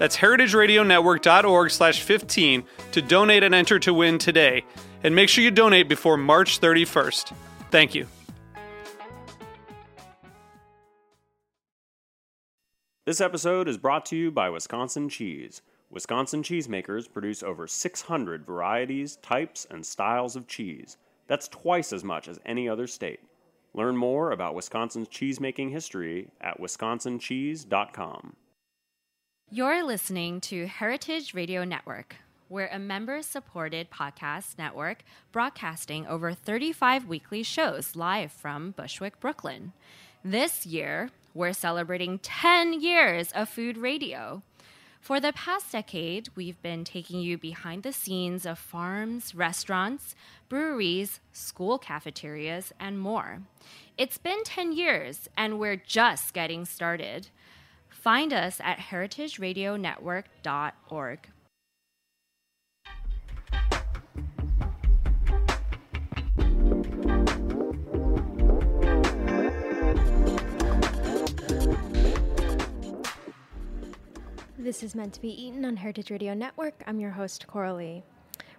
That's 0.00 0.16
heritageradionetwork.org 0.16 1.70
slash 1.70 2.00
15 2.00 2.64
to 2.92 3.02
donate 3.02 3.42
and 3.42 3.54
enter 3.54 3.78
to 3.80 3.92
win 3.92 4.16
today. 4.16 4.64
And 5.04 5.14
make 5.14 5.28
sure 5.28 5.44
you 5.44 5.50
donate 5.50 5.90
before 5.90 6.16
March 6.16 6.58
31st. 6.58 7.34
Thank 7.70 7.94
you. 7.94 8.06
This 13.04 13.20
episode 13.20 13.68
is 13.68 13.76
brought 13.76 14.06
to 14.06 14.16
you 14.16 14.30
by 14.30 14.48
Wisconsin 14.48 15.10
Cheese. 15.10 15.60
Wisconsin 15.90 16.42
cheesemakers 16.42 17.12
produce 17.12 17.42
over 17.42 17.66
600 17.66 18.46
varieties, 18.46 19.16
types, 19.16 19.66
and 19.70 19.84
styles 19.84 20.34
of 20.34 20.46
cheese. 20.46 20.96
That's 21.26 21.46
twice 21.46 21.92
as 21.92 22.04
much 22.04 22.26
as 22.26 22.40
any 22.46 22.70
other 22.70 22.86
state. 22.86 23.20
Learn 23.74 23.98
more 23.98 24.30
about 24.30 24.54
Wisconsin's 24.54 25.08
cheesemaking 25.08 25.72
history 25.72 26.30
at 26.40 26.58
wisconsincheese.com. 26.58 28.36
You're 29.52 29.84
listening 29.84 30.40
to 30.42 30.68
Heritage 30.68 31.34
Radio 31.34 31.64
Network. 31.64 32.14
We're 32.48 32.68
a 32.68 32.78
member 32.78 33.20
supported 33.20 33.90
podcast 33.90 34.56
network 34.58 35.02
broadcasting 35.32 36.06
over 36.06 36.32
35 36.34 37.08
weekly 37.08 37.42
shows 37.42 37.96
live 37.96 38.30
from 38.30 38.70
Bushwick, 38.70 39.18
Brooklyn. 39.18 39.72
This 40.24 40.66
year, 40.66 41.10
we're 41.34 41.52
celebrating 41.52 42.20
10 42.20 42.80
years 42.80 43.32
of 43.32 43.48
food 43.48 43.76
radio. 43.76 44.44
For 45.00 45.18
the 45.18 45.32
past 45.32 45.72
decade, 45.72 46.28
we've 46.36 46.62
been 46.62 46.84
taking 46.84 47.20
you 47.20 47.36
behind 47.36 47.82
the 47.82 47.92
scenes 47.92 48.46
of 48.46 48.56
farms, 48.56 49.34
restaurants, 49.34 50.14
breweries, 50.48 51.18
school 51.32 51.76
cafeterias, 51.76 52.72
and 52.78 53.00
more. 53.00 53.40
It's 53.98 54.18
been 54.18 54.44
10 54.44 54.70
years, 54.70 55.28
and 55.36 55.58
we're 55.58 55.74
just 55.74 56.34
getting 56.34 56.64
started. 56.64 57.30
Find 58.00 58.32
us 58.32 58.60
at 58.64 58.78
heritageradionetwork.org. 58.78 61.28
This 74.58 74.82
is 74.82 74.94
meant 74.94 75.12
to 75.14 75.20
be 75.20 75.28
eaten 75.28 75.66
on 75.66 75.76
Heritage 75.76 76.10
Radio 76.10 76.32
Network. 76.32 76.82
I'm 76.86 77.00
your 77.00 77.10
host, 77.10 77.46
Coralie. 77.46 78.02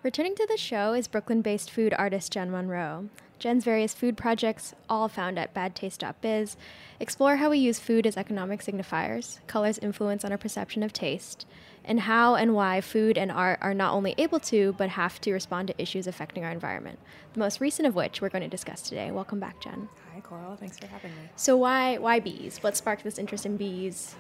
Returning 0.03 0.35
to 0.35 0.45
the 0.47 0.57
show 0.57 0.93
is 0.93 1.07
Brooklyn 1.07 1.41
based 1.41 1.71
food 1.71 1.95
artist 1.97 2.31
Jen 2.31 2.51
Monroe. 2.51 3.09
Jen's 3.41 3.63
various 3.63 3.95
food 3.95 4.17
projects, 4.17 4.75
all 4.87 5.07
found 5.07 5.39
at 5.39 5.51
badtaste.biz, 5.51 6.55
explore 6.99 7.37
how 7.37 7.49
we 7.49 7.57
use 7.57 7.79
food 7.79 8.05
as 8.05 8.15
economic 8.15 8.61
signifiers, 8.61 9.39
color's 9.47 9.79
influence 9.79 10.23
on 10.23 10.31
our 10.31 10.37
perception 10.37 10.83
of 10.83 10.93
taste, 10.93 11.47
and 11.83 12.01
how 12.01 12.35
and 12.35 12.53
why 12.53 12.81
food 12.81 13.17
and 13.17 13.31
art 13.31 13.57
are 13.59 13.73
not 13.73 13.95
only 13.95 14.13
able 14.19 14.39
to, 14.39 14.75
but 14.77 14.89
have 14.89 15.19
to 15.21 15.33
respond 15.33 15.69
to 15.69 15.81
issues 15.81 16.05
affecting 16.05 16.45
our 16.45 16.51
environment. 16.51 16.99
The 17.33 17.39
most 17.39 17.59
recent 17.59 17.87
of 17.87 17.95
which 17.95 18.21
we're 18.21 18.29
going 18.29 18.43
to 18.43 18.47
discuss 18.47 18.83
today. 18.83 19.09
Welcome 19.09 19.39
back, 19.39 19.59
Jen. 19.59 19.89
Hi, 20.13 20.19
Coral. 20.21 20.55
Thanks 20.55 20.77
for 20.77 20.85
having 20.85 21.09
me. 21.09 21.23
So, 21.35 21.57
why 21.57 21.97
why 21.97 22.19
bees? 22.19 22.59
What 22.61 22.77
sparked 22.77 23.03
this 23.03 23.17
interest 23.17 23.47
in 23.47 23.57
bees? 23.57 24.13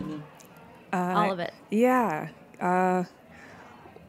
All 0.91 1.31
of 1.31 1.39
it. 1.39 1.53
Yeah. 1.69 2.29
Uh, 2.59 3.03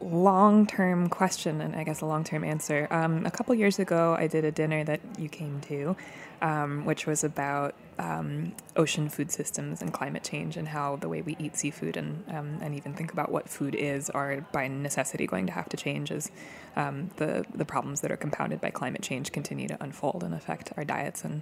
long 0.03 0.67
term 0.67 1.09
question, 1.09 1.61
and 1.61 1.75
I 1.75 1.83
guess 1.83 2.01
a 2.01 2.05
long 2.05 2.23
term 2.23 2.43
answer. 2.43 2.87
Um, 2.91 3.25
a 3.25 3.31
couple 3.31 3.55
years 3.55 3.79
ago, 3.79 4.15
I 4.17 4.27
did 4.27 4.45
a 4.45 4.51
dinner 4.51 4.83
that 4.83 5.01
you 5.17 5.29
came 5.29 5.61
to, 5.61 5.95
um, 6.41 6.85
which 6.85 7.07
was 7.07 7.23
about 7.23 7.75
um, 7.99 8.53
ocean 8.75 9.09
food 9.09 9.31
systems 9.31 9.81
and 9.81 9.93
climate 9.93 10.23
change 10.23 10.57
and 10.57 10.67
how 10.67 10.95
the 10.97 11.07
way 11.07 11.21
we 11.21 11.35
eat 11.39 11.55
seafood 11.55 11.95
and, 11.95 12.23
um, 12.29 12.57
and 12.61 12.75
even 12.75 12.93
think 12.93 13.13
about 13.13 13.31
what 13.31 13.47
food 13.47 13.75
is 13.75 14.09
are 14.09 14.41
by 14.51 14.67
necessity 14.67 15.27
going 15.27 15.45
to 15.47 15.53
have 15.53 15.69
to 15.69 15.77
change 15.77 16.11
as 16.11 16.31
um, 16.75 17.11
the, 17.17 17.45
the 17.53 17.65
problems 17.65 18.01
that 18.01 18.11
are 18.11 18.17
compounded 18.17 18.59
by 18.59 18.69
climate 18.69 19.01
change 19.01 19.31
continue 19.31 19.67
to 19.67 19.77
unfold 19.81 20.23
and 20.23 20.33
affect 20.33 20.71
our 20.75 20.83
diets 20.83 21.23
and 21.23 21.41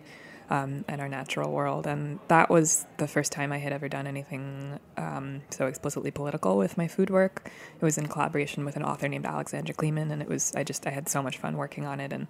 um, 0.51 0.83
and 0.89 0.99
our 0.99 1.07
natural 1.07 1.49
world. 1.49 1.87
And 1.87 2.19
that 2.27 2.49
was 2.49 2.85
the 2.97 3.07
first 3.07 3.31
time 3.31 3.53
I 3.53 3.57
had 3.57 3.71
ever 3.71 3.87
done 3.87 4.05
anything 4.05 4.79
um, 4.97 5.41
so 5.49 5.65
explicitly 5.65 6.11
political 6.11 6.57
with 6.57 6.77
my 6.77 6.89
food 6.89 7.09
work. 7.09 7.49
It 7.79 7.83
was 7.83 7.97
in 7.97 8.07
collaboration 8.07 8.65
with 8.65 8.75
an 8.75 8.83
author 8.83 9.07
named 9.07 9.25
Alexandra 9.25 9.73
Kleeman, 9.73 10.11
and 10.11 10.21
it 10.21 10.27
was 10.27 10.53
I 10.53 10.63
just 10.63 10.85
I 10.85 10.89
had 10.89 11.07
so 11.07 11.23
much 11.23 11.37
fun 11.37 11.57
working 11.57 11.87
on 11.87 11.99
it 11.99 12.13
and. 12.13 12.27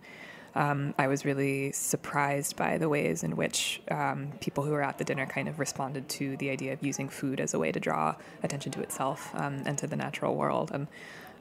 Um, 0.54 0.94
I 0.98 1.08
was 1.08 1.24
really 1.24 1.72
surprised 1.72 2.58
by 2.58 2.78
the 2.78 2.90
ways 2.90 3.24
in 3.24 3.38
which 3.38 3.82
um, 3.90 4.34
people 4.42 4.66
who 4.66 4.72
were 4.72 4.84
at 4.84 4.98
the 4.98 5.06
dinner 5.06 5.26
kind 5.26 5.48
of 5.48 5.60
responded 5.60 6.10
to 6.10 6.36
the 6.36 6.50
idea 6.50 6.74
of 6.74 6.84
using 6.84 7.08
food 7.08 7.40
as 7.40 7.54
a 7.54 7.60
way 7.60 7.72
to 7.72 7.80
draw 7.80 8.16
attention 8.44 8.74
to 8.74 8.82
itself 8.82 9.34
um, 9.34 9.64
and 9.66 9.78
to 9.78 9.88
the 9.88 9.96
natural 9.96 10.36
world. 10.36 10.70
And 10.74 10.88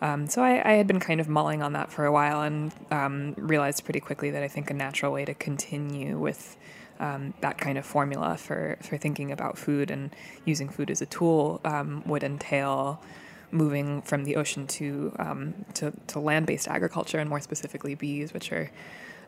um, 0.02 0.26
so 0.26 0.42
I, 0.42 0.70
I, 0.70 0.72
had 0.74 0.86
been 0.86 1.00
kind 1.00 1.20
of 1.20 1.28
mulling 1.28 1.62
on 1.62 1.74
that 1.74 1.92
for 1.92 2.06
a 2.06 2.12
while 2.12 2.42
and 2.42 2.72
um, 2.90 3.34
realized 3.36 3.84
pretty 3.84 4.00
quickly 4.00 4.30
that 4.30 4.42
I 4.42 4.48
think 4.48 4.70
a 4.70 4.74
natural 4.74 5.12
way 5.12 5.24
to 5.24 5.34
continue 5.34 6.18
with 6.18 6.56
um, 7.00 7.34
that 7.40 7.58
kind 7.58 7.76
of 7.76 7.84
formula 7.84 8.36
for, 8.36 8.78
for 8.82 8.96
thinking 8.96 9.30
about 9.30 9.58
food 9.58 9.90
and 9.90 10.14
using 10.44 10.68
food 10.68 10.90
as 10.90 11.02
a 11.02 11.06
tool 11.06 11.60
um, 11.64 12.02
would 12.06 12.22
entail 12.22 13.02
moving 13.50 14.00
from 14.02 14.24
the 14.24 14.36
ocean 14.36 14.66
to 14.66 15.12
um, 15.18 15.64
to, 15.74 15.92
to 16.06 16.20
land 16.20 16.46
based 16.46 16.68
agriculture 16.68 17.18
and 17.18 17.28
more 17.28 17.40
specifically 17.40 17.94
bees, 17.94 18.32
which 18.32 18.52
are 18.52 18.70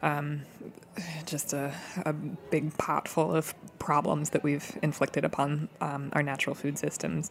um, 0.02 0.42
just 1.26 1.52
a, 1.52 1.74
a, 2.04 2.12
big 2.12 2.76
pot 2.76 3.08
full 3.08 3.34
of 3.34 3.54
problems 3.78 4.30
that 4.30 4.42
we've 4.42 4.78
inflicted 4.82 5.24
upon 5.24 5.68
our 5.80 6.22
natural 6.22 6.54
food 6.54 6.76
systems. 6.76 7.30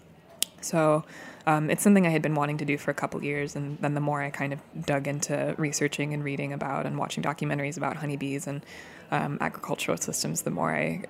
So 0.61 1.03
um, 1.45 1.69
it's 1.69 1.83
something 1.83 2.05
I 2.05 2.09
had 2.09 2.22
been 2.22 2.35
wanting 2.35 2.57
to 2.59 2.66
do 2.66 2.77
for 2.77 2.91
a 2.91 2.94
couple 2.94 3.23
years, 3.23 3.55
and 3.55 3.77
then 3.79 3.94
the 3.94 4.01
more 4.01 4.22
I 4.22 4.29
kind 4.29 4.53
of 4.53 4.59
dug 4.85 5.07
into 5.07 5.55
researching 5.57 6.13
and 6.13 6.23
reading 6.23 6.53
about 6.53 6.85
and 6.85 6.97
watching 6.97 7.23
documentaries 7.23 7.77
about 7.77 7.97
honeybees 7.97 8.47
and 8.47 8.63
um, 9.11 9.38
agricultural 9.41 9.97
systems, 9.97 10.44
the 10.44 10.51
more 10.51 10.75
I 10.75 11.03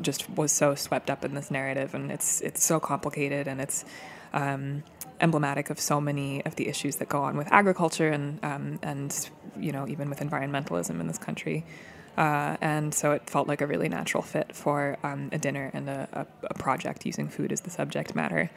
just 0.00 0.28
was 0.30 0.52
so 0.52 0.74
swept 0.74 1.08
up 1.08 1.24
in 1.24 1.34
this 1.34 1.50
narrative, 1.50 1.94
and 1.94 2.10
it's 2.10 2.40
it's 2.40 2.64
so 2.64 2.80
complicated 2.80 3.46
and 3.46 3.60
it's 3.60 3.84
um, 4.32 4.82
emblematic 5.20 5.70
of 5.70 5.80
so 5.80 6.00
many 6.00 6.44
of 6.44 6.56
the 6.56 6.68
issues 6.68 6.96
that 6.96 7.08
go 7.08 7.22
on 7.22 7.36
with 7.36 7.50
agriculture 7.52 8.08
and 8.08 8.44
um, 8.44 8.78
and 8.82 9.30
you 9.58 9.72
know 9.72 9.86
even 9.88 10.10
with 10.10 10.20
environmentalism 10.20 11.00
in 11.00 11.06
this 11.06 11.18
country. 11.18 11.64
Uh, 12.16 12.56
and 12.60 12.94
so 12.94 13.12
it 13.12 13.28
felt 13.28 13.48
like 13.48 13.60
a 13.60 13.66
really 13.66 13.88
natural 13.88 14.22
fit 14.22 14.54
for 14.54 14.96
um, 15.02 15.28
a 15.32 15.38
dinner 15.38 15.70
and 15.74 15.88
a, 15.88 16.08
a, 16.12 16.46
a, 16.46 16.54
project 16.54 17.04
using 17.04 17.28
food 17.28 17.50
as 17.50 17.62
the 17.62 17.70
subject 17.70 18.14
matter. 18.14 18.50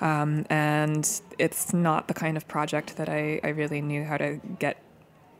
Um, 0.00 0.46
and 0.50 1.08
it's 1.38 1.72
not 1.72 2.08
the 2.08 2.14
kind 2.14 2.36
of 2.36 2.48
project 2.48 2.96
that 2.96 3.08
I, 3.08 3.40
I 3.44 3.48
really 3.48 3.80
knew 3.80 4.04
how 4.04 4.16
to 4.16 4.40
get 4.58 4.82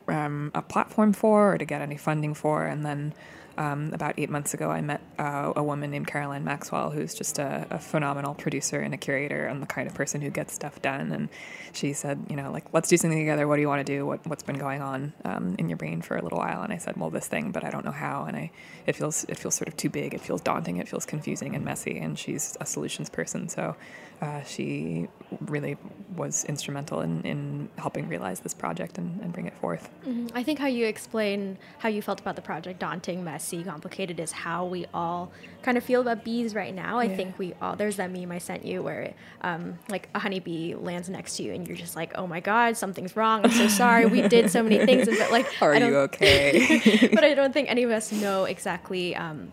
um, 0.07 0.51
a 0.55 0.61
platform 0.61 1.11
for 1.11 1.53
or 1.53 1.57
to 1.57 1.65
get 1.65 1.81
any 1.81 1.97
funding 1.97 2.33
for. 2.33 2.65
And 2.65 2.85
then 2.85 3.13
um, 3.59 3.91
about 3.93 4.13
eight 4.17 4.29
months 4.29 4.53
ago, 4.53 4.71
I 4.71 4.79
met 4.79 5.01
uh, 5.19 5.51
a 5.53 5.61
woman 5.61 5.91
named 5.91 6.07
Caroline 6.07 6.45
Maxwell, 6.45 6.91
who's 6.91 7.13
just 7.13 7.39
a, 7.39 7.67
a, 7.69 7.77
phenomenal 7.77 8.33
producer 8.33 8.79
and 8.79 8.93
a 8.93 8.97
curator 8.97 9.47
and 9.47 9.61
the 9.61 9.65
kind 9.67 9.85
of 9.85 9.93
person 9.93 10.21
who 10.21 10.29
gets 10.29 10.53
stuff 10.53 10.81
done. 10.81 11.11
And 11.11 11.27
she 11.73 11.91
said, 11.91 12.25
you 12.29 12.37
know, 12.37 12.53
like, 12.53 12.63
let's 12.71 12.87
do 12.87 12.95
something 12.95 13.19
together. 13.19 13.49
What 13.49 13.57
do 13.57 13.61
you 13.61 13.67
want 13.67 13.85
to 13.85 13.93
do? 13.93 14.05
What, 14.05 14.25
what's 14.25 14.43
been 14.43 14.57
going 14.57 14.81
on 14.81 15.11
um, 15.25 15.55
in 15.59 15.67
your 15.67 15.77
brain 15.77 16.01
for 16.01 16.15
a 16.15 16.21
little 16.23 16.37
while? 16.37 16.61
And 16.61 16.71
I 16.71 16.77
said, 16.77 16.95
well, 16.95 17.09
this 17.09 17.27
thing, 17.27 17.51
but 17.51 17.65
I 17.65 17.69
don't 17.69 17.83
know 17.83 17.91
how. 17.91 18.23
And 18.23 18.37
I, 18.37 18.51
it 18.87 18.95
feels, 18.95 19.25
it 19.25 19.37
feels 19.37 19.55
sort 19.55 19.67
of 19.67 19.75
too 19.75 19.89
big. 19.89 20.13
It 20.13 20.21
feels 20.21 20.39
daunting. 20.39 20.77
It 20.77 20.87
feels 20.87 21.05
confusing 21.05 21.53
and 21.53 21.65
messy. 21.65 21.99
And 21.99 22.17
she's 22.17 22.55
a 22.61 22.65
solutions 22.65 23.09
person. 23.09 23.49
So 23.49 23.75
uh, 24.21 24.43
she 24.43 25.07
really 25.41 25.77
was 26.15 26.43
instrumental 26.45 27.01
in, 27.01 27.21
in 27.23 27.69
helping 27.77 28.07
realize 28.07 28.41
this 28.41 28.53
project 28.53 28.97
and, 28.97 29.19
and 29.21 29.31
bring 29.31 29.47
it 29.47 29.55
forth. 29.55 29.89
Mm-hmm. 30.05 30.27
I 30.33 30.43
think 30.43 30.59
how 30.59 30.67
you 30.67 30.85
explain 30.85 31.57
how 31.77 31.89
you 31.89 32.01
felt 32.01 32.19
about 32.19 32.35
the 32.35 32.41
project, 32.41 32.79
daunting, 32.79 33.23
messy, 33.23 33.48
complicated, 33.57 34.19
is 34.19 34.31
how 34.31 34.65
we 34.65 34.85
all 34.93 35.31
kind 35.61 35.77
of 35.77 35.83
feel 35.83 36.01
about 36.01 36.23
bees 36.23 36.55
right 36.55 36.73
now. 36.73 36.99
I 36.99 37.05
yeah. 37.05 37.15
think 37.15 37.39
we 37.39 37.53
all, 37.61 37.75
there's 37.75 37.97
that 37.97 38.11
meme 38.11 38.31
I 38.31 38.37
sent 38.37 38.65
you 38.65 38.81
where 38.81 39.13
um, 39.41 39.77
like 39.89 40.09
a 40.15 40.19
honeybee 40.19 40.75
lands 40.75 41.09
next 41.09 41.37
to 41.37 41.43
you 41.43 41.53
and 41.53 41.67
you're 41.67 41.77
just 41.77 41.95
like, 41.95 42.13
oh 42.15 42.27
my 42.27 42.39
God, 42.39 42.77
something's 42.77 43.15
wrong. 43.15 43.41
I'm 43.43 43.51
so 43.51 43.67
sorry. 43.83 44.05
we 44.05 44.21
did 44.21 44.49
so 44.49 44.63
many 44.63 44.85
things. 44.85 45.07
But 45.07 45.31
like, 45.31 45.47
are 45.61 45.75
you 45.75 45.97
okay? 45.97 47.09
but 47.13 47.23
I 47.23 47.33
don't 47.33 47.53
think 47.53 47.69
any 47.69 47.83
of 47.83 47.91
us 47.91 48.11
know 48.11 48.45
exactly. 48.45 49.15
Um, 49.15 49.51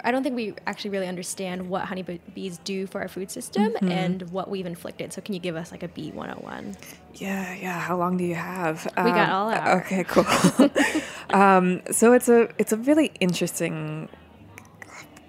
I 0.00 0.10
don't 0.10 0.24
think 0.24 0.34
we 0.34 0.54
actually 0.66 0.90
really 0.90 1.06
understand 1.06 1.68
what 1.68 1.84
honeybees 1.84 2.58
do 2.64 2.88
for 2.88 3.00
our 3.00 3.06
food 3.06 3.30
system 3.30 3.72
mm-hmm. 3.72 3.88
and 3.88 4.22
what 4.30 4.50
we've 4.50 4.66
inflicted. 4.66 5.12
So, 5.12 5.20
can 5.20 5.32
you 5.32 5.38
give 5.38 5.54
us 5.54 5.70
like 5.70 5.84
a 5.84 5.88
bee 5.88 6.10
101? 6.10 6.76
Yeah, 7.14 7.54
yeah. 7.54 7.78
How 7.78 7.96
long 7.96 8.16
do 8.16 8.24
you 8.24 8.34
have? 8.34 8.84
We 8.96 9.02
um, 9.02 9.14
got 9.14 9.28
all 9.28 9.50
hour. 9.50 9.80
Okay, 9.80 10.02
cool. 10.02 10.24
Um, 11.30 11.82
so 11.90 12.12
it's 12.12 12.28
a 12.28 12.48
it's 12.58 12.72
a 12.72 12.76
really 12.76 13.12
interesting 13.20 14.08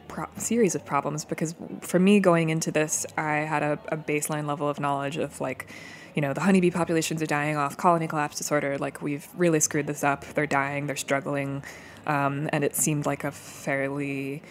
pro- 0.07 0.27
series 0.37 0.75
of 0.75 0.85
problems 0.85 1.25
because 1.25 1.55
for 1.81 1.99
me 1.99 2.19
going 2.19 2.49
into 2.49 2.71
this, 2.71 3.05
I 3.17 3.37
had 3.37 3.63
a, 3.63 3.79
a 3.89 3.97
baseline 3.97 4.47
level 4.47 4.69
of 4.69 4.79
knowledge 4.79 5.17
of 5.17 5.39
like 5.41 5.71
you 6.15 6.21
know, 6.21 6.31
the 6.31 6.39
honeybee 6.39 6.71
populations 6.71 7.21
are 7.21 7.25
dying 7.25 7.57
off, 7.57 7.75
colony 7.75 8.07
collapse 8.07 8.37
disorder, 8.37 8.77
like 8.77 9.01
we've 9.01 9.27
really 9.35 9.59
screwed 9.59 9.85
this 9.85 10.01
up. 10.01 10.23
They're 10.33 10.47
dying, 10.47 10.87
they're 10.87 10.95
struggling. 10.95 11.61
Um, 12.07 12.49
and 12.53 12.63
it 12.63 12.75
seemed 12.75 13.05
like 13.05 13.25
a 13.25 13.31
fairly 13.31 14.41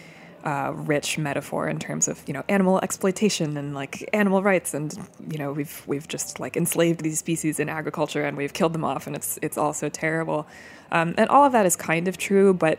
uh, 0.44 0.72
rich 0.74 1.16
metaphor 1.16 1.68
in 1.68 1.78
terms 1.78 2.06
of 2.06 2.22
you 2.26 2.34
know 2.34 2.44
animal 2.48 2.78
exploitation 2.82 3.56
and 3.56 3.74
like 3.74 4.08
animal 4.12 4.42
rights 4.42 4.74
and 4.74 4.96
you 5.28 5.38
know 5.38 5.52
we've 5.52 5.82
we've 5.86 6.06
just 6.06 6.38
like 6.38 6.56
enslaved 6.56 7.00
these 7.00 7.18
species 7.18 7.58
in 7.58 7.68
agriculture 7.68 8.22
and 8.22 8.36
we've 8.36 8.52
killed 8.52 8.74
them 8.74 8.84
off 8.84 9.06
and 9.06 9.16
it's 9.16 9.38
it's 9.40 9.56
all 9.56 9.72
so 9.72 9.88
terrible 9.88 10.46
um, 10.92 11.14
and 11.16 11.30
all 11.30 11.44
of 11.44 11.52
that 11.52 11.64
is 11.64 11.76
kind 11.76 12.08
of 12.08 12.18
true 12.18 12.52
but 12.52 12.78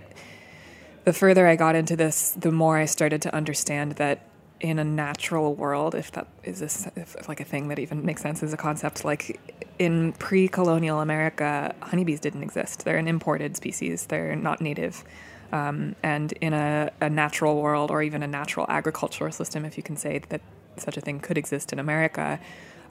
the 1.05 1.13
further 1.13 1.47
I 1.47 1.55
got 1.55 1.75
into 1.75 1.95
this 1.95 2.31
the 2.31 2.51
more 2.51 2.77
I 2.77 2.85
started 2.85 3.21
to 3.23 3.35
understand 3.35 3.93
that 3.93 4.21
in 4.61 4.79
a 4.79 4.83
natural 4.83 5.53
world, 5.53 5.95
if 5.95 6.11
that 6.13 6.27
is 6.43 6.61
a, 6.61 6.99
if, 6.99 7.27
like 7.27 7.39
a 7.39 7.43
thing 7.43 7.67
that 7.67 7.77
even 7.77 8.05
makes 8.05 8.21
sense 8.21 8.41
as 8.41 8.53
a 8.53 8.57
concept, 8.57 9.03
like 9.03 9.39
in 9.79 10.13
pre-colonial 10.13 11.01
America, 11.01 11.75
honeybees 11.81 12.19
didn't 12.19 12.41
exist. 12.41 12.85
They're 12.85 12.97
an 12.97 13.07
imported 13.07 13.57
species. 13.57 14.05
They're 14.05 14.35
not 14.35 14.61
native. 14.61 15.03
Um, 15.51 15.95
and 16.03 16.31
in 16.33 16.53
a, 16.53 16.91
a, 16.99 17.09
natural 17.09 17.61
world, 17.61 17.91
or 17.91 18.01
even 18.01 18.23
a 18.23 18.27
natural 18.27 18.65
agricultural 18.67 19.31
system, 19.31 19.63
if 19.63 19.77
you 19.77 19.83
can 19.83 19.95
say 19.95 20.19
that 20.29 20.41
such 20.77 20.97
a 20.97 21.01
thing 21.01 21.19
could 21.19 21.37
exist 21.37 21.71
in 21.71 21.79
America, 21.79 22.39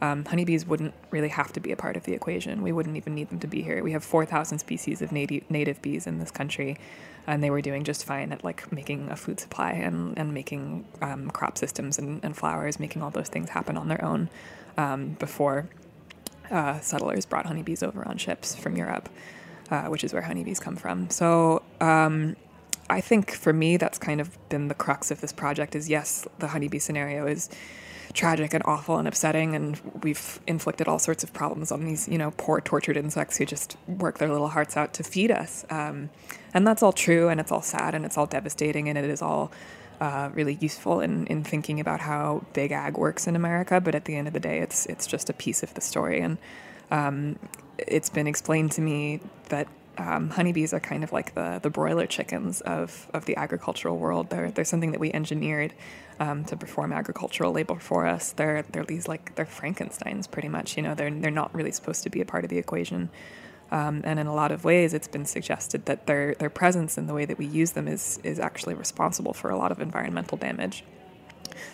um, 0.01 0.25
honeybees 0.25 0.67
wouldn't 0.67 0.95
really 1.11 1.29
have 1.29 1.53
to 1.53 1.61
be 1.61 1.73
a 1.73 1.77
part 1.77 1.97
of 1.97 2.05
the 2.05 2.13
equation. 2.13 2.63
We 2.63 2.73
wouldn't 2.73 2.97
even 2.97 3.15
need 3.15 3.31
them 3.31 3.39
to 3.41 3.47
be 3.47 3.63
here. 3.63 3.83
We 3.83 3.93
have 3.93 4.05
4,000 4.05 4.59
species 4.59 5.03
of 5.03 5.13
native, 5.13 5.51
native 5.51 5.81
bees 5.83 6.07
in 6.07 6.19
this 6.19 6.31
country, 6.31 6.79
and 7.27 7.43
they 7.43 7.51
were 7.51 7.61
doing 7.61 7.85
just 7.85 8.05
fine 8.05 8.33
at 8.33 8.45
like 8.45 8.71
making 8.73 9.11
a 9.11 9.17
food 9.17 9.41
supply 9.41 9.73
and, 9.73 10.19
and 10.19 10.35
making 10.35 10.85
um, 11.01 11.31
crop 11.31 11.57
systems 11.59 11.99
and, 11.99 12.23
and, 12.25 12.37
flowers, 12.37 12.79
making 12.79 13.03
all 13.03 13.11
those 13.11 13.29
things 13.29 13.51
happen 13.51 13.77
on 13.77 13.89
their 13.89 14.05
own 14.05 14.29
um, 14.77 15.17
before 15.19 15.69
uh, 16.51 16.79
settlers 16.81 17.25
brought 17.25 17.47
honeybees 17.47 17.83
over 17.83 18.07
on 18.07 18.19
ships 18.19 18.55
from 18.55 18.77
Europe, 18.77 19.09
uh, 19.71 19.85
which 19.85 20.05
is 20.05 20.13
where 20.13 20.23
honeybees 20.23 20.61
come 20.61 20.77
from. 20.77 21.09
So 21.09 21.63
um, 21.81 22.37
I 22.91 23.01
think 23.01 23.33
for 23.33 23.53
me, 23.53 23.77
that's 23.77 23.99
kind 23.99 24.21
of 24.21 24.37
been 24.49 24.69
the 24.69 24.75
crux 24.75 25.11
of 25.11 25.21
this 25.21 25.33
project. 25.33 25.75
Is 25.75 25.89
yes, 25.89 26.27
the 26.39 26.49
honeybee 26.49 26.79
scenario 26.79 27.27
is 27.27 27.49
tragic 28.13 28.55
and 28.55 28.63
awful 28.65 28.97
and 28.97 29.09
upsetting 29.09 29.57
and 29.57 29.81
we've 30.05 30.39
inflicted 30.47 30.87
all 30.87 31.01
sorts 31.01 31.25
of 31.25 31.33
problems 31.33 31.73
on 31.73 31.85
these 31.85 32.07
you 32.07 32.17
know 32.17 32.31
poor 32.37 32.61
tortured 32.61 32.97
insects 32.97 33.39
who 33.39 33.45
just 33.45 33.77
work 33.89 34.19
their 34.19 34.29
little 34.29 34.51
hearts 34.51 34.77
out 34.77 34.95
to 34.95 35.03
feed 35.03 35.33
us 35.33 35.67
um, 35.69 36.09
and 36.53 36.65
that's 36.65 36.81
all 36.81 36.93
true 36.93 37.29
and 37.29 37.41
it's 37.41 37.51
all 37.51 37.61
sad 37.61 37.93
and 37.93 38.05
it's 38.05 38.17
all 38.17 38.27
devastating 38.27 38.89
and 38.89 38.97
it 38.97 39.05
is 39.05 39.21
all 39.21 39.51
uh, 40.01 40.31
really 40.35 40.55
useful 40.61 41.01
in, 41.01 41.27
in 41.29 41.45
thinking 41.45 41.81
about 41.81 42.01
how 42.01 42.45
big 42.53 42.73
ag 42.73 42.99
works 42.99 43.27
in 43.27 43.37
America. 43.37 43.81
But 43.81 43.95
at 43.95 44.05
the 44.05 44.17
end 44.17 44.27
of 44.27 44.35
the 44.35 44.41
day, 44.41 44.59
it's 44.59 44.87
it's 44.87 45.07
just 45.07 45.31
a 45.31 45.33
piece 45.33 45.63
of 45.63 45.73
the 45.75 45.81
story, 45.81 46.21
and 46.21 46.39
um, 46.91 47.39
it's 47.79 48.11
been 48.11 48.27
explained 48.27 48.73
to 48.73 48.81
me 48.81 49.21
that 49.49 49.69
um, 49.97 50.31
honeybees 50.31 50.73
are 50.75 50.81
kind 50.81 51.05
of 51.05 51.13
like 51.13 51.35
the 51.35 51.61
the 51.63 51.71
broiler 51.71 52.07
chickens 52.07 52.61
of 52.63 53.09
of 53.15 53.25
the 53.27 53.37
agricultural 53.37 53.97
world. 53.97 54.31
They're 54.31 54.51
they're 54.51 54.65
something 54.65 54.93
that 54.93 55.01
we 55.01 55.13
engineered 55.13 55.75
um, 56.21 56.45
to 56.47 56.57
perform 56.57 56.93
agricultural 56.93 57.53
labor 57.53 57.79
for 57.79 58.07
us. 58.07 58.33
They're 58.33 58.63
they're 58.63 58.85
these 58.85 59.09
like 59.09 59.35
they're 59.35 59.47
Frankenstein's 59.47 60.27
pretty 60.27 60.49
much. 60.49 60.77
You 60.77 60.83
know, 60.83 60.95
they're 60.95 61.11
they're 61.11 61.31
not 61.31 61.55
really 61.55 61.73
supposed 61.73 62.03
to 62.05 62.11
be 62.11 62.21
a 62.21 62.25
part 62.25 62.45
of 62.45 62.51
the 62.51 62.59
equation. 62.59 63.11
Um, 63.71 64.03
and 64.05 64.21
in 64.21 64.27
a 64.27 64.35
lot 64.35 64.53
of 64.53 64.65
ways, 64.65 64.95
it's 64.95 65.09
been 65.09 65.25
suggested 65.25 65.87
that 65.87 66.07
their 66.07 66.35
their 66.35 66.51
presence 66.51 66.99
and 66.99 67.09
the 67.09 67.15
way 67.15 67.25
that 67.25 67.39
we 67.39 67.47
use 67.47 67.73
them 67.73 67.89
is 67.89 68.19
is 68.23 68.39
actually 68.39 68.75
responsible 68.75 69.33
for 69.33 69.51
a 69.51 69.57
lot 69.57 69.73
of 69.73 69.81
environmental 69.81 70.37
damage. 70.39 70.85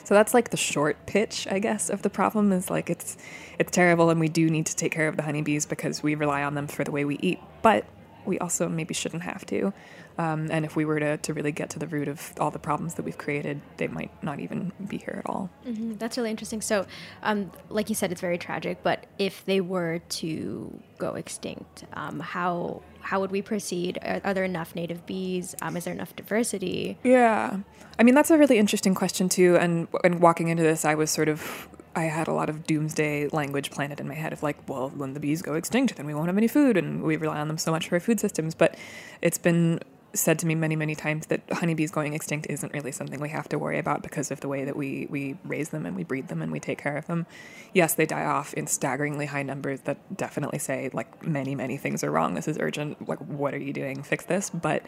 So 0.04 0.14
that's 0.14 0.34
like 0.34 0.50
the 0.50 0.56
short 0.56 1.06
pitch, 1.06 1.46
I 1.50 1.58
guess, 1.58 1.90
of 1.90 2.02
the 2.02 2.10
problem 2.10 2.52
is 2.52 2.70
like 2.70 2.90
it's 2.90 3.16
it's 3.58 3.70
terrible, 3.70 4.10
and 4.10 4.20
we 4.20 4.28
do 4.28 4.48
need 4.48 4.66
to 4.66 4.76
take 4.76 4.92
care 4.92 5.08
of 5.08 5.16
the 5.16 5.22
honeybees 5.22 5.66
because 5.66 6.02
we 6.02 6.14
rely 6.14 6.42
on 6.42 6.54
them 6.54 6.66
for 6.66 6.84
the 6.84 6.90
way 6.90 7.04
we 7.04 7.18
eat. 7.18 7.40
But 7.62 7.84
we 8.24 8.38
also 8.38 8.68
maybe 8.68 8.94
shouldn't 8.94 9.22
have 9.22 9.44
to. 9.46 9.72
Um, 10.18 10.48
and 10.50 10.64
if 10.64 10.76
we 10.76 10.84
were 10.84 11.00
to, 11.00 11.16
to 11.16 11.32
really 11.32 11.52
get 11.52 11.70
to 11.70 11.78
the 11.78 11.86
root 11.86 12.06
of 12.06 12.32
all 12.38 12.50
the 12.50 12.58
problems 12.58 12.94
that 12.94 13.04
we've 13.04 13.16
created, 13.16 13.60
they 13.78 13.88
might 13.88 14.10
not 14.22 14.38
even 14.38 14.72
be 14.86 14.98
here 14.98 15.22
at 15.24 15.30
all. 15.30 15.48
Mm-hmm. 15.66 15.94
That's 15.94 16.18
really 16.18 16.30
interesting. 16.30 16.60
So, 16.60 16.86
um, 17.22 17.50
like 17.70 17.88
you 17.88 17.94
said, 17.94 18.12
it's 18.12 18.20
very 18.20 18.36
tragic. 18.36 18.82
But 18.82 19.06
if 19.18 19.44
they 19.46 19.60
were 19.60 20.00
to 20.20 20.78
go 20.98 21.14
extinct, 21.14 21.84
um, 21.94 22.20
how 22.20 22.82
how 23.00 23.20
would 23.20 23.30
we 23.30 23.40
proceed? 23.40 23.98
Are, 24.02 24.20
are 24.24 24.34
there 24.34 24.44
enough 24.44 24.74
native 24.74 25.06
bees? 25.06 25.54
Um, 25.62 25.76
is 25.76 25.84
there 25.84 25.94
enough 25.94 26.14
diversity? 26.14 26.98
Yeah, 27.02 27.60
I 27.98 28.02
mean 28.02 28.14
that's 28.14 28.30
a 28.30 28.36
really 28.36 28.58
interesting 28.58 28.94
question 28.94 29.28
too. 29.28 29.56
And 29.56 29.88
and 30.04 30.20
walking 30.20 30.48
into 30.48 30.62
this, 30.62 30.84
I 30.84 30.94
was 30.94 31.10
sort 31.10 31.28
of 31.28 31.68
I 32.00 32.04
had 32.04 32.28
a 32.28 32.32
lot 32.32 32.48
of 32.48 32.66
doomsday 32.66 33.28
language 33.28 33.70
planted 33.70 34.00
in 34.00 34.08
my 34.08 34.14
head 34.14 34.32
of 34.32 34.42
like, 34.42 34.56
well, 34.66 34.88
when 34.88 35.12
the 35.12 35.20
bees 35.20 35.42
go 35.42 35.54
extinct, 35.54 35.96
then 35.96 36.06
we 36.06 36.14
won't 36.14 36.28
have 36.28 36.36
any 36.38 36.48
food, 36.48 36.78
and 36.78 37.02
we 37.02 37.16
rely 37.16 37.38
on 37.38 37.48
them 37.48 37.58
so 37.58 37.70
much 37.70 37.88
for 37.88 37.96
our 37.96 38.00
food 38.00 38.18
systems. 38.18 38.54
But 38.54 38.76
it's 39.20 39.36
been 39.36 39.80
said 40.14 40.38
to 40.38 40.46
me 40.46 40.54
many, 40.54 40.74
many 40.74 40.94
times 40.94 41.26
that 41.26 41.40
honeybees 41.52 41.90
going 41.90 42.14
extinct 42.14 42.46
isn't 42.48 42.72
really 42.72 42.90
something 42.90 43.20
we 43.20 43.28
have 43.28 43.48
to 43.50 43.58
worry 43.58 43.78
about 43.78 44.02
because 44.02 44.30
of 44.30 44.40
the 44.40 44.48
way 44.48 44.64
that 44.64 44.76
we, 44.76 45.06
we 45.10 45.36
raise 45.44 45.68
them 45.68 45.86
and 45.86 45.94
we 45.94 46.02
breed 46.02 46.28
them 46.28 46.42
and 46.42 46.50
we 46.50 46.58
take 46.58 46.78
care 46.78 46.96
of 46.96 47.06
them. 47.06 47.26
Yes, 47.74 47.94
they 47.94 48.06
die 48.06 48.24
off 48.24 48.54
in 48.54 48.66
staggeringly 48.66 49.26
high 49.26 49.44
numbers 49.44 49.82
that 49.82 50.16
definitely 50.16 50.58
say, 50.58 50.90
like, 50.94 51.24
many, 51.24 51.54
many 51.54 51.76
things 51.76 52.02
are 52.02 52.10
wrong. 52.10 52.34
This 52.34 52.48
is 52.48 52.56
urgent. 52.58 53.08
Like, 53.08 53.18
what 53.18 53.54
are 53.54 53.58
you 53.58 53.72
doing? 53.72 54.02
Fix 54.02 54.24
this. 54.24 54.48
But 54.48 54.82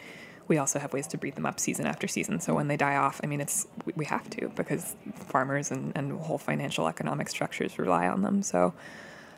we 0.47 0.57
also 0.57 0.79
have 0.79 0.93
ways 0.93 1.07
to 1.07 1.17
breed 1.17 1.35
them 1.35 1.45
up 1.45 1.59
season 1.59 1.85
after 1.85 2.07
season. 2.07 2.39
So 2.39 2.53
when 2.53 2.67
they 2.67 2.77
die 2.77 2.95
off, 2.95 3.21
I 3.23 3.27
mean, 3.27 3.41
it's 3.41 3.67
we 3.95 4.05
have 4.05 4.29
to 4.31 4.49
because 4.49 4.95
farmers 5.15 5.71
and, 5.71 5.91
and 5.95 6.19
whole 6.19 6.37
financial 6.37 6.87
economic 6.87 7.29
structures 7.29 7.79
rely 7.79 8.07
on 8.07 8.21
them. 8.21 8.43
So 8.43 8.73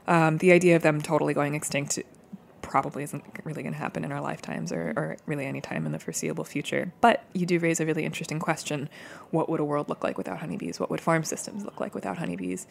um, 0.07 0.37
the 0.39 0.51
idea 0.51 0.75
of 0.75 0.81
them 0.81 1.01
totally 1.01 1.33
going 1.33 1.55
extinct 1.55 1.99
probably 2.61 3.03
isn't 3.03 3.23
really 3.43 3.61
going 3.61 3.73
to 3.73 3.79
happen 3.79 4.03
in 4.03 4.11
our 4.11 4.19
lifetimes 4.19 4.71
or, 4.71 4.93
or 4.97 5.17
really 5.27 5.45
any 5.45 5.61
time 5.61 5.85
in 5.85 5.91
the 5.91 5.99
foreseeable 5.99 6.43
future. 6.43 6.91
But 6.99 7.23
you 7.33 7.45
do 7.45 7.59
raise 7.59 7.79
a 7.79 7.85
really 7.85 8.03
interesting 8.03 8.39
question. 8.39 8.89
What 9.29 9.47
would 9.49 9.59
a 9.59 9.63
world 9.63 9.87
look 9.87 10.03
like 10.03 10.17
without 10.17 10.39
honeybees? 10.39 10.79
What 10.79 10.89
would 10.89 10.99
farm 10.99 11.23
systems 11.23 11.63
look 11.63 11.79
like 11.79 11.93
without 11.93 12.17
honeybees? 12.17 12.65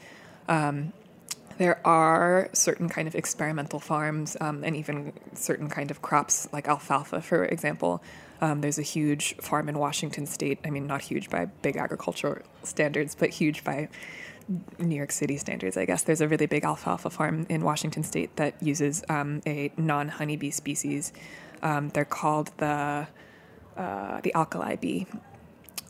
Um, 0.48 0.92
there 1.58 1.80
are 1.86 2.50
certain 2.52 2.88
kind 2.88 3.06
of 3.06 3.14
experimental 3.14 3.78
farms 3.78 4.36
um, 4.40 4.64
and 4.64 4.74
even 4.74 5.12
certain 5.34 5.68
kind 5.68 5.90
of 5.90 6.02
crops 6.02 6.48
like 6.52 6.66
alfalfa, 6.66 7.20
for 7.20 7.44
example, 7.44 8.02
um, 8.44 8.60
there's 8.60 8.78
a 8.78 8.82
huge 8.82 9.34
farm 9.36 9.70
in 9.70 9.78
Washington 9.78 10.26
state. 10.26 10.58
I 10.66 10.70
mean, 10.70 10.86
not 10.86 11.00
huge 11.00 11.30
by 11.30 11.46
big 11.46 11.78
agricultural 11.78 12.42
standards, 12.62 13.14
but 13.14 13.30
huge 13.30 13.64
by 13.64 13.88
New 14.78 14.96
York 14.96 15.12
City 15.12 15.38
standards, 15.38 15.78
I 15.78 15.86
guess. 15.86 16.02
There's 16.02 16.20
a 16.20 16.28
really 16.28 16.44
big 16.44 16.62
alfalfa 16.62 17.08
farm 17.08 17.46
in 17.48 17.64
Washington 17.64 18.02
state 18.02 18.36
that 18.36 18.62
uses 18.62 19.02
um, 19.08 19.40
a 19.46 19.72
non 19.78 20.08
honeybee 20.08 20.50
species. 20.50 21.14
Um, 21.62 21.88
they're 21.88 22.04
called 22.04 22.50
the 22.58 23.08
uh, 23.78 24.20
the 24.20 24.34
alkali 24.34 24.76
bee. 24.76 25.06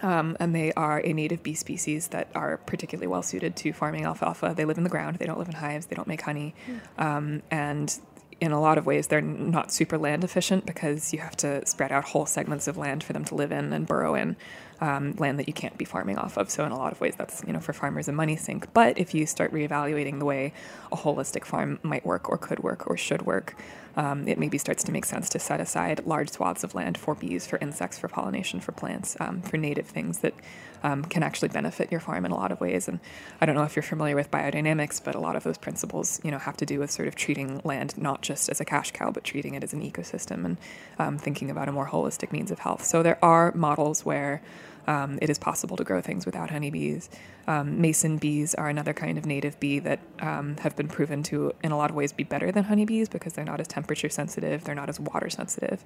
Um, 0.00 0.36
and 0.38 0.54
they 0.54 0.72
are 0.74 1.00
a 1.04 1.12
native 1.12 1.42
bee 1.42 1.54
species 1.54 2.08
that 2.08 2.28
are 2.36 2.58
particularly 2.58 3.08
well 3.08 3.22
suited 3.22 3.56
to 3.56 3.72
farming 3.72 4.04
alfalfa. 4.04 4.54
They 4.56 4.64
live 4.64 4.78
in 4.78 4.84
the 4.84 4.90
ground, 4.90 5.16
they 5.16 5.26
don't 5.26 5.38
live 5.38 5.48
in 5.48 5.54
hives, 5.54 5.86
they 5.86 5.96
don't 5.96 6.08
make 6.08 6.20
honey. 6.20 6.54
Mm. 6.98 7.42
and 7.50 7.98
in 8.40 8.52
a 8.52 8.60
lot 8.60 8.78
of 8.78 8.86
ways, 8.86 9.06
they're 9.06 9.20
not 9.20 9.72
super 9.72 9.98
land 9.98 10.24
efficient 10.24 10.66
because 10.66 11.12
you 11.12 11.20
have 11.20 11.36
to 11.38 11.64
spread 11.66 11.92
out 11.92 12.04
whole 12.04 12.26
segments 12.26 12.68
of 12.68 12.76
land 12.76 13.02
for 13.02 13.12
them 13.12 13.24
to 13.26 13.34
live 13.34 13.52
in 13.52 13.72
and 13.72 13.86
burrow 13.86 14.14
in, 14.14 14.36
um, 14.80 15.14
land 15.18 15.38
that 15.38 15.48
you 15.48 15.54
can't 15.54 15.78
be 15.78 15.84
farming 15.84 16.18
off 16.18 16.36
of. 16.36 16.50
So 16.50 16.64
in 16.64 16.72
a 16.72 16.78
lot 16.78 16.92
of 16.92 17.00
ways, 17.00 17.14
that's 17.16 17.42
you 17.46 17.52
know 17.52 17.60
for 17.60 17.72
farmers 17.72 18.08
a 18.08 18.12
money 18.12 18.36
sink. 18.36 18.72
But 18.72 18.98
if 18.98 19.14
you 19.14 19.26
start 19.26 19.52
reevaluating 19.52 20.18
the 20.18 20.24
way 20.24 20.52
a 20.92 20.96
holistic 20.96 21.44
farm 21.44 21.78
might 21.82 22.04
work, 22.04 22.28
or 22.28 22.38
could 22.38 22.60
work, 22.60 22.88
or 22.88 22.96
should 22.96 23.22
work, 23.22 23.56
um, 23.96 24.26
it 24.26 24.38
maybe 24.38 24.58
starts 24.58 24.82
to 24.84 24.92
make 24.92 25.04
sense 25.04 25.28
to 25.30 25.38
set 25.38 25.60
aside 25.60 26.06
large 26.06 26.30
swaths 26.30 26.64
of 26.64 26.74
land 26.74 26.98
for 26.98 27.14
bees, 27.14 27.46
for 27.46 27.58
insects, 27.58 27.98
for 27.98 28.08
pollination, 28.08 28.60
for 28.60 28.72
plants, 28.72 29.16
um, 29.20 29.42
for 29.42 29.56
native 29.56 29.86
things 29.86 30.18
that 30.18 30.34
um, 30.82 31.02
can 31.04 31.22
actually 31.22 31.48
benefit 31.48 31.90
your 31.90 32.00
farm 32.00 32.24
in 32.26 32.30
a 32.30 32.34
lot 32.34 32.52
of 32.52 32.60
ways. 32.60 32.88
And 32.88 33.00
I 33.40 33.46
don't 33.46 33.54
know 33.54 33.62
if 33.62 33.74
you're 33.74 33.82
familiar 33.82 34.14
with 34.14 34.30
biodynamics, 34.30 35.02
but 35.02 35.14
a 35.14 35.20
lot 35.20 35.34
of 35.34 35.42
those 35.42 35.56
principles, 35.56 36.20
you 36.22 36.30
know, 36.30 36.38
have 36.38 36.56
to 36.58 36.66
do 36.66 36.78
with 36.78 36.90
sort 36.90 37.08
of 37.08 37.14
treating 37.14 37.60
land 37.64 37.96
not 37.96 38.20
just 38.20 38.48
as 38.50 38.60
a 38.60 38.64
cash 38.64 38.90
cow, 38.90 39.10
but 39.10 39.24
treating 39.24 39.54
it 39.54 39.64
as 39.64 39.72
an 39.72 39.80
ecosystem 39.80 40.44
and 40.44 40.56
um, 40.98 41.16
thinking 41.16 41.50
about 41.50 41.68
a 41.68 41.72
more 41.72 41.88
holistic 41.88 42.32
means 42.32 42.50
of 42.50 42.58
health. 42.58 42.84
So 42.84 43.02
there 43.02 43.18
are 43.24 43.52
models 43.54 44.04
where 44.04 44.42
um, 44.86 45.18
it 45.22 45.30
is 45.30 45.38
possible 45.38 45.76
to 45.76 45.84
grow 45.84 46.00
things 46.00 46.26
without 46.26 46.50
honeybees. 46.50 47.08
Um, 47.46 47.80
mason 47.80 48.18
bees 48.18 48.54
are 48.54 48.68
another 48.68 48.92
kind 48.92 49.18
of 49.18 49.26
native 49.26 49.58
bee 49.60 49.78
that 49.80 50.00
um, 50.20 50.56
have 50.58 50.76
been 50.76 50.88
proven 50.88 51.22
to, 51.24 51.52
in 51.62 51.72
a 51.72 51.76
lot 51.76 51.90
of 51.90 51.96
ways, 51.96 52.12
be 52.12 52.24
better 52.24 52.52
than 52.52 52.64
honeybees 52.64 53.08
because 53.08 53.32
they're 53.32 53.44
not 53.44 53.60
as 53.60 53.68
temperature 53.68 54.08
sensitive, 54.08 54.64
they're 54.64 54.74
not 54.74 54.88
as 54.88 55.00
water 55.00 55.30
sensitive. 55.30 55.82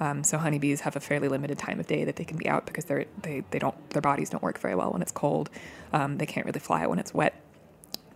Um, 0.00 0.22
so 0.24 0.38
honeybees 0.38 0.80
have 0.80 0.96
a 0.96 1.00
fairly 1.00 1.28
limited 1.28 1.58
time 1.58 1.80
of 1.80 1.86
day 1.86 2.04
that 2.04 2.16
they 2.16 2.24
can 2.24 2.36
be 2.36 2.48
out 2.48 2.66
because 2.66 2.84
they're, 2.84 3.06
they 3.22 3.42
they 3.50 3.58
don't 3.58 3.90
their 3.90 4.02
bodies 4.02 4.30
don't 4.30 4.42
work 4.42 4.58
very 4.58 4.74
well 4.74 4.92
when 4.92 5.02
it's 5.02 5.12
cold. 5.12 5.50
Um, 5.92 6.18
they 6.18 6.26
can't 6.26 6.46
really 6.46 6.60
fly 6.60 6.86
when 6.86 6.98
it's 6.98 7.12
wet. 7.12 7.34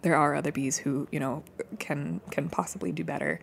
There 0.03 0.17
are 0.17 0.35
other 0.35 0.53
bees 0.53 0.79
who 0.79 1.09
you 1.11 1.21
know 1.21 1.43
can 1.79 2.21
can 2.31 2.49
possibly 2.49 2.93
do 2.93 3.05
better. 3.05 3.41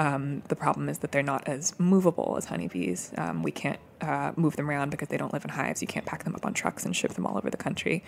Um, 0.00 0.42
the 0.48 0.56
problem 0.56 0.88
is 0.88 0.98
that 0.98 1.12
they're 1.12 1.22
not 1.22 1.46
as 1.46 1.78
movable 1.78 2.34
as 2.38 2.46
honeybees. 2.46 3.12
Um, 3.18 3.42
we 3.42 3.50
can't 3.50 3.78
uh, 4.00 4.32
move 4.34 4.56
them 4.56 4.70
around 4.70 4.88
because 4.88 5.08
they 5.08 5.18
don't 5.18 5.30
live 5.34 5.44
in 5.44 5.50
hives. 5.50 5.82
You 5.82 5.88
can't 5.88 6.06
pack 6.06 6.24
them 6.24 6.34
up 6.34 6.46
on 6.46 6.54
trucks 6.54 6.86
and 6.86 6.96
ship 6.96 7.12
them 7.12 7.26
all 7.26 7.36
over 7.36 7.50
the 7.50 7.58
country. 7.58 8.02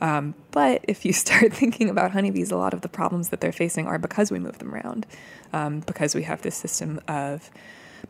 Um, 0.00 0.36
but 0.52 0.84
if 0.86 1.04
you 1.04 1.12
start 1.24 1.52
thinking 1.52 1.90
about 1.90 2.12
honeybees, 2.12 2.52
a 2.52 2.56
lot 2.56 2.72
of 2.72 2.82
the 2.82 2.88
problems 2.88 3.30
that 3.30 3.40
they're 3.40 3.50
facing 3.50 3.88
are 3.88 3.98
because 3.98 4.30
we 4.30 4.38
move 4.38 4.58
them 4.58 4.72
around, 4.72 5.06
um, 5.52 5.80
because 5.80 6.14
we 6.14 6.22
have 6.22 6.42
this 6.42 6.54
system 6.54 7.00
of 7.08 7.50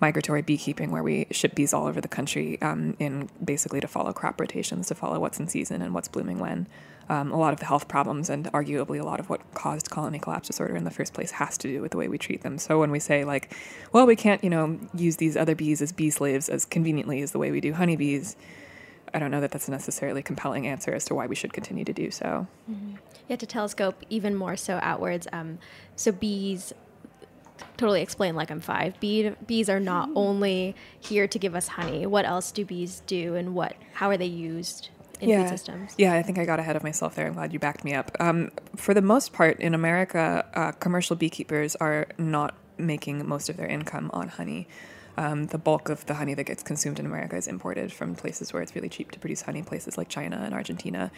migratory 0.02 0.42
beekeeping 0.42 0.90
where 0.90 1.02
we 1.02 1.26
ship 1.30 1.54
bees 1.54 1.72
all 1.72 1.86
over 1.86 2.02
the 2.02 2.08
country 2.08 2.60
um, 2.60 2.94
in 2.98 3.30
basically 3.42 3.80
to 3.80 3.88
follow 3.88 4.12
crop 4.12 4.38
rotations, 4.38 4.88
to 4.88 4.94
follow 4.94 5.18
what's 5.18 5.40
in 5.40 5.48
season 5.48 5.80
and 5.80 5.94
what's 5.94 6.08
blooming 6.08 6.38
when. 6.38 6.66
Um, 7.10 7.32
a 7.32 7.36
lot 7.36 7.52
of 7.52 7.60
the 7.60 7.66
health 7.66 7.86
problems 7.86 8.30
and 8.30 8.50
arguably 8.52 8.98
a 8.98 9.04
lot 9.04 9.20
of 9.20 9.28
what 9.28 9.42
caused 9.52 9.90
colony 9.90 10.18
collapse 10.18 10.48
disorder 10.48 10.74
in 10.74 10.84
the 10.84 10.90
first 10.90 11.12
place 11.12 11.32
has 11.32 11.58
to 11.58 11.68
do 11.68 11.82
with 11.82 11.90
the 11.90 11.98
way 11.98 12.08
we 12.08 12.16
treat 12.16 12.40
them. 12.40 12.56
So 12.56 12.80
when 12.80 12.90
we 12.90 12.98
say 12.98 13.24
like, 13.24 13.54
well, 13.92 14.06
we 14.06 14.16
can't, 14.16 14.42
you 14.42 14.48
know, 14.48 14.78
use 14.94 15.16
these 15.18 15.36
other 15.36 15.54
bees 15.54 15.82
as 15.82 15.92
bee 15.92 16.08
slaves 16.08 16.48
as 16.48 16.64
conveniently 16.64 17.20
as 17.20 17.32
the 17.32 17.38
way 17.38 17.50
we 17.50 17.60
do 17.60 17.74
honeybees, 17.74 18.36
I 19.12 19.18
don't 19.18 19.30
know 19.30 19.40
that 19.42 19.50
that's 19.50 19.68
a 19.68 19.70
necessarily 19.70 20.22
compelling 20.22 20.66
answer 20.66 20.92
as 20.94 21.04
to 21.04 21.14
why 21.14 21.26
we 21.26 21.34
should 21.34 21.52
continue 21.52 21.84
to 21.84 21.92
do 21.92 22.10
so. 22.10 22.46
Mm-hmm. 22.70 22.90
You 22.90 23.30
have 23.30 23.38
to 23.38 23.46
telescope 23.46 24.02
even 24.08 24.34
more 24.34 24.56
so 24.56 24.78
outwards. 24.82 25.28
Um, 25.32 25.58
so 25.94 26.10
bees 26.10 26.72
totally 27.76 28.02
explain 28.02 28.34
like 28.34 28.50
I'm 28.50 28.60
five. 28.60 28.98
Bee, 29.00 29.30
bees 29.46 29.68
are 29.68 29.80
not 29.80 30.08
only 30.14 30.74
here 31.00 31.28
to 31.28 31.38
give 31.38 31.54
us 31.54 31.68
honey. 31.68 32.06
What 32.06 32.24
else 32.24 32.50
do 32.50 32.64
bees 32.64 33.02
do, 33.06 33.34
and 33.34 33.54
what 33.54 33.76
how 33.94 34.10
are 34.10 34.16
they 34.16 34.26
used? 34.26 34.90
In 35.20 35.28
yeah. 35.28 35.42
food 35.42 35.50
systems. 35.50 35.94
Yeah, 35.98 36.14
I 36.14 36.22
think 36.22 36.38
I 36.38 36.44
got 36.44 36.58
ahead 36.58 36.76
of 36.76 36.82
myself 36.82 37.14
there. 37.14 37.26
I'm 37.26 37.34
glad 37.34 37.52
you 37.52 37.58
backed 37.58 37.84
me 37.84 37.94
up. 37.94 38.10
Um, 38.20 38.50
for 38.76 38.94
the 38.94 39.02
most 39.02 39.32
part, 39.32 39.60
in 39.60 39.74
America, 39.74 40.44
uh, 40.54 40.72
commercial 40.72 41.16
beekeepers 41.16 41.76
are 41.76 42.06
not 42.18 42.54
making 42.78 43.26
most 43.26 43.48
of 43.48 43.56
their 43.56 43.68
income 43.68 44.10
on 44.12 44.28
honey. 44.28 44.68
Um, 45.16 45.46
the 45.46 45.58
bulk 45.58 45.88
of 45.90 46.04
the 46.06 46.14
honey 46.14 46.34
that 46.34 46.44
gets 46.44 46.62
consumed 46.62 46.98
in 46.98 47.06
America 47.06 47.36
is 47.36 47.46
imported 47.46 47.92
from 47.92 48.16
places 48.16 48.52
where 48.52 48.62
it's 48.62 48.74
really 48.74 48.88
cheap 48.88 49.12
to 49.12 49.18
produce 49.20 49.42
honey, 49.42 49.62
places 49.62 49.96
like 49.96 50.08
China 50.08 50.42
and 50.44 50.52
Argentina. 50.52 51.12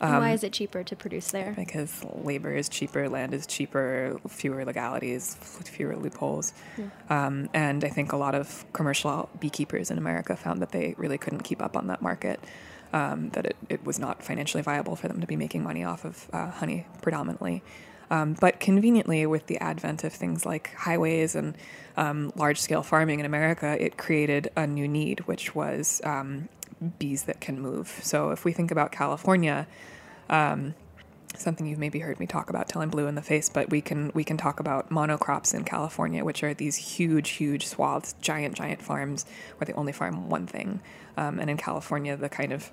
Um, 0.00 0.16
why 0.16 0.32
is 0.32 0.42
it 0.42 0.52
cheaper 0.52 0.82
to 0.82 0.96
produce 0.96 1.30
there? 1.30 1.52
Because 1.54 2.02
labor 2.24 2.54
is 2.54 2.68
cheaper, 2.68 3.08
land 3.08 3.34
is 3.34 3.46
cheaper, 3.46 4.18
fewer 4.26 4.64
legalities, 4.64 5.34
fewer 5.34 5.96
loopholes. 5.96 6.54
Hmm. 6.76 7.12
Um, 7.12 7.48
and 7.52 7.84
I 7.84 7.88
think 7.88 8.12
a 8.12 8.16
lot 8.16 8.34
of 8.34 8.64
commercial 8.72 9.28
beekeepers 9.38 9.90
in 9.90 9.98
America 9.98 10.34
found 10.34 10.62
that 10.62 10.72
they 10.72 10.94
really 10.96 11.18
couldn't 11.18 11.42
keep 11.42 11.62
up 11.62 11.76
on 11.76 11.88
that 11.88 12.00
market 12.00 12.40
um, 12.92 13.30
that 13.30 13.46
it, 13.46 13.56
it 13.68 13.84
was 13.84 13.98
not 13.98 14.22
financially 14.22 14.62
viable 14.62 14.96
for 14.96 15.08
them 15.08 15.20
to 15.20 15.26
be 15.26 15.36
making 15.36 15.62
money 15.62 15.84
off 15.84 16.04
of 16.04 16.28
uh, 16.32 16.50
honey 16.50 16.86
predominantly. 17.00 17.62
Um, 18.10 18.34
but 18.38 18.60
conveniently, 18.60 19.24
with 19.24 19.46
the 19.46 19.58
advent 19.58 20.04
of 20.04 20.12
things 20.12 20.44
like 20.44 20.74
highways 20.74 21.34
and 21.34 21.56
um, 21.96 22.30
large 22.36 22.60
scale 22.60 22.82
farming 22.82 23.20
in 23.20 23.26
America, 23.26 23.82
it 23.82 23.96
created 23.96 24.50
a 24.54 24.66
new 24.66 24.86
need, 24.86 25.20
which 25.20 25.54
was 25.54 26.02
um, 26.04 26.50
bees 26.98 27.24
that 27.24 27.40
can 27.40 27.58
move. 27.58 28.00
So 28.02 28.30
if 28.30 28.44
we 28.44 28.52
think 28.52 28.70
about 28.70 28.92
California, 28.92 29.66
um, 30.28 30.74
something 31.36 31.66
you've 31.66 31.78
maybe 31.78 32.00
heard 32.00 32.20
me 32.20 32.26
talk 32.26 32.50
about 32.50 32.68
till 32.68 32.80
I'm 32.82 32.90
blue 32.90 33.06
in 33.06 33.14
the 33.14 33.22
face, 33.22 33.48
but 33.48 33.70
we 33.70 33.80
can 33.80 34.10
we 34.14 34.24
can 34.24 34.36
talk 34.36 34.60
about 34.60 34.90
monocrops 34.90 35.54
in 35.54 35.64
California, 35.64 36.24
which 36.24 36.42
are 36.42 36.54
these 36.54 36.76
huge, 36.76 37.30
huge 37.30 37.66
swaths, 37.66 38.14
giant, 38.20 38.54
giant 38.54 38.82
farms 38.82 39.26
where 39.56 39.66
they 39.66 39.72
only 39.72 39.92
farm 39.92 40.28
one 40.28 40.46
thing. 40.46 40.80
Um, 41.16 41.38
and 41.38 41.50
in 41.50 41.56
California, 41.56 42.16
the 42.16 42.28
kind 42.28 42.52
of 42.52 42.70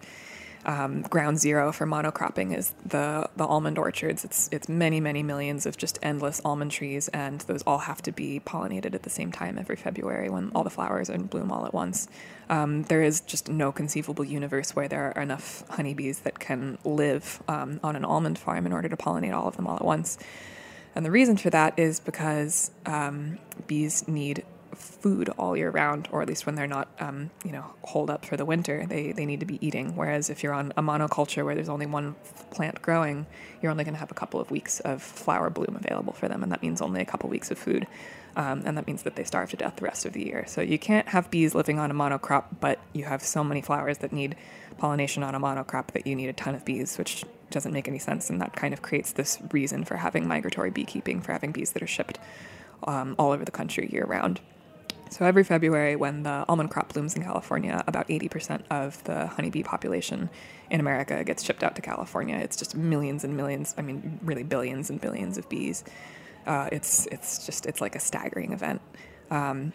um, 0.65 1.03
ground 1.03 1.39
zero 1.39 1.71
for 1.71 1.87
monocropping 1.87 2.55
is 2.55 2.73
the 2.85 3.29
the 3.35 3.45
almond 3.45 3.77
orchards. 3.77 4.25
It's 4.25 4.49
it's 4.51 4.67
many 4.67 4.99
many 4.99 5.23
millions 5.23 5.65
of 5.65 5.77
just 5.77 5.99
endless 6.01 6.41
almond 6.43 6.71
trees, 6.71 7.07
and 7.09 7.41
those 7.41 7.63
all 7.63 7.79
have 7.79 8.01
to 8.03 8.11
be 8.11 8.39
pollinated 8.39 8.93
at 8.93 9.03
the 9.03 9.09
same 9.09 9.31
time 9.31 9.57
every 9.57 9.75
February 9.75 10.29
when 10.29 10.51
all 10.53 10.63
the 10.63 10.69
flowers 10.69 11.09
are 11.09 11.13
in 11.13 11.23
bloom 11.23 11.51
all 11.51 11.65
at 11.65 11.73
once. 11.73 12.07
Um, 12.49 12.83
there 12.83 13.03
is 13.03 13.21
just 13.21 13.47
no 13.47 13.71
conceivable 13.71 14.25
universe 14.25 14.75
where 14.75 14.87
there 14.87 15.13
are 15.15 15.21
enough 15.21 15.63
honeybees 15.69 16.19
that 16.19 16.39
can 16.39 16.77
live 16.83 17.41
um, 17.47 17.79
on 17.83 17.95
an 17.95 18.03
almond 18.03 18.39
farm 18.39 18.65
in 18.65 18.73
order 18.73 18.89
to 18.89 18.97
pollinate 18.97 19.33
all 19.33 19.47
of 19.47 19.55
them 19.55 19.67
all 19.67 19.75
at 19.75 19.85
once. 19.85 20.17
And 20.95 21.05
the 21.05 21.11
reason 21.11 21.37
for 21.37 21.49
that 21.51 21.77
is 21.77 21.99
because 21.99 22.71
um, 22.85 23.37
bees 23.67 24.07
need 24.07 24.43
food 24.75 25.29
all 25.37 25.55
year 25.55 25.69
round, 25.69 26.07
or 26.11 26.21
at 26.21 26.27
least 26.27 26.45
when 26.45 26.55
they're 26.55 26.67
not, 26.67 26.87
um, 26.99 27.29
you 27.43 27.51
know, 27.51 27.65
holed 27.83 28.09
up 28.09 28.25
for 28.25 28.37
the 28.37 28.45
winter, 28.45 28.85
they, 28.87 29.11
they 29.11 29.25
need 29.25 29.39
to 29.39 29.45
be 29.45 29.65
eating. 29.65 29.95
Whereas 29.95 30.29
if 30.29 30.43
you're 30.43 30.53
on 30.53 30.73
a 30.77 30.81
monoculture 30.81 31.43
where 31.43 31.55
there's 31.55 31.69
only 31.69 31.85
one 31.85 32.15
plant 32.51 32.81
growing, 32.81 33.25
you're 33.61 33.71
only 33.71 33.83
going 33.83 33.93
to 33.93 33.99
have 33.99 34.11
a 34.11 34.15
couple 34.15 34.39
of 34.39 34.51
weeks 34.51 34.79
of 34.81 35.01
flower 35.01 35.49
bloom 35.49 35.75
available 35.75 36.13
for 36.13 36.27
them, 36.27 36.43
and 36.43 36.51
that 36.51 36.61
means 36.61 36.81
only 36.81 37.01
a 37.01 37.05
couple 37.05 37.29
weeks 37.29 37.51
of 37.51 37.57
food. 37.57 37.87
Um, 38.35 38.61
and 38.65 38.77
that 38.77 38.87
means 38.87 39.03
that 39.03 39.15
they 39.15 39.23
starve 39.23 39.49
to 39.49 39.57
death 39.57 39.77
the 39.77 39.85
rest 39.85 40.05
of 40.05 40.13
the 40.13 40.23
year. 40.23 40.45
So 40.47 40.61
you 40.61 40.77
can't 40.77 41.09
have 41.09 41.29
bees 41.31 41.55
living 41.55 41.79
on 41.79 41.91
a 41.91 41.93
monocrop, 41.93 42.45
but 42.59 42.79
you 42.93 43.03
have 43.05 43.23
so 43.23 43.43
many 43.43 43.61
flowers 43.61 43.97
that 43.97 44.13
need 44.13 44.35
pollination 44.77 45.23
on 45.23 45.35
a 45.35 45.39
monocrop 45.39 45.87
that 45.87 46.07
you 46.07 46.15
need 46.15 46.29
a 46.29 46.33
ton 46.33 46.55
of 46.55 46.63
bees, 46.63 46.97
which 46.97 47.25
doesn't 47.49 47.73
make 47.73 47.87
any 47.87 47.99
sense. 47.99 48.29
And 48.29 48.39
that 48.39 48.55
kind 48.55 48.73
of 48.73 48.81
creates 48.81 49.11
this 49.11 49.39
reason 49.51 49.83
for 49.83 49.97
having 49.97 50.27
migratory 50.27 50.69
beekeeping, 50.69 51.21
for 51.21 51.33
having 51.33 51.51
bees 51.51 51.71
that 51.71 51.81
are 51.81 51.87
shipped 51.87 52.19
um, 52.83 53.15
all 53.17 53.31
over 53.31 53.43
the 53.43 53.51
country 53.51 53.89
year 53.91 54.05
round. 54.05 54.39
So 55.09 55.25
every 55.25 55.43
February, 55.43 55.95
when 55.95 56.23
the 56.23 56.45
almond 56.47 56.69
crop 56.69 56.93
blooms 56.93 57.15
in 57.15 57.23
California, 57.23 57.83
about 57.87 58.07
80% 58.07 58.61
of 58.69 59.03
the 59.05 59.25
honeybee 59.27 59.63
population 59.63 60.29
in 60.69 60.79
America 60.79 61.23
gets 61.23 61.43
shipped 61.43 61.63
out 61.63 61.75
to 61.77 61.81
California. 61.81 62.37
It's 62.37 62.55
just 62.55 62.75
millions 62.75 63.23
and 63.23 63.35
millions, 63.35 63.73
I 63.77 63.81
mean, 63.81 64.19
really 64.23 64.43
billions 64.43 64.89
and 64.91 65.01
billions 65.01 65.39
of 65.39 65.49
bees. 65.49 65.83
Uh, 66.45 66.69
it's, 66.71 67.07
it's 67.07 67.45
just, 67.45 67.65
it's 67.65 67.81
like 67.81 67.95
a 67.95 67.99
staggering 67.99 68.53
event. 68.53 68.81
Um, 69.31 69.73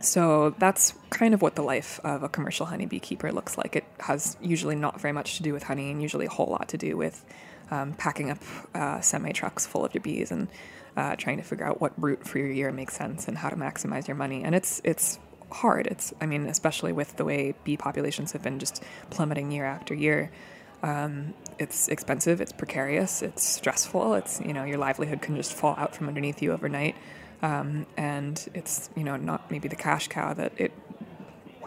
so 0.00 0.54
that's 0.58 0.94
kind 1.10 1.34
of 1.34 1.42
what 1.42 1.54
the 1.54 1.62
life 1.62 2.00
of 2.02 2.24
a 2.24 2.28
commercial 2.28 2.66
honeybee 2.66 2.98
keeper 2.98 3.30
looks 3.30 3.56
like. 3.56 3.76
It 3.76 3.84
has 4.00 4.36
usually 4.40 4.74
not 4.74 5.00
very 5.00 5.12
much 5.12 5.36
to 5.36 5.44
do 5.44 5.52
with 5.52 5.62
honey 5.62 5.92
and 5.92 6.02
usually 6.02 6.26
a 6.26 6.30
whole 6.30 6.46
lot 6.46 6.68
to 6.70 6.78
do 6.78 6.96
with 6.96 7.24
um, 7.72 7.94
packing 7.94 8.30
up 8.30 8.38
uh, 8.74 9.00
semi 9.00 9.32
trucks 9.32 9.66
full 9.66 9.84
of 9.84 9.94
your 9.94 10.02
bees 10.02 10.30
and 10.30 10.48
uh, 10.94 11.16
trying 11.16 11.38
to 11.38 11.42
figure 11.42 11.64
out 11.64 11.80
what 11.80 11.92
route 12.00 12.28
for 12.28 12.38
your 12.38 12.50
year 12.50 12.70
makes 12.70 12.94
sense 12.94 13.26
and 13.28 13.38
how 13.38 13.48
to 13.48 13.56
maximize 13.56 14.06
your 14.06 14.14
money. 14.14 14.44
And 14.44 14.54
it's 14.54 14.82
it's 14.84 15.18
hard. 15.50 15.86
It's 15.86 16.12
I 16.20 16.26
mean, 16.26 16.46
especially 16.46 16.92
with 16.92 17.16
the 17.16 17.24
way 17.24 17.54
bee 17.64 17.78
populations 17.78 18.32
have 18.32 18.42
been 18.42 18.58
just 18.58 18.82
plummeting 19.10 19.50
year 19.50 19.64
after 19.64 19.94
year. 19.94 20.30
Um, 20.82 21.32
it's 21.58 21.88
expensive. 21.88 22.42
It's 22.42 22.52
precarious. 22.52 23.22
It's 23.22 23.42
stressful. 23.42 24.14
It's 24.14 24.40
you 24.42 24.52
know 24.52 24.64
your 24.64 24.78
livelihood 24.78 25.22
can 25.22 25.36
just 25.36 25.54
fall 25.54 25.74
out 25.78 25.96
from 25.96 26.08
underneath 26.08 26.42
you 26.42 26.52
overnight. 26.52 26.94
Um, 27.40 27.86
and 27.96 28.48
it's 28.52 28.90
you 28.94 29.02
know 29.02 29.16
not 29.16 29.50
maybe 29.50 29.68
the 29.68 29.76
cash 29.76 30.08
cow 30.08 30.34
that 30.34 30.52
it 30.58 30.72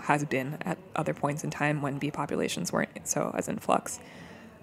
has 0.01 0.23
been 0.23 0.59
at 0.61 0.77
other 0.95 1.15
points 1.15 1.43
in 1.43 1.49
time 1.49 1.81
when 1.81 1.97
bee 1.97 2.11
populations 2.11 2.71
weren't 2.71 3.07
so 3.07 3.33
as 3.35 3.47
in 3.47 3.57
flux. 3.57 3.99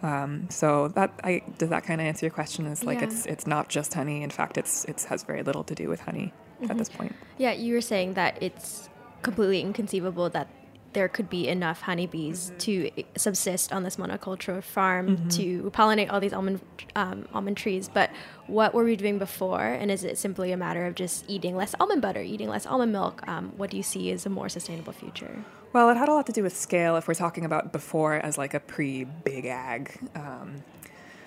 Um, 0.02 0.48
so 0.50 0.88
that 0.88 1.12
I 1.22 1.42
does 1.58 1.68
that 1.68 1.84
kind 1.84 2.00
of 2.00 2.06
answer 2.06 2.26
your 2.26 2.32
question? 2.32 2.66
Is 2.66 2.84
like 2.84 2.98
yeah. 2.98 3.06
it's 3.06 3.26
it's 3.26 3.46
not 3.46 3.68
just 3.68 3.94
honey. 3.94 4.22
In 4.22 4.30
fact, 4.30 4.58
it's 4.58 4.84
it 4.86 5.02
has 5.08 5.22
very 5.22 5.42
little 5.42 5.64
to 5.64 5.74
do 5.74 5.88
with 5.88 6.00
honey 6.00 6.32
mm-hmm. 6.60 6.70
at 6.70 6.78
this 6.78 6.88
point. 6.88 7.14
Yeah, 7.38 7.52
you 7.52 7.74
were 7.74 7.80
saying 7.80 8.14
that 8.14 8.42
it's 8.42 8.88
completely 9.22 9.60
inconceivable 9.60 10.28
that 10.30 10.48
there 10.92 11.08
could 11.08 11.30
be 11.30 11.48
enough 11.48 11.80
honeybees 11.80 12.50
mm-hmm. 12.50 12.58
to 12.58 12.90
subsist 13.16 13.72
on 13.72 13.82
this 13.82 13.96
monoculture 13.96 14.62
farm 14.62 15.16
mm-hmm. 15.16 15.28
to 15.28 15.70
pollinate 15.70 16.12
all 16.12 16.20
these 16.20 16.32
almond 16.32 16.60
um, 16.96 17.26
almond 17.32 17.56
trees. 17.56 17.88
But 17.92 18.10
what 18.46 18.74
were 18.74 18.84
we 18.84 18.96
doing 18.96 19.18
before? 19.18 19.64
And 19.64 19.90
is 19.90 20.04
it 20.04 20.18
simply 20.18 20.52
a 20.52 20.56
matter 20.56 20.86
of 20.86 20.94
just 20.94 21.24
eating 21.28 21.56
less 21.56 21.74
almond 21.80 22.02
butter, 22.02 22.20
eating 22.20 22.48
less 22.48 22.66
almond 22.66 22.92
milk? 22.92 23.26
Um, 23.26 23.52
what 23.56 23.70
do 23.70 23.76
you 23.76 23.82
see 23.82 24.10
as 24.10 24.26
a 24.26 24.30
more 24.30 24.48
sustainable 24.48 24.92
future? 24.92 25.44
Well, 25.72 25.88
it 25.88 25.96
had 25.96 26.08
a 26.08 26.12
lot 26.12 26.26
to 26.26 26.32
do 26.32 26.42
with 26.42 26.56
scale. 26.56 26.96
If 26.96 27.08
we're 27.08 27.14
talking 27.14 27.44
about 27.44 27.72
before 27.72 28.14
as 28.14 28.36
like 28.36 28.54
a 28.54 28.60
pre 28.60 29.04
big 29.04 29.46
ag. 29.46 29.98
Um, 30.14 30.62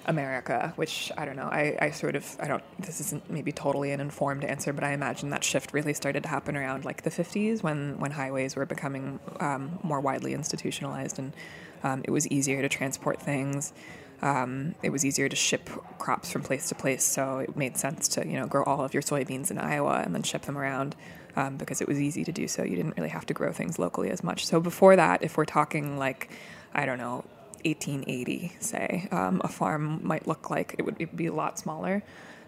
America, 0.07 0.71
which 0.75 1.11
I 1.17 1.25
don't 1.25 1.35
know. 1.35 1.49
I, 1.51 1.75
I 1.81 1.89
sort 1.91 2.15
of, 2.15 2.37
I 2.39 2.47
don't, 2.47 2.63
this 2.79 2.99
isn't 3.01 3.29
maybe 3.29 3.51
totally 3.51 3.91
an 3.91 3.99
informed 3.99 4.43
answer, 4.43 4.71
but 4.71 4.83
I 4.83 4.91
imagine 4.91 5.31
that 5.31 5.43
shift 5.43 5.73
really 5.73 5.93
started 5.93 6.23
to 6.23 6.29
happen 6.29 6.55
around 6.55 6.85
like 6.85 7.01
the 7.01 7.09
50s 7.09 7.63
when, 7.63 7.97
when 7.99 8.11
highways 8.11 8.55
were 8.55 8.65
becoming 8.67 9.19
um, 9.39 9.79
more 9.81 9.99
widely 9.99 10.33
institutionalized 10.33 11.17
and 11.17 11.33
um, 11.83 12.01
it 12.03 12.11
was 12.11 12.27
easier 12.27 12.61
to 12.61 12.69
transport 12.69 13.21
things. 13.21 13.73
Um, 14.21 14.75
it 14.81 14.91
was 14.91 15.05
easier 15.05 15.27
to 15.27 15.35
ship 15.35 15.69
crops 15.97 16.31
from 16.31 16.41
place 16.41 16.69
to 16.69 16.75
place, 16.75 17.03
so 17.03 17.39
it 17.39 17.55
made 17.57 17.77
sense 17.77 18.07
to 18.09 18.25
you 18.25 18.39
know 18.39 18.47
grow 18.47 18.63
all 18.63 18.83
of 18.83 18.93
your 18.93 19.03
soybeans 19.03 19.51
in 19.51 19.57
Iowa 19.57 20.01
and 20.03 20.15
then 20.15 20.23
ship 20.23 20.43
them 20.43 20.57
around 20.57 20.95
um, 21.35 21.57
because 21.57 21.81
it 21.81 21.87
was 21.87 21.99
easy 21.99 22.23
to 22.23 22.31
do 22.31 22.47
so. 22.47 22.63
You 22.63 22.75
didn't 22.75 22.97
really 22.97 23.09
have 23.09 23.25
to 23.27 23.33
grow 23.33 23.51
things 23.51 23.77
locally 23.79 24.09
as 24.09 24.23
much. 24.23 24.45
So 24.45 24.59
before 24.59 24.95
that, 24.95 25.23
if 25.23 25.37
we're 25.37 25.45
talking 25.45 25.97
like 25.97 26.29
I 26.73 26.85
don't 26.85 26.97
know 26.97 27.23
1880, 27.65 28.57
say, 28.59 29.07
um, 29.11 29.41
a 29.43 29.47
farm 29.47 29.99
might 30.03 30.27
look 30.27 30.49
like. 30.49 30.75
It 30.77 30.83
would, 30.83 30.95
it 30.99 31.09
would 31.09 31.17
be 31.17 31.25
a 31.25 31.33
lot 31.33 31.57
smaller. 31.57 32.03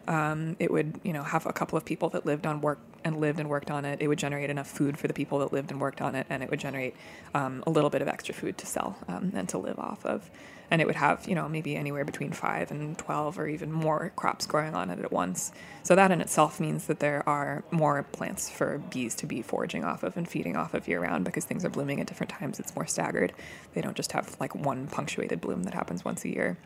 Um, 0.08 0.56
it 0.60 0.72
would, 0.72 1.00
you 1.04 1.14
know, 1.14 1.24
have 1.24 1.46
a 1.46 1.54
couple 1.54 1.78
of 1.78 1.86
people 1.86 2.10
that 2.10 2.26
lived 2.26 2.46
on 2.46 2.62
work 2.62 2.80
and 3.04 3.20
lived 3.20 3.40
and 3.40 3.50
worked 3.50 3.70
on 3.70 3.86
it. 3.86 4.02
It 4.02 4.08
would 4.08 4.20
generate 4.20 4.50
enough 4.50 4.68
food 4.68 4.98
for 4.98 5.08
the 5.08 5.14
people 5.14 5.40
that 5.40 5.52
lived 5.52 5.72
and 5.72 5.82
worked 5.82 6.02
on 6.02 6.16
it, 6.16 6.28
and 6.30 6.42
it 6.44 6.50
would 6.50 6.60
generate 6.60 6.96
um, 7.34 7.64
a 7.68 7.70
little 7.70 7.90
bit 7.90 8.02
of 8.02 8.08
extra 8.08 8.34
food 8.34 8.58
to 8.60 8.66
sell 8.66 8.98
um, 9.08 9.32
and 9.36 9.50
to 9.50 9.58
live 9.58 9.80
off 9.80 10.06
of 10.06 10.30
and 10.70 10.82
it 10.82 10.88
would 10.88 10.96
have 10.96 11.28
you 11.28 11.36
know 11.36 11.48
maybe 11.48 11.76
anywhere 11.76 12.06
between 12.06 12.32
five 12.32 12.72
and 12.72 12.98
twelve 12.98 13.40
or 13.40 13.48
even 13.48 13.72
more 13.72 14.12
crops 14.16 14.46
growing 14.46 14.76
on 14.76 14.90
it 14.90 15.00
at 15.00 15.12
once. 15.12 15.52
So 15.84 15.96
that 15.96 16.12
in 16.12 16.22
itself 16.22 16.60
means 16.60 16.88
that 16.88 17.00
there 17.00 17.28
are 17.28 17.64
more 17.72 18.04
plants 18.04 18.50
for 18.50 18.80
bees 18.90 19.16
to 19.16 19.26
be 19.26 19.42
foraging 19.42 19.84
off 19.84 20.04
of 20.04 20.18
and 20.18 20.28
feeding 20.28 20.56
off 20.56 20.74
of 20.74 20.88
year 20.88 21.02
round 21.02 21.24
because 21.26 21.46
things 21.46 21.64
are 21.64 21.70
blooming 21.70 22.02
at 22.02 22.08
different 22.08 22.32
times. 22.32 22.60
It's 22.60 22.76
more 22.76 22.86
staggered. 22.86 23.34
They 23.74 23.82
don't 23.82 23.96
just 23.96 24.12
have 24.12 24.36
like 24.40 24.54
one 24.54 24.88
punctuated 24.88 25.40
bloom 25.40 25.64
that 25.64 25.74
happens 25.74 26.04
once 26.04 26.26
a 26.26 26.30
year. 26.30 26.58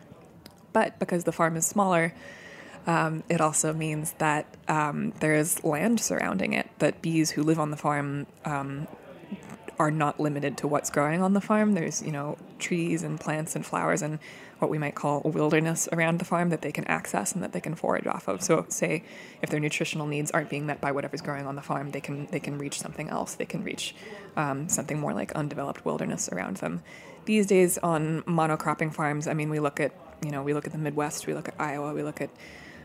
But 0.73 0.97
because 0.99 1.25
the 1.25 1.31
farm 1.31 1.57
is 1.57 1.67
smaller, 1.67 2.13
um, 2.87 3.23
it 3.29 3.41
also 3.41 3.73
means 3.73 4.13
that 4.13 4.45
um, 4.67 5.13
there 5.19 5.35
is 5.35 5.63
land 5.63 5.99
surrounding 5.99 6.53
it 6.53 6.69
that 6.79 7.01
bees 7.01 7.31
who 7.31 7.43
live 7.43 7.59
on 7.59 7.71
the 7.71 7.77
farm 7.77 8.25
um, 8.45 8.87
are 9.77 9.91
not 9.91 10.19
limited 10.19 10.57
to 10.57 10.67
what's 10.67 10.89
growing 10.89 11.21
on 11.21 11.33
the 11.33 11.41
farm. 11.41 11.73
There's, 11.73 12.01
you 12.01 12.11
know, 12.11 12.37
trees 12.59 13.03
and 13.03 13.19
plants 13.19 13.55
and 13.55 13.65
flowers 13.65 14.01
and 14.01 14.19
what 14.59 14.69
we 14.69 14.77
might 14.77 14.93
call 14.93 15.21
wilderness 15.21 15.89
around 15.91 16.19
the 16.19 16.25
farm 16.25 16.49
that 16.49 16.61
they 16.61 16.71
can 16.71 16.85
access 16.85 17.33
and 17.33 17.41
that 17.41 17.51
they 17.51 17.59
can 17.59 17.73
forage 17.73 18.05
off 18.05 18.27
of. 18.27 18.43
So 18.43 18.65
say 18.69 19.03
if 19.41 19.49
their 19.49 19.59
nutritional 19.59 20.05
needs 20.05 20.29
aren't 20.31 20.49
being 20.49 20.67
met 20.67 20.79
by 20.79 20.91
whatever's 20.91 21.21
growing 21.21 21.47
on 21.47 21.55
the 21.55 21.63
farm, 21.63 21.91
they 21.91 22.01
can 22.01 22.27
they 22.27 22.39
can 22.39 22.59
reach 22.59 22.79
something 22.79 23.09
else. 23.09 23.33
They 23.33 23.45
can 23.45 23.63
reach 23.63 23.95
um, 24.35 24.69
something 24.69 24.99
more 24.99 25.13
like 25.13 25.31
undeveloped 25.31 25.83
wilderness 25.83 26.29
around 26.29 26.57
them. 26.57 26.83
These 27.25 27.47
days 27.47 27.79
on 27.79 28.21
monocropping 28.23 28.93
farms, 28.93 29.27
I 29.27 29.33
mean, 29.33 29.49
we 29.49 29.59
look 29.59 29.79
at 29.79 29.93
you 30.23 30.29
know 30.29 30.43
we 30.43 30.53
look 30.53 30.67
at 30.67 30.73
the 30.73 30.77
Midwest, 30.77 31.25
we 31.25 31.33
look 31.33 31.47
at 31.47 31.55
Iowa, 31.59 31.93
we 31.93 32.03
look 32.03 32.21
at 32.21 32.29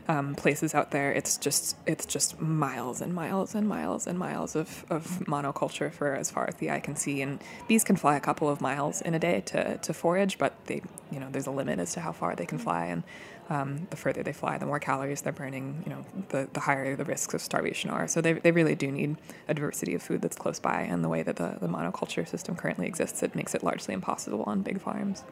um, 0.07 0.35
places 0.35 0.73
out 0.73 0.91
there, 0.91 1.11
it's 1.11 1.37
just 1.37 1.75
it's 1.85 2.05
just 2.05 2.39
miles 2.39 3.01
and 3.01 3.13
miles 3.13 3.53
and 3.53 3.67
miles 3.67 4.07
and 4.07 4.17
miles 4.17 4.55
of, 4.55 4.85
of 4.89 5.05
monoculture 5.27 5.91
for 5.91 6.15
as 6.15 6.31
far 6.31 6.47
as 6.47 6.55
the 6.55 6.71
eye 6.71 6.79
can 6.79 6.95
see. 6.95 7.21
And 7.21 7.41
bees 7.67 7.83
can 7.83 7.97
fly 7.97 8.15
a 8.15 8.19
couple 8.21 8.47
of 8.49 8.61
miles 8.61 9.01
in 9.01 9.13
a 9.13 9.19
day 9.19 9.41
to, 9.47 9.77
to 9.77 9.93
forage, 9.93 10.37
but 10.37 10.53
they 10.67 10.81
you 11.11 11.19
know 11.19 11.27
there's 11.29 11.47
a 11.47 11.51
limit 11.51 11.79
as 11.79 11.93
to 11.93 11.99
how 11.99 12.13
far 12.13 12.35
they 12.35 12.45
can 12.45 12.57
fly, 12.57 12.85
and 12.85 13.03
um, 13.49 13.87
the 13.89 13.97
further 13.97 14.23
they 14.23 14.33
fly, 14.33 14.57
the 14.57 14.65
more 14.65 14.79
calories 14.79 15.21
they're 15.21 15.33
burning. 15.33 15.83
You 15.85 15.91
know, 15.91 16.05
the 16.29 16.47
the 16.53 16.61
higher 16.61 16.95
the 16.95 17.05
risks 17.05 17.33
of 17.33 17.41
starvation 17.41 17.89
are. 17.89 18.07
So 18.07 18.21
they 18.21 18.33
they 18.33 18.51
really 18.51 18.75
do 18.75 18.89
need 18.89 19.17
a 19.49 19.53
diversity 19.53 19.93
of 19.93 20.01
food 20.01 20.21
that's 20.21 20.37
close 20.37 20.59
by, 20.59 20.81
and 20.83 21.03
the 21.03 21.09
way 21.09 21.21
that 21.23 21.35
the, 21.35 21.57
the 21.59 21.67
monoculture 21.67 22.27
system 22.27 22.55
currently 22.55 22.87
exists, 22.87 23.23
it 23.23 23.35
makes 23.35 23.53
it 23.53 23.61
largely 23.61 23.93
impossible 23.93 24.43
on 24.43 24.61
big 24.61 24.79
farms. 24.79 25.23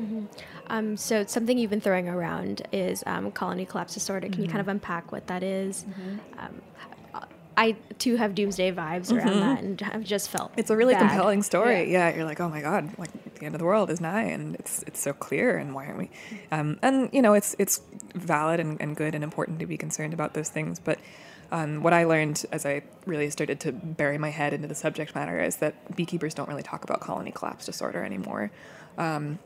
Mm-hmm. 0.00 0.24
Um, 0.68 0.96
so 0.96 1.24
something 1.26 1.58
you've 1.58 1.70
been 1.70 1.80
throwing 1.80 2.08
around 2.08 2.66
is 2.72 3.02
um, 3.06 3.30
colony 3.32 3.64
collapse 3.64 3.94
disorder. 3.94 4.26
Can 4.26 4.34
mm-hmm. 4.34 4.42
you 4.42 4.48
kind 4.48 4.60
of 4.60 4.68
unpack 4.68 5.12
what 5.12 5.26
that 5.26 5.42
is? 5.42 5.84
Mm-hmm. 5.84 6.38
Um, 6.38 6.62
I 7.56 7.76
too 7.98 8.16
have 8.16 8.34
doomsday 8.34 8.72
vibes 8.72 9.12
around 9.12 9.28
mm-hmm. 9.28 9.40
that, 9.40 9.62
and 9.62 9.82
I've 9.92 10.04
just 10.04 10.30
felt 10.30 10.52
it's 10.56 10.70
a 10.70 10.76
really 10.76 10.94
bad. 10.94 11.08
compelling 11.08 11.42
story. 11.42 11.90
Yeah. 11.90 12.08
yeah. 12.08 12.16
you're 12.16 12.24
like, 12.24 12.40
oh 12.40 12.48
my 12.48 12.60
god, 12.60 12.90
like 12.98 13.10
the 13.34 13.44
end 13.44 13.54
of 13.54 13.58
the 13.58 13.64
world 13.64 13.90
is 13.90 14.00
nigh, 14.00 14.24
and 14.24 14.56
it's 14.56 14.82
it's 14.84 15.00
so 15.00 15.12
clear, 15.12 15.56
and 15.56 15.74
why 15.74 15.86
aren't 15.86 15.98
we? 15.98 16.10
Um, 16.50 16.78
and 16.82 17.08
you 17.12 17.22
know, 17.22 17.34
it's 17.34 17.54
it's 17.58 17.80
valid 18.14 18.60
and, 18.60 18.80
and 18.80 18.96
good 18.96 19.14
and 19.14 19.22
important 19.22 19.60
to 19.60 19.66
be 19.66 19.76
concerned 19.76 20.12
about 20.14 20.34
those 20.34 20.48
things, 20.48 20.78
but. 20.78 20.98
Um, 21.52 21.82
what 21.84 21.92
I 21.92 22.04
learned 22.04 22.44
as 22.50 22.66
I 22.66 22.82
really 23.06 23.30
started 23.30 23.60
to 23.60 23.70
bury 23.70 24.18
my 24.18 24.30
head 24.30 24.54
into 24.54 24.66
the 24.66 24.74
subject 24.74 25.14
matter 25.14 25.38
is 25.38 25.56
that 25.56 25.94
beekeepers 25.94 26.34
don't 26.34 26.48
really 26.48 26.64
talk 26.64 26.82
about 26.82 27.00
colony 27.00 27.30
collapse 27.30 27.66
disorder 27.66 28.02
anymore. 28.02 28.50
Um, 28.96 29.38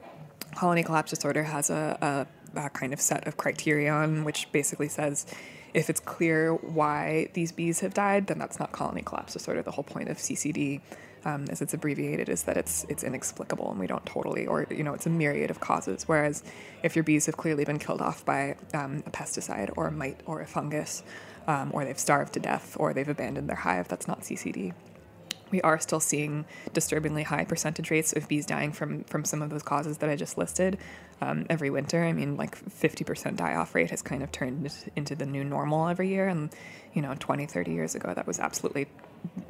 colony 0.55 0.83
collapse 0.83 1.11
disorder 1.11 1.45
has 1.45 1.71
a, 1.71 2.27
a, 2.55 2.61
a 2.61 2.71
kind 2.71 2.93
of 2.93 3.01
set 3.01 3.27
of 3.27 3.37
criterion 3.37 4.25
which 4.25 4.51
basically 4.53 4.89
says 4.89 5.27
if 5.75 5.91
it's 5.91 6.01
clear 6.01 6.55
why 6.55 7.29
these 7.35 7.53
bees 7.53 7.81
have 7.81 7.95
died, 7.95 8.27
then 8.27 8.39
that's 8.39 8.59
not 8.59 8.73
colony 8.73 9.03
collapse 9.03 9.35
disorder. 9.35 9.63
The 9.63 9.71
whole 9.71 9.85
point 9.85 10.09
of 10.09 10.17
CCD, 10.17 10.81
um, 11.25 11.45
as 11.51 11.61
it's 11.61 11.75
abbreviated, 11.75 12.29
is 12.29 12.45
that 12.45 12.57
it's 12.57 12.85
it's 12.89 13.05
inexplicable 13.05 13.71
and 13.71 13.79
we 13.79 13.87
don't 13.87 14.05
totally, 14.07 14.47
or 14.47 14.67
you 14.71 14.83
know, 14.83 14.95
it's 14.95 15.07
a 15.07 15.11
myriad 15.11 15.51
of 15.51 15.61
causes. 15.61 16.05
Whereas 16.09 16.43
if 16.83 16.97
your 16.97 17.03
bees 17.03 17.27
have 17.27 17.37
clearly 17.37 17.65
been 17.65 17.79
killed 17.79 18.01
off 18.01 18.25
by 18.25 18.57
um, 18.73 19.03
a 19.07 19.11
pesticide 19.11 19.71
or 19.77 19.89
a 19.89 19.93
mite 19.93 20.21
or 20.27 20.41
a 20.41 20.47
fungus, 20.47 21.03
um, 21.47 21.71
or 21.73 21.85
they've 21.85 21.99
starved 21.99 22.33
to 22.35 22.41
death, 22.41 22.77
or 22.79 22.95
they've 22.95 23.09
abandoned 23.09 23.49
their 23.49 23.57
hive, 23.57 23.89
that's 23.89 24.09
not 24.09 24.23
CCD 24.23 24.75
we 25.51 25.61
are 25.63 25.79
still 25.79 26.01
seeing 26.01 26.45
disturbingly 26.73 27.23
high 27.23 27.45
percentage 27.45 27.91
rates 27.91 28.13
of 28.13 28.29
bees 28.29 28.47
dying 28.47 28.73
from 28.73 29.05
from 29.05 29.25
some 29.25 29.43
of 29.43 29.51
those 29.51 29.63
causes 29.63 29.99
that 29.99 30.11
I 30.11 30.17
just 30.17 30.39
listed 30.39 30.79
um, 31.21 31.47
every 31.51 31.71
winter. 31.71 32.05
I 32.05 32.13
mean, 32.13 32.37
like 32.37 32.59
50% 32.69 33.37
die 33.37 33.55
off 33.55 33.75
rate 33.75 33.91
has 33.91 34.03
kind 34.03 34.23
of 34.23 34.31
turned 34.33 34.73
into 34.97 35.15
the 35.15 35.27
new 35.27 35.45
normal 35.45 35.89
every 35.89 36.09
year. 36.09 36.29
And, 36.29 36.51
you 36.93 37.03
know, 37.03 37.15
20, 37.19 37.47
30 37.47 37.73
years 37.73 37.95
ago, 37.95 38.15
that 38.15 38.27
was 38.27 38.39
absolutely 38.39 38.87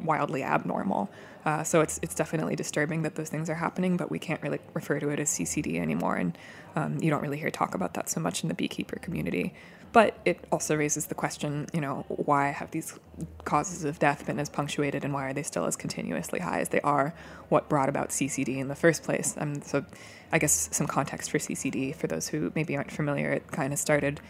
wildly 0.03 0.43
abnormal. 0.43 1.11
Uh, 1.45 1.63
so 1.63 1.81
it's 1.81 1.99
it's 2.03 2.15
definitely 2.15 2.57
disturbing 2.57 3.03
that 3.03 3.15
those 3.15 3.29
things 3.29 3.49
are 3.49 3.55
happening, 3.55 3.97
but 3.97 4.11
we 4.11 4.19
can't 4.19 4.43
really 4.43 4.59
refer 4.75 4.99
to 4.99 5.09
it 5.11 5.21
as 5.21 5.31
CCD 5.31 5.81
anymore, 5.81 6.17
and 6.17 6.37
um, 6.77 6.99
you 7.01 7.11
don't 7.11 7.23
really 7.23 7.39
hear 7.39 7.51
talk 7.51 7.75
about 7.75 7.95
that 7.95 8.09
so 8.09 8.21
much 8.21 8.43
in 8.43 8.49
the 8.49 8.55
beekeeper 8.55 8.99
community. 8.99 9.55
But 9.93 10.19
it 10.25 10.45
also 10.53 10.77
raises 10.77 11.07
the 11.07 11.15
question, 11.15 11.67
you 11.73 11.81
know, 11.81 12.05
why 12.09 12.49
have 12.49 12.71
these 12.73 12.99
causes 13.45 13.85
of 13.85 13.99
death 13.99 14.27
been 14.27 14.39
as 14.39 14.51
punctuated 14.51 15.03
and 15.03 15.15
why 15.15 15.29
are 15.29 15.33
they 15.33 15.43
still 15.43 15.65
as 15.65 15.77
continuously 15.77 16.41
high 16.41 16.61
as 16.61 16.69
they 16.69 16.81
are? 16.83 17.15
What 17.49 17.69
brought 17.69 17.89
about 17.89 18.11
CCD 18.11 18.59
in 18.59 18.69
the 18.69 18.75
first 18.75 19.03
place? 19.03 19.35
Um, 19.39 19.63
so, 19.63 19.85
I 20.31 20.39
guess 20.39 20.69
some 20.73 20.87
context 20.87 21.31
for 21.31 21.39
CCD 21.39 21.95
for 21.95 22.07
those 22.07 22.29
who 22.29 22.53
maybe 22.55 22.77
aren't 22.77 22.93
familiar, 22.93 23.31
it 23.33 23.51
kind 23.51 23.73
of 23.73 23.79
started 23.79 24.21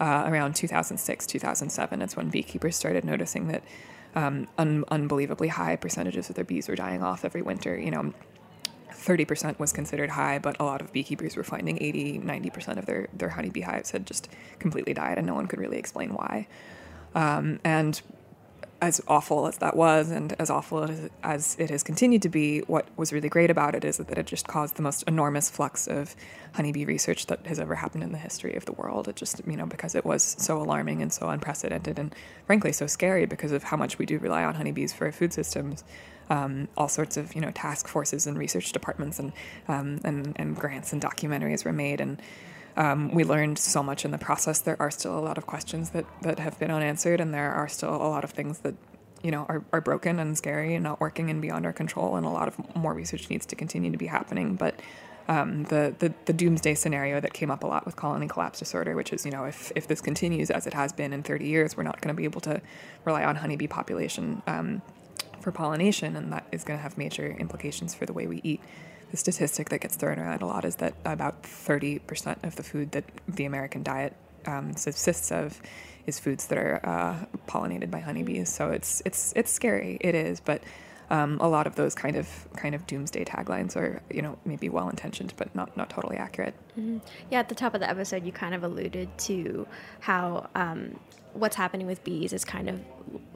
uh, 0.00 0.22
around 0.26 0.54
2006, 0.54 1.26
2007. 1.26 2.02
It's 2.02 2.16
when 2.16 2.28
beekeepers 2.28 2.76
started 2.76 3.04
noticing 3.04 3.48
that 3.48 3.64
um, 4.14 4.46
un- 4.56 4.84
unbelievably 4.88 5.48
high 5.48 5.76
percentages 5.76 6.28
of 6.30 6.36
their 6.36 6.44
bees 6.44 6.68
were 6.68 6.76
dying 6.76 7.02
off 7.02 7.24
every 7.24 7.42
winter. 7.42 7.76
You 7.78 7.90
know, 7.90 8.14
30% 8.90 9.58
was 9.58 9.72
considered 9.72 10.10
high, 10.10 10.38
but 10.38 10.56
a 10.60 10.64
lot 10.64 10.80
of 10.80 10.92
beekeepers 10.92 11.36
were 11.36 11.44
finding 11.44 11.82
80, 11.82 12.20
90% 12.20 12.78
of 12.78 12.86
their, 12.86 13.08
their 13.12 13.30
honeybee 13.30 13.60
hives 13.60 13.90
had 13.90 14.06
just 14.06 14.28
completely 14.58 14.94
died, 14.94 15.18
and 15.18 15.26
no 15.26 15.34
one 15.34 15.46
could 15.46 15.58
really 15.58 15.78
explain 15.78 16.14
why. 16.14 16.46
Um, 17.14 17.60
and 17.64 18.00
as 18.80 19.00
awful 19.08 19.48
as 19.48 19.58
that 19.58 19.76
was, 19.76 20.10
and 20.10 20.34
as 20.38 20.50
awful 20.50 20.88
as, 21.24 21.56
it 21.58 21.70
has 21.70 21.82
continued 21.82 22.22
to 22.22 22.28
be, 22.28 22.60
what 22.60 22.86
was 22.96 23.12
really 23.12 23.28
great 23.28 23.50
about 23.50 23.74
it 23.74 23.84
is 23.84 23.96
that 23.96 24.16
it 24.16 24.26
just 24.26 24.46
caused 24.46 24.76
the 24.76 24.82
most 24.82 25.02
enormous 25.08 25.50
flux 25.50 25.88
of 25.88 26.14
honeybee 26.54 26.84
research 26.84 27.26
that 27.26 27.44
has 27.46 27.58
ever 27.58 27.74
happened 27.74 28.04
in 28.04 28.12
the 28.12 28.18
history 28.18 28.54
of 28.54 28.66
the 28.66 28.72
world. 28.72 29.08
It 29.08 29.16
just, 29.16 29.40
you 29.46 29.56
know, 29.56 29.66
because 29.66 29.96
it 29.96 30.04
was 30.04 30.22
so 30.38 30.58
alarming 30.58 31.02
and 31.02 31.12
so 31.12 31.28
unprecedented, 31.28 31.98
and 31.98 32.14
frankly 32.46 32.72
so 32.72 32.86
scary 32.86 33.26
because 33.26 33.50
of 33.50 33.64
how 33.64 33.76
much 33.76 33.98
we 33.98 34.06
do 34.06 34.18
rely 34.18 34.44
on 34.44 34.54
honeybees 34.54 34.92
for 34.92 35.06
our 35.06 35.12
food 35.12 35.32
systems 35.32 35.82
um, 36.30 36.68
all 36.76 36.88
sorts 36.88 37.16
of 37.16 37.34
you 37.34 37.40
know 37.40 37.50
task 37.50 37.88
forces 37.88 38.26
and 38.26 38.38
research 38.38 38.72
departments 38.72 39.18
and 39.18 39.32
um, 39.68 40.00
and, 40.04 40.32
and 40.36 40.56
grants 40.56 40.92
and 40.92 41.00
documentaries 41.02 41.64
were 41.64 41.72
made 41.72 42.00
and 42.00 42.20
um, 42.78 43.10
we 43.12 43.24
learned 43.24 43.58
so 43.58 43.82
much 43.82 44.04
in 44.04 44.12
the 44.12 44.18
process. 44.18 44.60
There 44.60 44.80
are 44.80 44.90
still 44.90 45.18
a 45.18 45.20
lot 45.20 45.36
of 45.36 45.46
questions 45.46 45.90
that, 45.90 46.06
that 46.22 46.38
have 46.38 46.58
been 46.60 46.70
unanswered, 46.70 47.20
and 47.20 47.34
there 47.34 47.52
are 47.52 47.66
still 47.66 47.94
a 47.94 48.08
lot 48.08 48.22
of 48.22 48.30
things 48.30 48.60
that 48.60 48.76
you 49.20 49.32
know 49.32 49.46
are, 49.48 49.64
are 49.72 49.80
broken 49.80 50.20
and 50.20 50.38
scary 50.38 50.76
and 50.76 50.84
not 50.84 51.00
working 51.00 51.28
and 51.28 51.42
beyond 51.42 51.66
our 51.66 51.72
control. 51.72 52.14
And 52.14 52.24
a 52.24 52.28
lot 52.28 52.46
of 52.46 52.76
more 52.76 52.94
research 52.94 53.28
needs 53.30 53.44
to 53.46 53.56
continue 53.56 53.90
to 53.90 53.98
be 53.98 54.06
happening. 54.06 54.54
But 54.54 54.80
um, 55.26 55.64
the, 55.64 55.92
the 55.98 56.14
the 56.26 56.32
doomsday 56.32 56.74
scenario 56.74 57.20
that 57.20 57.32
came 57.32 57.50
up 57.50 57.64
a 57.64 57.66
lot 57.66 57.84
with 57.84 57.96
colony 57.96 58.28
collapse 58.28 58.60
disorder, 58.60 58.94
which 58.94 59.12
is 59.12 59.26
you 59.26 59.32
know 59.32 59.44
if 59.44 59.72
if 59.74 59.88
this 59.88 60.00
continues 60.00 60.48
as 60.48 60.68
it 60.68 60.74
has 60.74 60.92
been 60.92 61.12
in 61.12 61.24
30 61.24 61.46
years, 61.46 61.76
we're 61.76 61.82
not 61.82 62.00
going 62.00 62.14
to 62.14 62.16
be 62.16 62.24
able 62.24 62.40
to 62.42 62.62
rely 63.04 63.24
on 63.24 63.34
honeybee 63.34 63.66
population. 63.66 64.40
Um, 64.46 64.82
for 65.40 65.52
pollination, 65.52 66.16
and 66.16 66.32
that 66.32 66.46
is 66.52 66.64
going 66.64 66.78
to 66.78 66.82
have 66.82 66.98
major 66.98 67.26
implications 67.38 67.94
for 67.94 68.06
the 68.06 68.12
way 68.12 68.26
we 68.26 68.40
eat. 68.42 68.60
The 69.10 69.16
statistic 69.16 69.70
that 69.70 69.80
gets 69.80 69.96
thrown 69.96 70.18
around 70.18 70.42
a 70.42 70.46
lot 70.46 70.64
is 70.64 70.76
that 70.76 70.94
about 71.04 71.42
30% 71.42 72.44
of 72.44 72.56
the 72.56 72.62
food 72.62 72.92
that 72.92 73.04
the 73.26 73.46
American 73.46 73.82
diet 73.82 74.14
um, 74.46 74.74
subsists 74.76 75.32
of 75.32 75.60
is 76.06 76.18
foods 76.18 76.46
that 76.46 76.58
are 76.58 76.80
uh, 76.84 77.38
pollinated 77.46 77.90
by 77.90 78.00
honeybees. 78.00 78.48
So 78.48 78.70
it's 78.70 79.02
it's 79.04 79.32
it's 79.36 79.50
scary. 79.50 79.98
It 80.00 80.14
is, 80.14 80.40
but 80.40 80.62
um, 81.10 81.38
a 81.40 81.48
lot 81.48 81.66
of 81.66 81.74
those 81.76 81.94
kind 81.94 82.16
of 82.16 82.28
kind 82.56 82.74
of 82.74 82.86
doomsday 82.86 83.24
taglines 83.24 83.76
are 83.76 84.02
you 84.10 84.22
know 84.22 84.38
maybe 84.44 84.68
well 84.68 84.88
intentioned 84.88 85.32
but 85.36 85.54
not 85.54 85.76
not 85.76 85.90
totally 85.90 86.16
accurate. 86.16 86.54
Mm-hmm. 86.78 86.98
Yeah, 87.30 87.40
at 87.40 87.48
the 87.48 87.54
top 87.54 87.74
of 87.74 87.80
the 87.80 87.88
episode, 87.88 88.24
you 88.24 88.32
kind 88.32 88.54
of 88.54 88.64
alluded 88.64 89.16
to 89.18 89.66
how 90.00 90.48
um, 90.54 90.98
what's 91.32 91.56
happening 91.56 91.86
with 91.86 92.02
bees 92.04 92.32
is 92.32 92.44
kind 92.44 92.68
of 92.68 92.80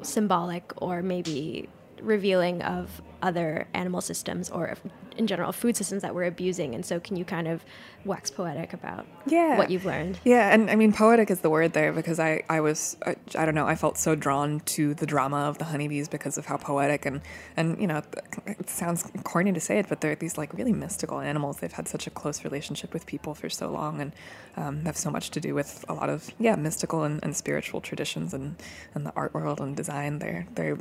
symbolic 0.03 0.73
or 0.83 1.03
maybe 1.03 1.69
revealing 2.01 2.63
of 2.63 3.03
other 3.23 3.69
animal 3.75 4.01
systems 4.01 4.51
or 4.51 4.77
in 5.17 5.27
general 5.27 5.53
food 5.53 5.77
systems 5.77 6.03
that 6.03 6.15
we're 6.15 6.25
abusing. 6.25 6.75
And 6.75 6.85
so 6.85 6.99
can 6.99 7.17
you 7.17 7.25
kind 7.25 7.47
of 7.47 7.65
wax 8.05 8.31
poetic 8.31 8.73
about 8.73 9.07
yeah. 9.27 9.57
what 9.57 9.71
you've 9.71 9.85
learned? 9.85 10.19
Yeah 10.25 10.53
and 10.53 10.69
i 10.71 10.75
mean 10.75 10.93
poetic 10.93 11.31
is 11.31 11.41
the 11.41 11.51
word 11.51 11.73
there 11.73 11.93
because 11.93 12.19
i 12.19 12.43
i 12.49 12.61
was 12.61 12.97
I, 13.07 13.15
I, 13.39 13.45
don't 13.45 13.55
know 13.55 13.67
i 13.69 13.77
felt 13.77 13.97
so 13.97 14.17
drawn 14.17 14.59
to 14.61 14.95
the 14.95 15.07
drama 15.07 15.37
of 15.37 15.59
the 15.59 15.65
honeybees 15.67 16.09
because 16.09 16.37
of 16.37 16.47
how 16.47 16.57
poetic 16.57 17.07
and 17.07 17.21
and 17.57 17.81
you 17.81 17.87
know 17.87 18.03
it 18.47 18.69
sounds 18.69 19.09
corny 19.23 19.53
to 19.53 19.61
say 19.61 19.79
it 19.79 19.89
but 19.89 20.01
they're 20.01 20.17
these 20.23 20.39
like 20.39 20.55
really 20.55 20.73
mystical 20.73 21.21
animals. 21.21 21.59
They've 21.59 21.73
had 21.73 21.89
such 21.89 22.07
a 22.07 22.11
close 22.11 22.45
relationship 22.45 22.95
with 22.95 23.05
people 23.07 23.35
for 23.35 23.51
so 23.51 23.71
long 23.71 24.01
and 24.01 24.13
um, 24.57 24.85
have 24.85 24.97
so 24.97 25.11
much 25.11 25.31
to 25.33 25.41
do 25.41 25.55
with 25.55 25.85
a 25.89 25.93
lot 25.93 26.09
of 26.09 26.31
yeah 26.39 26.55
mystical 26.55 27.03
and, 27.03 27.23
and 27.23 27.37
spiritual 27.37 27.81
traditions 27.81 28.33
and 28.33 28.57
and 28.95 29.05
the 29.05 29.13
art 29.15 29.35
world 29.35 29.61
and 29.61 29.77
design. 29.77 30.19
They're 30.19 30.47
they're 30.55 30.79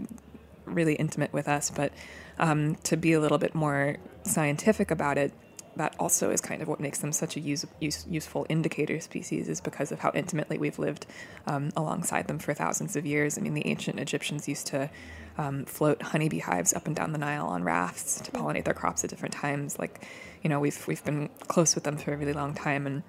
really 0.65 0.95
intimate 0.95 1.33
with 1.33 1.47
us, 1.47 1.69
but 1.69 1.91
um, 2.39 2.75
to 2.83 2.97
be 2.97 3.13
a 3.13 3.19
little 3.19 3.37
bit 3.37 3.55
more 3.55 3.97
scientific 4.23 4.91
about 4.91 5.17
it, 5.17 5.33
that 5.77 5.95
also 5.99 6.31
is 6.31 6.41
kind 6.41 6.61
of 6.61 6.67
what 6.67 6.79
makes 6.79 6.99
them 6.99 7.11
such 7.11 7.37
a 7.37 7.39
use, 7.39 7.65
use, 7.79 8.05
useful 8.09 8.45
indicator 8.49 8.99
species, 8.99 9.47
is 9.47 9.61
because 9.61 9.91
of 9.91 9.99
how 9.99 10.11
intimately 10.13 10.57
we've 10.57 10.79
lived 10.79 11.05
um, 11.47 11.71
alongside 11.77 12.27
them 12.27 12.39
for 12.39 12.53
thousands 12.53 12.95
of 12.95 13.05
years. 13.05 13.37
I 13.37 13.41
mean, 13.41 13.53
the 13.53 13.65
ancient 13.65 13.99
Egyptians 13.99 14.47
used 14.49 14.67
to 14.67 14.89
um, 15.37 15.65
float 15.65 16.01
honeybee 16.01 16.39
hives 16.39 16.73
up 16.73 16.87
and 16.87 16.95
down 16.95 17.13
the 17.13 17.17
Nile 17.17 17.47
on 17.47 17.63
rafts 17.63 18.19
to 18.21 18.31
pollinate 18.31 18.65
their 18.65 18.73
crops 18.73 19.03
at 19.03 19.09
different 19.09 19.33
times. 19.33 19.79
Like, 19.79 20.05
you 20.43 20.49
know, 20.49 20.59
we've 20.59 20.85
we've 20.87 21.03
been 21.05 21.29
close 21.47 21.73
with 21.73 21.85
them 21.85 21.95
for 21.97 22.13
a 22.13 22.17
really 22.17 22.33
long 22.33 22.53
time, 22.53 22.85
and 22.85 23.03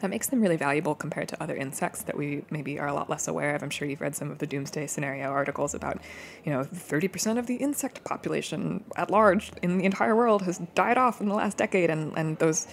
that 0.00 0.10
makes 0.10 0.28
them 0.28 0.40
really 0.40 0.56
valuable 0.56 0.94
compared 0.94 1.28
to 1.28 1.42
other 1.42 1.56
insects 1.56 2.02
that 2.02 2.16
we 2.16 2.44
maybe 2.50 2.78
are 2.78 2.88
a 2.88 2.94
lot 2.94 3.08
less 3.08 3.28
aware 3.28 3.54
of. 3.54 3.62
I'm 3.62 3.70
sure 3.70 3.88
you've 3.88 4.00
read 4.00 4.14
some 4.14 4.30
of 4.30 4.38
the 4.38 4.46
doomsday 4.46 4.86
scenario 4.86 5.28
articles 5.28 5.74
about, 5.74 6.00
you 6.44 6.52
know, 6.52 6.64
30% 6.64 7.38
of 7.38 7.46
the 7.46 7.56
insect 7.56 8.04
population 8.04 8.84
at 8.96 9.10
large 9.10 9.52
in 9.62 9.78
the 9.78 9.84
entire 9.84 10.14
world 10.14 10.42
has 10.42 10.58
died 10.74 10.98
off 10.98 11.20
in 11.20 11.28
the 11.28 11.34
last 11.34 11.56
decade. 11.56 11.88
And, 11.88 12.16
and 12.16 12.38
those, 12.38 12.66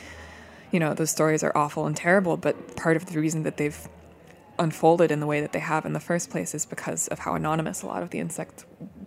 you 0.71 0.79
know, 0.79 0.93
those 0.93 1.12
stories 1.12 1.43
are 1.43 1.55
awful 1.55 1.86
and 1.86 1.95
terrible. 1.95 2.36
But 2.36 2.75
part 2.75 2.97
of 2.97 3.05
the 3.05 3.19
reason 3.19 3.43
that 3.43 3.57
they've 3.57 3.88
unfolded 4.59 5.12
in 5.12 5.19
the 5.19 5.25
way 5.25 5.41
that 5.41 5.53
they 5.53 5.59
have 5.59 5.86
in 5.86 5.93
the 5.93 5.99
first 5.99 6.29
place 6.29 6.53
is 6.53 6.65
because 6.65 7.07
of 7.07 7.19
how 7.19 7.36
anonymous 7.36 7.81
a 7.81 7.88
lot 7.88 8.03
of 8.03 8.09
the 8.09 8.19
insect 8.19 8.65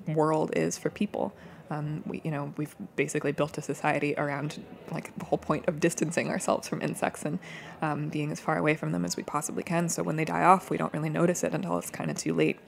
world 0.09 0.53
is 0.57 0.79
for 0.79 0.91
people. 0.91 1.35
Um, 1.69 2.03
we, 2.07 2.21
you 2.25 2.31
know, 2.31 2.55
we've 2.57 2.77
basically 2.95 3.33
built 3.33 3.59
a 3.59 3.63
society 3.63 4.15
around 4.17 4.63
like 4.91 5.17
the 5.19 5.25
whole 5.25 5.39
point 5.39 5.67
of 5.67 5.81
distancing 5.81 6.29
ourselves 6.29 6.69
from 6.69 6.81
insects 6.81 7.25
and 7.25 7.39
um, 7.83 8.09
being 8.09 8.31
as 8.31 8.39
far 8.39 8.57
away 8.57 8.75
from 8.75 8.93
them 8.93 9.05
as 9.05 9.17
we 9.17 9.23
possibly 9.23 9.63
can. 9.63 9.89
So 9.89 10.03
when 10.03 10.17
they 10.17 10.25
die 10.25 10.45
off, 10.45 10.71
we 10.71 10.77
don't 10.77 10.93
really 10.93 11.09
notice 11.09 11.43
it 11.43 11.53
until 11.53 11.77
it's 11.79 11.91
kind 11.91 12.11
of 12.11 12.17
too 12.17 12.35
late. 12.35 12.59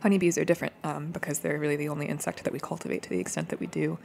Honeybees 0.00 0.38
are 0.38 0.44
different 0.44 0.74
um, 0.84 1.10
because 1.10 1.40
they're 1.40 1.58
really 1.58 1.74
the 1.74 1.88
only 1.88 2.06
insect 2.06 2.44
that 2.44 2.52
we 2.52 2.60
cultivate 2.60 3.02
to 3.02 3.10
the 3.10 3.18
extent 3.18 3.48
that 3.48 3.58
we 3.58 3.66
do, 3.66 3.98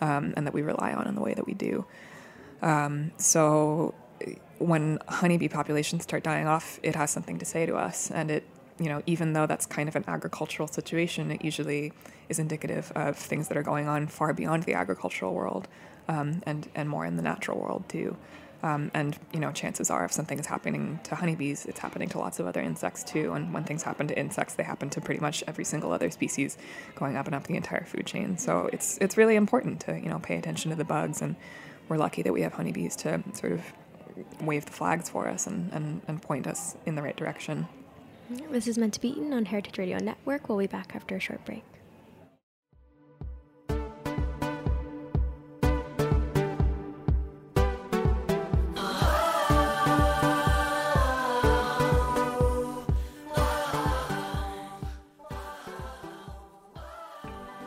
um, 0.00 0.32
and 0.36 0.46
that 0.46 0.54
we 0.54 0.62
rely 0.62 0.92
on 0.92 1.08
in 1.08 1.16
the 1.16 1.20
way 1.20 1.34
that 1.34 1.46
we 1.46 1.54
do. 1.54 1.84
Um, 2.62 3.10
so 3.16 3.94
when 4.58 5.00
honeybee 5.08 5.48
populations 5.48 6.04
start 6.04 6.22
dying 6.22 6.46
off, 6.46 6.78
it 6.84 6.94
has 6.94 7.10
something 7.10 7.38
to 7.38 7.44
say 7.44 7.66
to 7.66 7.74
us, 7.74 8.12
and 8.12 8.30
it 8.30 8.44
you 8.80 8.88
know, 8.88 9.02
even 9.06 9.34
though 9.34 9.46
that's 9.46 9.66
kind 9.66 9.88
of 9.88 9.94
an 9.94 10.04
agricultural 10.08 10.66
situation, 10.66 11.30
it 11.30 11.44
usually 11.44 11.92
is 12.30 12.38
indicative 12.38 12.90
of 12.96 13.16
things 13.16 13.48
that 13.48 13.56
are 13.56 13.62
going 13.62 13.86
on 13.86 14.06
far 14.06 14.32
beyond 14.32 14.62
the 14.62 14.74
agricultural 14.74 15.34
world 15.34 15.68
um, 16.08 16.42
and, 16.46 16.68
and 16.74 16.88
more 16.88 17.04
in 17.04 17.16
the 17.16 17.22
natural 17.22 17.60
world 17.60 17.84
too. 17.88 18.16
Um, 18.62 18.90
and 18.94 19.18
you 19.32 19.40
know, 19.40 19.52
chances 19.52 19.90
are, 19.90 20.04
if 20.04 20.12
something 20.12 20.38
is 20.38 20.46
happening 20.46 21.00
to 21.04 21.14
honeybees, 21.14 21.66
it's 21.66 21.78
happening 21.78 22.08
to 22.10 22.18
lots 22.18 22.40
of 22.40 22.46
other 22.46 22.60
insects 22.60 23.04
too. 23.04 23.32
And 23.32 23.54
when 23.54 23.64
things 23.64 23.82
happen 23.82 24.08
to 24.08 24.18
insects, 24.18 24.54
they 24.54 24.62
happen 24.62 24.90
to 24.90 25.00
pretty 25.00 25.20
much 25.20 25.44
every 25.46 25.64
single 25.64 25.92
other 25.92 26.10
species, 26.10 26.58
going 26.94 27.16
up 27.16 27.26
and 27.26 27.34
up 27.34 27.46
the 27.46 27.56
entire 27.56 27.84
food 27.84 28.06
chain. 28.06 28.36
So 28.36 28.68
it's 28.72 28.98
it's 28.98 29.16
really 29.16 29.36
important 29.36 29.80
to 29.82 29.98
you 29.98 30.10
know 30.10 30.18
pay 30.18 30.36
attention 30.36 30.70
to 30.72 30.76
the 30.76 30.84
bugs, 30.84 31.22
and 31.22 31.36
we're 31.88 31.96
lucky 31.96 32.20
that 32.22 32.34
we 32.34 32.42
have 32.42 32.52
honeybees 32.52 32.96
to 32.96 33.22
sort 33.32 33.52
of 33.52 33.62
wave 34.42 34.66
the 34.66 34.72
flags 34.72 35.08
for 35.08 35.28
us 35.28 35.46
and, 35.46 35.72
and, 35.72 36.02
and 36.06 36.20
point 36.20 36.46
us 36.46 36.76
in 36.86 36.94
the 36.94 37.02
right 37.02 37.16
direction. 37.16 37.66
This 38.30 38.68
is 38.68 38.78
meant 38.78 38.94
to 38.94 39.00
be 39.00 39.08
eaten 39.08 39.32
on 39.32 39.44
Heritage 39.44 39.76
Radio 39.76 39.98
Network. 39.98 40.48
We'll 40.48 40.58
be 40.58 40.68
back 40.68 40.94
after 40.94 41.16
a 41.16 41.20
short 41.20 41.44
break. 41.44 41.64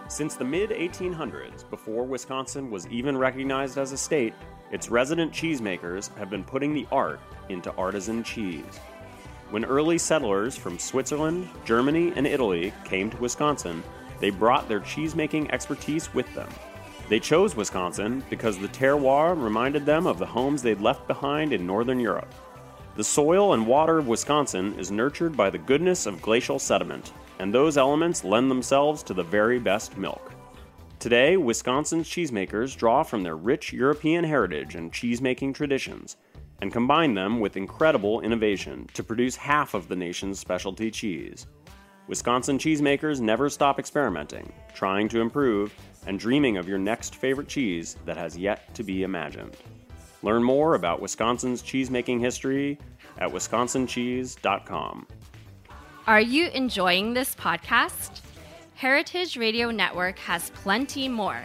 Since 0.07 0.35
the 0.35 0.45
mid 0.45 0.69
1800s, 0.69 1.69
before 1.69 2.05
Wisconsin 2.05 2.71
was 2.71 2.87
even 2.87 3.17
recognized 3.17 3.77
as 3.77 3.91
a 3.91 3.97
state, 3.97 4.33
its 4.71 4.89
resident 4.89 5.33
cheesemakers 5.33 6.15
have 6.17 6.29
been 6.29 6.45
putting 6.45 6.73
the 6.73 6.87
art 6.89 7.19
into 7.49 7.73
artisan 7.75 8.23
cheese. 8.23 8.79
When 9.49 9.65
early 9.65 9.97
settlers 9.97 10.55
from 10.55 10.79
Switzerland, 10.79 11.47
Germany, 11.65 12.13
and 12.15 12.25
Italy 12.25 12.73
came 12.85 13.09
to 13.09 13.17
Wisconsin, 13.17 13.83
they 14.19 14.29
brought 14.29 14.67
their 14.67 14.79
cheesemaking 14.79 15.51
expertise 15.51 16.13
with 16.13 16.33
them. 16.33 16.49
They 17.09 17.19
chose 17.19 17.55
Wisconsin 17.55 18.23
because 18.29 18.57
the 18.57 18.69
terroir 18.69 19.39
reminded 19.39 19.85
them 19.85 20.07
of 20.07 20.17
the 20.17 20.25
homes 20.25 20.61
they'd 20.61 20.81
left 20.81 21.07
behind 21.07 21.53
in 21.53 21.67
northern 21.67 21.99
Europe. 21.99 22.33
The 22.95 23.03
soil 23.03 23.53
and 23.53 23.67
water 23.67 23.97
of 23.97 24.07
Wisconsin 24.07 24.73
is 24.79 24.91
nurtured 24.91 25.35
by 25.35 25.49
the 25.49 25.57
goodness 25.57 26.05
of 26.05 26.21
glacial 26.21 26.59
sediment, 26.59 27.11
and 27.39 27.53
those 27.53 27.77
elements 27.77 28.23
lend 28.23 28.49
themselves 28.49 29.03
to 29.03 29.13
the 29.13 29.23
very 29.23 29.59
best 29.59 29.97
milk. 29.97 30.31
Today, 30.99 31.35
Wisconsin's 31.35 32.07
cheesemakers 32.07 32.77
draw 32.77 33.03
from 33.03 33.23
their 33.23 33.35
rich 33.35 33.73
European 33.73 34.23
heritage 34.23 34.75
and 34.75 34.93
cheesemaking 34.93 35.53
traditions 35.53 36.15
and 36.63 36.71
combine 36.71 37.13
them 37.13 37.41
with 37.41 37.57
incredible 37.57 38.21
innovation 38.21 38.87
to 38.93 39.03
produce 39.03 39.35
half 39.35 39.73
of 39.73 39.89
the 39.89 39.95
nation's 39.97 40.39
specialty 40.39 40.89
cheese. 40.89 41.45
Wisconsin 42.07 42.57
cheesemakers 42.57 43.19
never 43.19 43.49
stop 43.49 43.79
experimenting, 43.79 44.49
trying 44.73 45.09
to 45.09 45.19
improve, 45.19 45.75
and 46.07 46.17
dreaming 46.17 46.55
of 46.55 46.65
your 46.65 46.77
next 46.77 47.15
favorite 47.15 47.49
cheese 47.49 47.97
that 48.05 48.15
has 48.15 48.37
yet 48.37 48.73
to 48.75 48.81
be 48.81 49.03
imagined. 49.03 49.57
Learn 50.21 50.41
more 50.41 50.75
about 50.75 51.01
Wisconsin's 51.01 51.61
cheesemaking 51.61 52.21
history 52.21 52.79
at 53.17 53.29
wisconsincheese.com. 53.29 55.07
Are 56.07 56.21
you 56.21 56.47
enjoying 56.47 57.13
this 57.13 57.35
podcast? 57.35 58.21
Heritage 58.75 59.35
Radio 59.35 59.69
Network 59.69 60.17
has 60.19 60.49
plenty 60.51 61.09
more. 61.09 61.43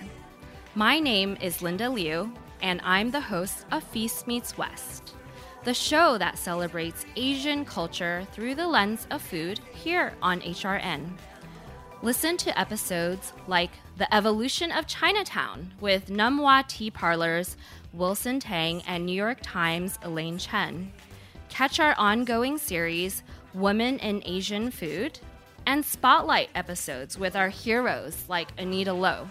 My 0.77 1.01
name 1.01 1.37
is 1.43 1.61
Linda 1.61 1.91
Liu, 1.91 2.33
and 2.63 2.81
I'm 2.85 3.11
the 3.11 3.21
host 3.21 3.67
of 3.71 3.85
Feast 3.85 4.27
Meets 4.27 4.59
West, 4.59 5.15
the 5.65 5.75
show 5.75 6.19
that 6.19 6.39
celebrates 6.39 7.05
Asian 7.17 7.65
culture 7.65 8.27
through 8.33 8.55
the 8.55 8.67
lens 8.67 9.07
of 9.11 9.23
food 9.23 9.61
here 9.73 10.15
on 10.23 10.41
HRN. 10.41 11.11
Listen 12.01 12.37
to 12.37 12.59
episodes 12.59 13.33
like 13.47 13.71
The 13.97 14.13
Evolution 14.15 14.71
of 14.71 14.87
Chinatown 14.87 15.75
with 15.81 16.11
Nom 16.11 16.39
Wah 16.39 16.63
Tea 16.67 16.91
Parlors, 16.91 17.57
Wilson 17.93 18.39
Tang, 18.39 18.83
and 18.87 19.05
New 19.05 19.15
York 19.15 19.39
Times' 19.43 19.99
Elaine 20.03 20.39
Chen. 20.39 20.93
Catch 21.49 21.81
our 21.81 21.95
ongoing 21.99 22.57
series, 22.57 23.23
Women 23.53 23.99
in 23.99 24.23
Asian 24.25 24.71
Food, 24.71 25.19
and 25.67 25.85
spotlight 25.85 26.51
episodes 26.55 27.19
with 27.19 27.35
our 27.35 27.49
heroes 27.49 28.25
like 28.29 28.49
Anita 28.59 28.93
Lo. 28.93 29.29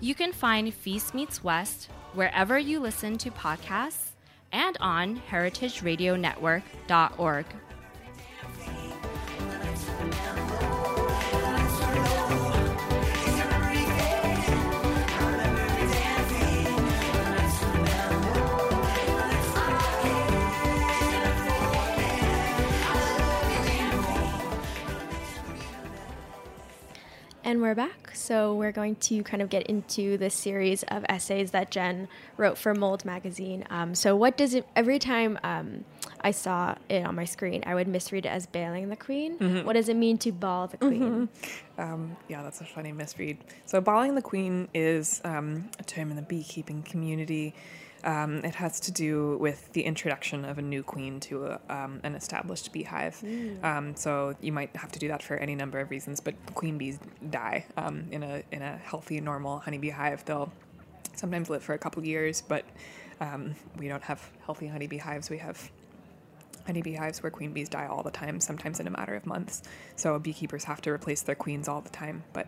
You 0.00 0.14
can 0.14 0.32
find 0.32 0.72
Feast 0.72 1.14
Meets 1.14 1.42
West 1.42 1.88
wherever 2.14 2.58
you 2.58 2.80
listen 2.80 3.18
to 3.18 3.30
podcasts 3.30 4.12
and 4.52 4.76
on 4.80 5.20
heritageradionetwork.org. 5.30 7.46
And 27.48 27.62
we're 27.62 27.74
back. 27.74 28.10
So, 28.12 28.54
we're 28.54 28.72
going 28.72 28.96
to 28.96 29.22
kind 29.22 29.40
of 29.40 29.48
get 29.48 29.68
into 29.68 30.18
this 30.18 30.34
series 30.34 30.82
of 30.82 31.06
essays 31.08 31.52
that 31.52 31.70
Jen 31.70 32.06
wrote 32.36 32.58
for 32.58 32.74
Mold 32.74 33.06
magazine. 33.06 33.64
Um, 33.70 33.94
so, 33.94 34.14
what 34.14 34.36
does 34.36 34.52
it, 34.52 34.66
every 34.76 34.98
time 34.98 35.38
um, 35.42 35.86
I 36.20 36.32
saw 36.32 36.74
it 36.90 37.06
on 37.06 37.14
my 37.14 37.24
screen, 37.24 37.62
I 37.64 37.74
would 37.74 37.88
misread 37.88 38.26
it 38.26 38.28
as 38.28 38.46
bailing 38.46 38.90
the 38.90 38.96
queen. 38.96 39.38
Mm-hmm. 39.38 39.66
What 39.66 39.72
does 39.72 39.88
it 39.88 39.96
mean 39.96 40.18
to 40.18 40.30
ball 40.30 40.66
the 40.66 40.76
queen? 40.76 41.00
Mm-hmm. 41.00 41.80
Um, 41.80 42.16
yeah, 42.28 42.42
that's 42.42 42.60
a 42.60 42.66
funny 42.66 42.92
misread. 42.92 43.38
So, 43.64 43.80
balling 43.80 44.14
the 44.14 44.20
queen 44.20 44.68
is 44.74 45.22
um, 45.24 45.70
a 45.78 45.84
term 45.84 46.10
in 46.10 46.16
the 46.16 46.22
beekeeping 46.22 46.82
community. 46.82 47.54
Um, 48.04 48.44
it 48.44 48.54
has 48.54 48.78
to 48.80 48.92
do 48.92 49.36
with 49.38 49.72
the 49.72 49.82
introduction 49.82 50.44
of 50.44 50.58
a 50.58 50.62
new 50.62 50.82
queen 50.82 51.18
to 51.20 51.46
a, 51.46 51.60
um, 51.68 52.00
an 52.04 52.14
established 52.14 52.72
beehive. 52.72 53.20
Mm. 53.24 53.64
Um, 53.64 53.96
so 53.96 54.36
you 54.40 54.52
might 54.52 54.74
have 54.76 54.92
to 54.92 54.98
do 54.98 55.08
that 55.08 55.22
for 55.22 55.36
any 55.36 55.54
number 55.54 55.80
of 55.80 55.90
reasons, 55.90 56.20
but 56.20 56.34
queen 56.54 56.78
bees 56.78 56.98
die 57.30 57.66
um, 57.76 58.06
in 58.10 58.22
a 58.22 58.42
in 58.52 58.62
a 58.62 58.76
healthy, 58.76 59.20
normal 59.20 59.58
honeybee 59.58 59.90
hive. 59.90 60.24
They'll 60.24 60.52
sometimes 61.14 61.50
live 61.50 61.62
for 61.62 61.74
a 61.74 61.78
couple 61.78 62.04
years, 62.04 62.40
but 62.40 62.64
um, 63.20 63.56
we 63.76 63.88
don't 63.88 64.04
have 64.04 64.30
healthy 64.44 64.68
honeybee 64.68 64.98
hives. 64.98 65.28
We 65.28 65.38
have 65.38 65.70
honeybee 66.66 66.94
hives 66.94 67.22
where 67.22 67.30
queen 67.30 67.52
bees 67.52 67.68
die 67.68 67.86
all 67.86 68.02
the 68.02 68.10
time, 68.10 68.40
sometimes 68.40 68.78
in 68.78 68.86
a 68.86 68.90
matter 68.90 69.14
of 69.14 69.26
months. 69.26 69.62
So 69.96 70.18
beekeepers 70.18 70.64
have 70.64 70.80
to 70.82 70.90
replace 70.90 71.22
their 71.22 71.34
queens 71.34 71.66
all 71.66 71.80
the 71.80 71.88
time, 71.88 72.22
but 72.32 72.46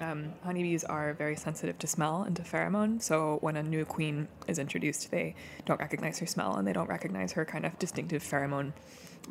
um, 0.00 0.32
honeybees 0.44 0.84
are 0.84 1.14
very 1.14 1.36
sensitive 1.36 1.78
to 1.78 1.86
smell 1.86 2.22
and 2.22 2.34
to 2.36 2.42
pheromone, 2.42 3.00
so 3.00 3.38
when 3.40 3.56
a 3.56 3.62
new 3.62 3.84
queen 3.84 4.28
is 4.46 4.58
introduced, 4.58 5.10
they 5.10 5.34
don't 5.66 5.80
recognize 5.80 6.18
her 6.18 6.26
smell 6.26 6.56
and 6.56 6.66
they 6.66 6.72
don't 6.72 6.88
recognize 6.88 7.32
her 7.32 7.44
kind 7.44 7.64
of 7.64 7.78
distinctive 7.78 8.22
pheromone 8.22 8.72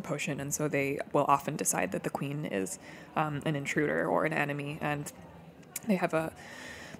potion, 0.01 0.39
and 0.39 0.53
so 0.53 0.67
they 0.67 0.99
will 1.11 1.25
often 1.27 1.55
decide 1.55 1.91
that 1.91 2.03
the 2.03 2.09
queen 2.09 2.45
is 2.45 2.79
um, 3.15 3.41
an 3.45 3.55
intruder 3.55 4.07
or 4.07 4.25
an 4.25 4.33
enemy, 4.33 4.77
and 4.81 5.11
they 5.87 5.95
have 5.95 6.13
a 6.13 6.33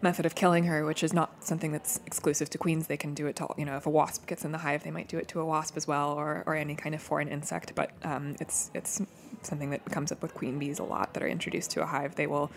method 0.01 0.25
of 0.25 0.35
killing 0.35 0.65
her, 0.65 0.85
which 0.85 1.01
is 1.01 1.13
not 1.13 1.43
something 1.43 1.71
that's 1.71 1.99
exclusive 2.05 2.49
to 2.49 2.57
queens. 2.57 2.87
They 2.87 2.97
can 2.97 3.13
do 3.13 3.25
it 3.27 3.37
to, 3.37 3.47
you 3.57 3.65
know, 3.65 3.77
if 3.77 3.85
a 3.85 3.89
wasp 3.89 4.27
gets 4.27 4.43
in 4.43 4.51
the 4.51 4.57
hive, 4.59 4.83
they 4.83 4.91
might 4.91 5.07
do 5.07 5.17
it 5.17 5.27
to 5.29 5.39
a 5.39 5.45
wasp 5.45 5.77
as 5.77 5.87
well, 5.87 6.11
or, 6.11 6.43
or 6.45 6.55
any 6.55 6.75
kind 6.75 6.93
of 6.93 7.01
foreign 7.01 7.29
insect. 7.29 7.73
But 7.73 7.91
um, 8.03 8.35
it's 8.39 8.69
it's 8.73 9.01
something 9.41 9.69
that 9.71 9.85
comes 9.85 10.11
up 10.11 10.21
with 10.21 10.33
queen 10.33 10.59
bees 10.59 10.79
a 10.79 10.83
lot 10.83 11.13
that 11.13 11.23
are 11.23 11.27
introduced 11.27 11.71
to 11.71 11.81
a 11.81 11.85
hive. 11.85 12.15
They 12.15 12.27
will 12.27 12.51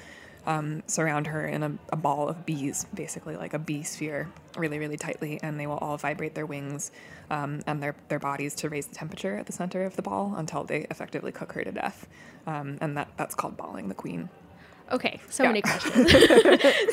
um, 0.47 0.83
surround 0.87 1.27
her 1.27 1.45
in 1.47 1.63
a, 1.63 1.73
a, 1.91 1.97
ball 1.97 2.29
of 2.29 2.47
bees, 2.47 2.87
basically 2.95 3.37
like 3.37 3.53
a 3.53 3.59
bee 3.59 3.83
sphere, 3.83 4.31
really, 4.57 4.79
really 4.79 4.97
tightly, 4.97 5.41
and 5.43 5.59
they 5.59 5.67
will 5.67 5.79
all 5.79 5.97
vibrate 5.97 6.35
their 6.35 6.47
wings 6.47 6.93
um, 7.31 7.61
and 7.67 7.83
their, 7.83 7.97
their 8.09 8.21
bodies 8.21 8.55
to 8.57 8.69
raise 8.69 8.87
the 8.87 8.95
temperature 8.95 9.37
at 9.37 9.47
the 9.47 9.53
center 9.53 9.85
of 9.85 9.97
the 9.97 10.03
ball 10.03 10.35
until 10.37 10.63
they 10.63 10.87
effectively 10.91 11.33
cook 11.33 11.53
her 11.53 11.65
to 11.65 11.73
death. 11.73 12.07
Um, 12.47 12.79
and 12.81 12.97
that, 12.97 13.09
that's 13.17 13.35
called 13.35 13.57
balling 13.57 13.89
the 13.89 13.95
queen. 13.95 14.29
Okay, 14.93 15.21
so 15.29 15.43
yeah. 15.43 15.49
many 15.49 15.63
questions. 15.63 16.13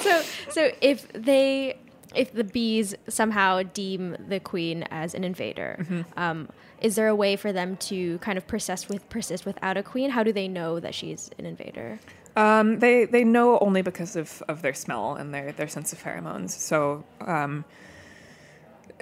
so, 0.01 0.21
so 0.49 0.71
if 0.81 1.07
they, 1.13 1.77
if 2.15 2.33
the 2.33 2.43
bees 2.43 2.95
somehow 3.07 3.61
deem 3.61 4.17
the 4.27 4.39
queen 4.39 4.83
as 4.89 5.13
an 5.13 5.23
invader, 5.23 5.77
mm-hmm. 5.79 6.01
um, 6.17 6.49
is 6.81 6.95
there 6.95 7.07
a 7.07 7.15
way 7.15 7.35
for 7.35 7.53
them 7.53 7.77
to 7.77 8.17
kind 8.17 8.37
of 8.37 8.47
persist 8.47 8.89
with 8.89 9.07
persist 9.09 9.45
without 9.45 9.77
a 9.77 9.83
queen? 9.83 10.09
How 10.09 10.23
do 10.23 10.33
they 10.33 10.47
know 10.47 10.79
that 10.79 10.95
she's 10.95 11.29
an 11.37 11.45
invader? 11.45 11.99
Um, 12.35 12.79
they 12.79 13.05
they 13.05 13.23
know 13.23 13.59
only 13.59 13.81
because 13.81 14.15
of, 14.15 14.41
of 14.47 14.61
their 14.61 14.73
smell 14.73 15.15
and 15.15 15.33
their, 15.33 15.51
their 15.51 15.67
sense 15.67 15.93
of 15.93 16.03
pheromones. 16.03 16.49
So, 16.49 17.03
um, 17.21 17.63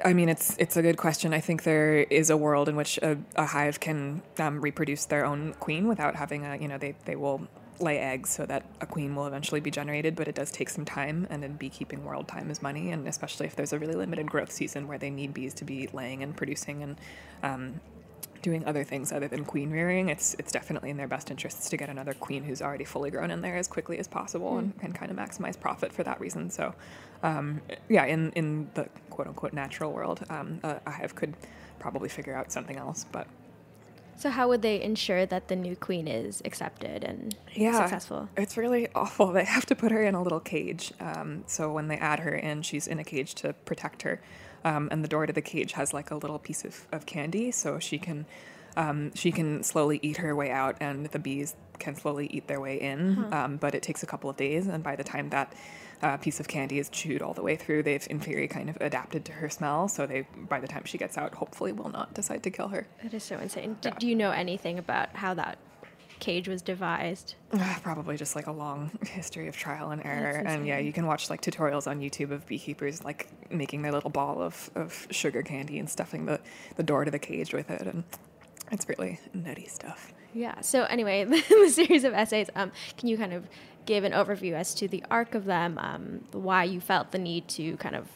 I 0.03 0.13
mean, 0.13 0.27
it's 0.29 0.57
it's 0.57 0.75
a 0.75 0.81
good 0.81 0.97
question. 0.97 1.33
I 1.33 1.39
think 1.39 1.63
there 1.63 1.99
is 2.03 2.29
a 2.29 2.37
world 2.37 2.67
in 2.67 2.75
which 2.75 2.97
a, 2.97 3.17
a 3.35 3.45
hive 3.45 3.79
can 3.79 4.21
um, 4.37 4.59
reproduce 4.59 5.05
their 5.05 5.25
own 5.25 5.53
queen 5.59 5.87
without 5.87 6.15
having 6.15 6.45
a 6.45 6.57
you 6.57 6.67
know 6.67 6.77
they 6.77 6.95
they 7.05 7.15
will 7.15 7.47
lay 7.79 7.97
eggs 7.97 8.29
so 8.29 8.45
that 8.45 8.63
a 8.79 8.85
queen 8.85 9.15
will 9.15 9.25
eventually 9.25 9.59
be 9.59 9.71
generated, 9.71 10.15
but 10.15 10.27
it 10.27 10.35
does 10.35 10.51
take 10.51 10.69
some 10.69 10.85
time. 10.85 11.25
And 11.29 11.43
in 11.43 11.53
beekeeping 11.53 12.03
world, 12.03 12.27
time 12.27 12.51
is 12.51 12.61
money, 12.61 12.91
and 12.91 13.07
especially 13.07 13.47
if 13.47 13.55
there's 13.55 13.73
a 13.73 13.79
really 13.79 13.95
limited 13.95 14.29
growth 14.29 14.51
season 14.51 14.87
where 14.87 14.97
they 14.97 15.09
need 15.09 15.33
bees 15.33 15.53
to 15.55 15.65
be 15.65 15.89
laying 15.93 16.21
and 16.21 16.35
producing 16.35 16.83
and 16.83 16.97
um, 17.43 17.79
doing 18.41 18.65
other 18.65 18.83
things 18.83 19.11
other 19.11 19.27
than 19.27 19.45
queen 19.45 19.71
rearing, 19.71 20.09
it's 20.09 20.35
it's 20.39 20.51
definitely 20.51 20.89
in 20.89 20.97
their 20.97 21.07
best 21.07 21.31
interests 21.31 21.69
to 21.69 21.77
get 21.77 21.89
another 21.89 22.13
queen 22.13 22.43
who's 22.43 22.61
already 22.61 22.85
fully 22.85 23.11
grown 23.11 23.31
in 23.31 23.41
there 23.41 23.57
as 23.57 23.67
quickly 23.67 23.97
as 23.97 24.07
possible 24.07 24.53
mm. 24.53 24.59
and, 24.59 24.73
and 24.81 24.95
kind 24.95 25.11
of 25.11 25.17
maximize 25.17 25.59
profit 25.59 25.93
for 25.93 26.03
that 26.03 26.19
reason. 26.19 26.49
So, 26.49 26.73
um, 27.23 27.61
yeah, 27.89 28.05
in 28.05 28.31
in 28.33 28.69
the 28.73 28.89
quote 29.09 29.27
unquote 29.27 29.53
natural 29.53 29.91
world, 29.91 30.23
um, 30.29 30.59
a, 30.63 30.79
a 30.85 30.91
hive 30.91 31.15
could 31.15 31.35
probably 31.79 32.09
figure 32.09 32.35
out 32.35 32.51
something 32.51 32.77
else, 32.77 33.05
but. 33.11 33.27
So 34.17 34.29
how 34.29 34.49
would 34.49 34.61
they 34.61 34.79
ensure 34.79 35.25
that 35.25 35.47
the 35.47 35.55
new 35.55 35.75
queen 35.75 36.07
is 36.07 36.43
accepted 36.45 37.03
and 37.03 37.35
yeah, 37.55 37.79
successful? 37.81 38.29
It's 38.37 38.55
really 38.55 38.87
awful. 38.93 39.31
They 39.31 39.45
have 39.45 39.65
to 39.65 39.75
put 39.75 39.91
her 39.91 40.03
in 40.03 40.13
a 40.13 40.21
little 40.21 40.39
cage. 40.39 40.93
Um, 40.99 41.43
so 41.47 41.73
when 41.73 41.87
they 41.87 41.97
add 41.97 42.19
her 42.19 42.35
in, 42.35 42.61
she's 42.61 42.85
in 42.85 42.99
a 42.99 43.03
cage 43.03 43.33
to 43.35 43.53
protect 43.53 44.03
her 44.03 44.21
um, 44.63 44.89
and 44.91 45.03
the 45.03 45.07
door 45.07 45.25
to 45.25 45.33
the 45.33 45.41
cage 45.41 45.73
has 45.73 45.93
like 45.93 46.11
a 46.11 46.15
little 46.15 46.39
piece 46.39 46.65
of, 46.65 46.87
of 46.91 47.05
candy, 47.05 47.51
so 47.51 47.79
she 47.79 47.97
can 47.97 48.25
um, 48.77 49.13
she 49.15 49.31
can 49.31 49.63
slowly 49.63 49.99
eat 50.01 50.17
her 50.17 50.35
way 50.35 50.49
out, 50.49 50.77
and 50.79 51.05
the 51.07 51.19
bees 51.19 51.55
can 51.79 51.95
slowly 51.95 52.27
eat 52.27 52.47
their 52.47 52.61
way 52.61 52.79
in. 52.79 53.13
Huh. 53.15 53.35
Um, 53.35 53.57
but 53.57 53.75
it 53.75 53.83
takes 53.83 54.03
a 54.03 54.05
couple 54.05 54.29
of 54.29 54.37
days, 54.37 54.67
and 54.67 54.83
by 54.83 54.95
the 54.95 55.03
time 55.03 55.29
that 55.29 55.53
uh, 56.01 56.17
piece 56.17 56.39
of 56.39 56.47
candy 56.47 56.79
is 56.79 56.89
chewed 56.89 57.21
all 57.21 57.33
the 57.33 57.43
way 57.43 57.55
through, 57.55 57.83
they've 57.83 58.05
in 58.09 58.19
theory 58.19 58.47
kind 58.47 58.69
of 58.69 58.77
adapted 58.81 59.25
to 59.25 59.33
her 59.33 59.49
smell. 59.49 59.87
So 59.87 60.07
they, 60.07 60.25
by 60.49 60.59
the 60.59 60.67
time 60.67 60.83
she 60.85 60.97
gets 60.97 61.17
out, 61.17 61.35
hopefully 61.35 61.71
will 61.71 61.89
not 61.89 62.13
decide 62.13 62.43
to 62.43 62.49
kill 62.49 62.69
her. 62.69 62.87
That 63.03 63.13
is 63.13 63.23
so 63.23 63.37
insane. 63.37 63.77
Yeah. 63.83 63.91
Do 63.99 64.07
you 64.07 64.15
know 64.15 64.31
anything 64.31 64.79
about 64.79 65.15
how 65.15 65.33
that 65.35 65.57
cage 66.21 66.47
was 66.47 66.61
devised? 66.61 67.35
Probably 67.83 68.15
just 68.15 68.37
like 68.37 68.47
a 68.47 68.51
long 68.51 68.91
history 69.05 69.49
of 69.49 69.57
trial 69.57 69.91
and 69.91 70.05
error. 70.05 70.41
And 70.45 70.65
yeah, 70.65 70.77
you 70.77 70.93
can 70.93 71.05
watch 71.05 71.29
like 71.29 71.41
tutorials 71.41 71.87
on 71.87 71.99
YouTube 71.99 72.31
of 72.31 72.47
beekeepers 72.47 73.03
like 73.03 73.27
making 73.51 73.81
their 73.81 73.91
little 73.91 74.09
ball 74.09 74.41
of, 74.41 74.69
of 74.75 75.07
sugar 75.11 75.41
candy 75.41 75.79
and 75.79 75.89
stuffing 75.89 76.25
the, 76.27 76.39
the 76.77 76.83
door 76.83 77.03
to 77.03 77.11
the 77.11 77.19
cage 77.19 77.53
with 77.53 77.69
it. 77.69 77.81
And 77.81 78.05
it's 78.71 78.87
really 78.87 79.19
nutty 79.33 79.67
stuff. 79.67 80.13
Yeah. 80.33 80.61
So 80.61 80.83
anyway, 80.83 81.23
the 81.25 81.69
series 81.69 82.05
of 82.05 82.13
essays, 82.13 82.49
um, 82.55 82.71
can 82.97 83.09
you 83.09 83.17
kind 83.17 83.33
of 83.33 83.49
give 83.85 84.03
an 84.03 84.13
overview 84.13 84.53
as 84.53 84.73
to 84.75 84.87
the 84.87 85.03
arc 85.11 85.35
of 85.35 85.45
them, 85.45 85.77
um, 85.79 86.23
why 86.31 86.63
you 86.63 86.79
felt 86.79 87.11
the 87.11 87.19
need 87.19 87.47
to 87.49 87.75
kind 87.77 87.95
of 87.95 88.07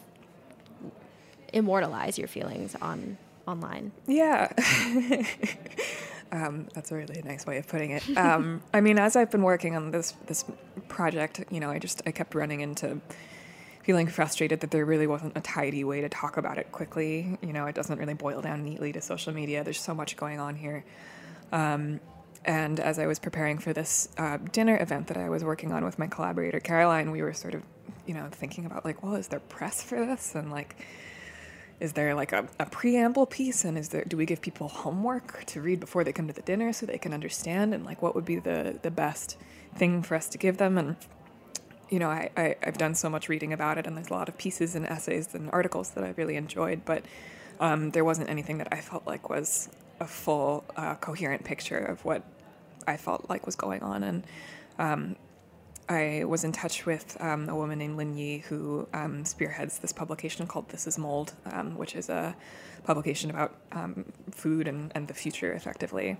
immortalize 1.52 2.16
your 2.16 2.28
feelings 2.28 2.76
on 2.80 3.18
online? 3.46 3.92
Yeah. 4.06 4.52
Um, 6.36 6.68
that's 6.74 6.92
a 6.92 6.96
really 6.96 7.22
nice 7.24 7.46
way 7.46 7.56
of 7.58 7.66
putting 7.66 7.92
it. 7.92 8.02
Um, 8.16 8.62
I 8.72 8.80
mean, 8.80 8.98
as 8.98 9.14
I've 9.14 9.30
been 9.30 9.42
working 9.42 9.76
on 9.76 9.90
this 9.90 10.12
this 10.26 10.44
project, 10.88 11.44
you 11.50 11.60
know, 11.60 11.70
I 11.70 11.78
just 11.78 12.02
I 12.06 12.10
kept 12.10 12.34
running 12.34 12.60
into 12.60 13.00
feeling 13.84 14.08
frustrated 14.08 14.60
that 14.60 14.70
there 14.70 14.84
really 14.84 15.06
wasn't 15.06 15.36
a 15.36 15.40
tidy 15.40 15.84
way 15.84 16.00
to 16.00 16.08
talk 16.08 16.36
about 16.36 16.58
it 16.58 16.72
quickly. 16.72 17.38
You 17.40 17.52
know, 17.52 17.66
it 17.66 17.74
doesn't 17.74 17.98
really 17.98 18.14
boil 18.14 18.40
down 18.40 18.64
neatly 18.64 18.92
to 18.92 19.00
social 19.00 19.32
media. 19.32 19.62
There's 19.62 19.80
so 19.80 19.94
much 19.94 20.16
going 20.16 20.40
on 20.40 20.56
here. 20.56 20.84
Um, 21.52 22.00
and 22.44 22.80
as 22.80 22.98
I 22.98 23.06
was 23.06 23.18
preparing 23.18 23.58
for 23.58 23.72
this 23.72 24.08
uh, 24.18 24.38
dinner 24.38 24.76
event 24.80 25.06
that 25.08 25.16
I 25.16 25.28
was 25.28 25.44
working 25.44 25.72
on 25.72 25.84
with 25.84 25.98
my 25.98 26.06
collaborator 26.06 26.58
Caroline, 26.58 27.10
we 27.12 27.22
were 27.22 27.32
sort 27.32 27.54
of, 27.54 27.62
you 28.06 28.14
know, 28.14 28.28
thinking 28.30 28.66
about 28.66 28.84
like, 28.84 29.02
well, 29.02 29.14
is 29.14 29.28
there 29.28 29.40
press 29.40 29.82
for 29.82 30.04
this? 30.04 30.34
And 30.34 30.50
like, 30.50 30.76
is 31.80 31.92
there 31.92 32.14
like 32.14 32.32
a, 32.32 32.48
a 32.58 32.66
preamble 32.66 33.26
piece? 33.26 33.64
And 33.64 33.76
is 33.76 33.90
there 33.90 34.04
do 34.04 34.16
we 34.16 34.26
give 34.26 34.40
people 34.40 34.68
homework 34.68 35.44
to 35.46 35.60
read 35.60 35.80
before 35.80 36.04
they 36.04 36.12
come 36.12 36.26
to 36.26 36.32
the 36.32 36.42
dinner 36.42 36.72
so 36.72 36.86
they 36.86 36.98
can 36.98 37.12
understand? 37.12 37.74
And 37.74 37.84
like 37.84 38.02
what 38.02 38.14
would 38.14 38.24
be 38.24 38.38
the 38.38 38.78
the 38.82 38.90
best 38.90 39.36
thing 39.74 40.02
for 40.02 40.14
us 40.14 40.28
to 40.30 40.38
give 40.38 40.58
them? 40.58 40.78
And 40.78 40.96
you 41.90 41.98
know 41.98 42.08
I, 42.08 42.30
I 42.36 42.56
have 42.62 42.78
done 42.78 42.94
so 42.94 43.08
much 43.08 43.28
reading 43.28 43.52
about 43.52 43.78
it 43.78 43.86
and 43.86 43.96
there's 43.96 44.08
a 44.08 44.12
lot 44.12 44.28
of 44.28 44.36
pieces 44.36 44.74
and 44.74 44.84
essays 44.86 45.32
and 45.36 45.48
articles 45.52 45.90
that 45.90 46.02
i 46.02 46.12
really 46.16 46.34
enjoyed 46.34 46.84
but 46.84 47.04
um, 47.60 47.92
there 47.92 48.04
wasn't 48.04 48.28
anything 48.28 48.58
that 48.58 48.66
i 48.72 48.80
felt 48.80 49.06
like 49.06 49.30
was 49.30 49.68
a 50.00 50.06
full 50.06 50.64
uh, 50.76 50.96
coherent 50.96 51.44
picture 51.44 51.78
of 51.78 52.04
what 52.04 52.24
i 52.86 52.96
felt 52.96 53.28
like 53.28 53.46
was 53.46 53.56
going 53.56 53.82
on. 53.82 54.02
And 54.02 54.24
um, 54.78 55.16
I 55.88 56.24
was 56.24 56.42
in 56.42 56.52
touch 56.52 56.84
with 56.84 57.16
um, 57.20 57.48
a 57.48 57.54
woman 57.54 57.78
named 57.78 57.96
LinYee 57.98 58.42
who 58.42 58.88
um, 58.92 59.24
spearheads 59.24 59.78
this 59.78 59.92
publication 59.92 60.46
called 60.46 60.68
This 60.68 60.86
Is 60.86 60.98
Mold, 60.98 61.32
um, 61.52 61.76
which 61.76 61.94
is 61.94 62.08
a 62.08 62.34
publication 62.84 63.30
about 63.30 63.54
um, 63.72 64.04
food 64.32 64.66
and, 64.66 64.90
and 64.94 65.06
the 65.06 65.14
future, 65.14 65.52
effectively. 65.52 66.16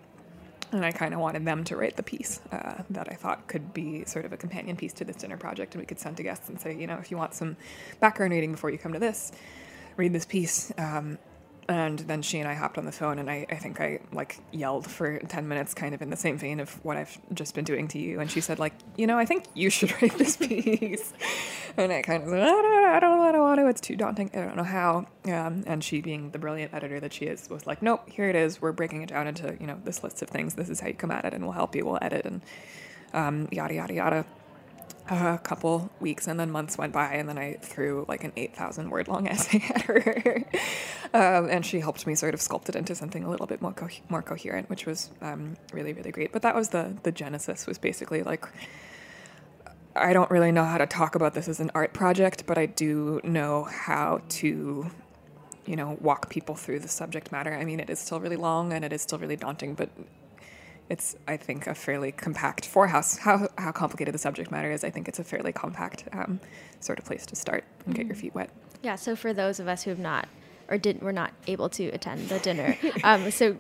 And 0.73 0.85
I 0.85 0.93
kind 0.93 1.15
of 1.15 1.21
wanted 1.21 1.45
them 1.45 1.65
to 1.65 1.77
write 1.77 1.97
the 1.97 2.03
piece 2.03 2.41
uh, 2.53 2.83
that 2.91 3.09
I 3.11 3.15
thought 3.15 3.47
could 3.49 3.73
be 3.73 4.05
sort 4.05 4.25
of 4.25 4.33
a 4.33 4.37
companion 4.37 4.77
piece 4.77 4.93
to 4.95 5.05
this 5.05 5.17
dinner 5.17 5.37
project, 5.37 5.75
and 5.75 5.83
we 5.83 5.87
could 5.87 5.99
send 5.99 6.17
to 6.19 6.23
guests 6.23 6.49
and 6.49 6.61
say, 6.61 6.77
you 6.77 6.87
know, 6.87 6.99
if 6.99 7.11
you 7.11 7.17
want 7.17 7.35
some 7.35 7.57
background 7.99 8.33
reading 8.33 8.53
before 8.53 8.71
you 8.71 8.79
come 8.79 8.93
to 8.93 8.99
this, 8.99 9.33
read 9.97 10.13
this 10.13 10.27
piece. 10.27 10.73
Um, 10.79 11.19
and 11.69 11.99
then 12.01 12.23
she 12.23 12.39
and 12.39 12.49
I 12.49 12.55
hopped 12.55 12.79
on 12.79 12.85
the 12.85 12.93
phone, 12.93 13.19
and 13.19 13.31
I, 13.31 13.47
I 13.51 13.57
think 13.57 13.81
I 13.81 14.01
like 14.13 14.39
yelled 14.53 14.87
for 14.87 15.19
10 15.19 15.49
minutes, 15.49 15.75
kind 15.75 15.95
of 15.95 16.03
in 16.03 16.11
the 16.11 16.17
same 16.17 16.39
vein 16.39 16.61
of 16.61 16.73
what 16.85 16.97
I've 16.97 17.19
just 17.35 17.55
been 17.55 17.65
doing 17.65 17.89
to 17.89 17.99
you. 17.99 18.21
And 18.21 18.31
she 18.31 18.41
said, 18.41 18.59
like, 18.59 18.73
you 18.97 19.07
know, 19.07 19.19
I 19.19 19.25
think 19.25 19.45
you 19.55 19.71
should 19.71 19.91
write 20.03 20.17
this 20.19 20.37
piece. 20.37 21.13
and 21.77 21.93
I 21.93 22.03
kind 22.03 22.23
of 22.23 22.29
said, 22.29 22.41
I 22.41 22.47
don't, 22.47 22.85
I 22.85 23.01
don't, 23.01 23.21
I 23.21 23.33
don't 23.33 23.43
want 23.43 23.61
to. 23.61 23.67
It's 23.67 23.81
too 23.81 23.97
daunting. 23.97 24.31
I 24.35 24.39
don't 24.39 24.57
know 24.57 24.65
how. 24.65 25.07
Um, 25.25 25.65
and 25.67 25.83
she, 25.83 26.01
being 26.01 26.31
the 26.31 26.39
brilliant 26.39 26.73
editor 26.73 27.01
that 27.01 27.13
she 27.13 27.25
is, 27.25 27.51
was 27.51 27.67
like, 27.67 27.83
nope, 27.83 28.09
here 28.09 28.29
it 28.29 28.37
is. 28.37 28.63
We're 28.63 28.73
breaking 28.73 29.03
it 29.03 29.09
down 29.09 29.27
into, 29.27 29.57
you 29.61 29.67
know, 29.67 29.81
this 29.85 30.05
list 30.05 30.23
of 30.23 30.29
things. 30.29 30.55
This 30.55 30.69
is 30.69 30.81
how 30.81 30.89
you 30.89 30.95
come 30.95 31.11
at 31.11 31.25
it, 31.25 31.35
and 31.35 31.45
we'll 31.45 31.53
help 31.53 31.75
you. 31.75 31.85
We'll 31.85 31.99
edit 32.01 32.25
and 32.25 32.43
um, 33.13 33.49
yada, 33.51 33.75
yada, 33.75 33.95
yada. 33.95 34.27
A 35.09 35.39
couple 35.39 35.91
weeks 36.01 36.27
and 36.27 36.39
then 36.39 36.51
months 36.51 36.77
went 36.77 36.93
by 36.93 37.13
and 37.13 37.29
then 37.29 37.39
I 37.39 37.55
threw 37.55 38.05
like 38.09 38.25
an 38.25 38.33
8,000 38.37 38.91
word 38.91 39.09
long 39.09 39.29
essay 39.29 39.63
at 39.75 39.83
her. 39.83 40.45
um, 41.15 41.49
and 41.49 41.65
she 41.65 41.81
helped 41.81 42.07
me 42.07 42.15
sort 42.15 42.35
of 42.35 42.41
sculpt 42.41 42.69
it 42.69 42.77
into 42.77 42.95
something 42.95 43.25
a 43.25 43.31
little 43.31 43.47
bit 43.47 43.63
more, 43.63 43.73
co- 43.73 43.89
more 44.09 44.23
coherent, 44.23 44.69
which 44.69 44.87
was 44.87 45.11
um, 45.23 45.57
really, 45.73 45.93
really 45.93 46.11
great. 46.11 46.33
But 46.33 46.43
that 46.43 46.55
was 46.55 46.71
the, 46.71 46.97
the 47.03 47.13
genesis 47.13 47.67
was 47.67 47.79
basically 47.79 48.23
like, 48.23 48.47
I 49.95 50.13
don't 50.13 50.31
really 50.31 50.53
know 50.53 50.65
how 50.65 50.79
to 50.79 50.87
talk 50.87 51.15
about 51.15 51.35
this 51.35 51.49
as 51.49 51.61
an 51.61 51.71
art 51.75 51.95
project, 51.95 52.45
but 52.47 52.59
I 52.59 52.67
do 52.67 53.21
know 53.25 53.65
how 53.65 54.21
to, 54.29 54.91
you 55.65 55.77
know, 55.77 55.97
walk 56.01 56.29
people 56.29 56.55
through 56.55 56.81
the 56.81 56.89
subject 56.89 57.33
matter. 57.33 57.55
I 57.55 57.65
mean, 57.65 57.81
it 57.81 57.89
is 57.89 57.99
still 57.99 58.21
really 58.21 58.37
long 58.37 58.73
and 58.73 58.85
it 58.85 58.93
is 58.93 59.03
still 59.03 59.19
really 59.19 59.37
daunting, 59.37 59.75
but 59.75 59.89
it's 60.89 61.17
I 61.27 61.37
think 61.37 61.67
a 61.67 61.75
fairly 61.75 62.13
compact 62.13 62.67
for 62.67 62.87
how 62.87 63.03
how 63.21 63.49
how 63.59 63.73
complicated 63.73 64.15
the 64.15 64.19
subject 64.19 64.51
matter 64.51 64.71
is. 64.71 64.85
I 64.85 64.91
think 64.91 65.09
it's 65.09 65.19
a 65.19 65.25
fairly 65.25 65.53
compact 65.53 66.05
um, 66.13 66.41
sort 66.81 66.99
of 66.99 67.05
place 67.05 67.27
to 67.27 67.37
start 67.37 67.65
and 67.85 67.95
get 67.95 68.07
your 68.07 68.15
mm-hmm. 68.15 68.23
feet 68.23 68.35
wet. 68.35 68.51
Yeah. 68.83 68.97
So 68.97 69.17
for 69.17 69.33
those 69.33 69.59
of 69.59 69.69
us 69.69 69.83
who 69.83 69.91
have 69.91 69.99
not 69.99 70.29
or 70.69 70.79
didn't 70.79 71.03
were 71.03 71.13
not 71.13 71.33
able 71.47 71.69
to 71.71 71.87
attend 71.89 72.29
the 72.29 72.39
dinner, 72.39 72.77
um, 73.05 73.31
so 73.31 73.57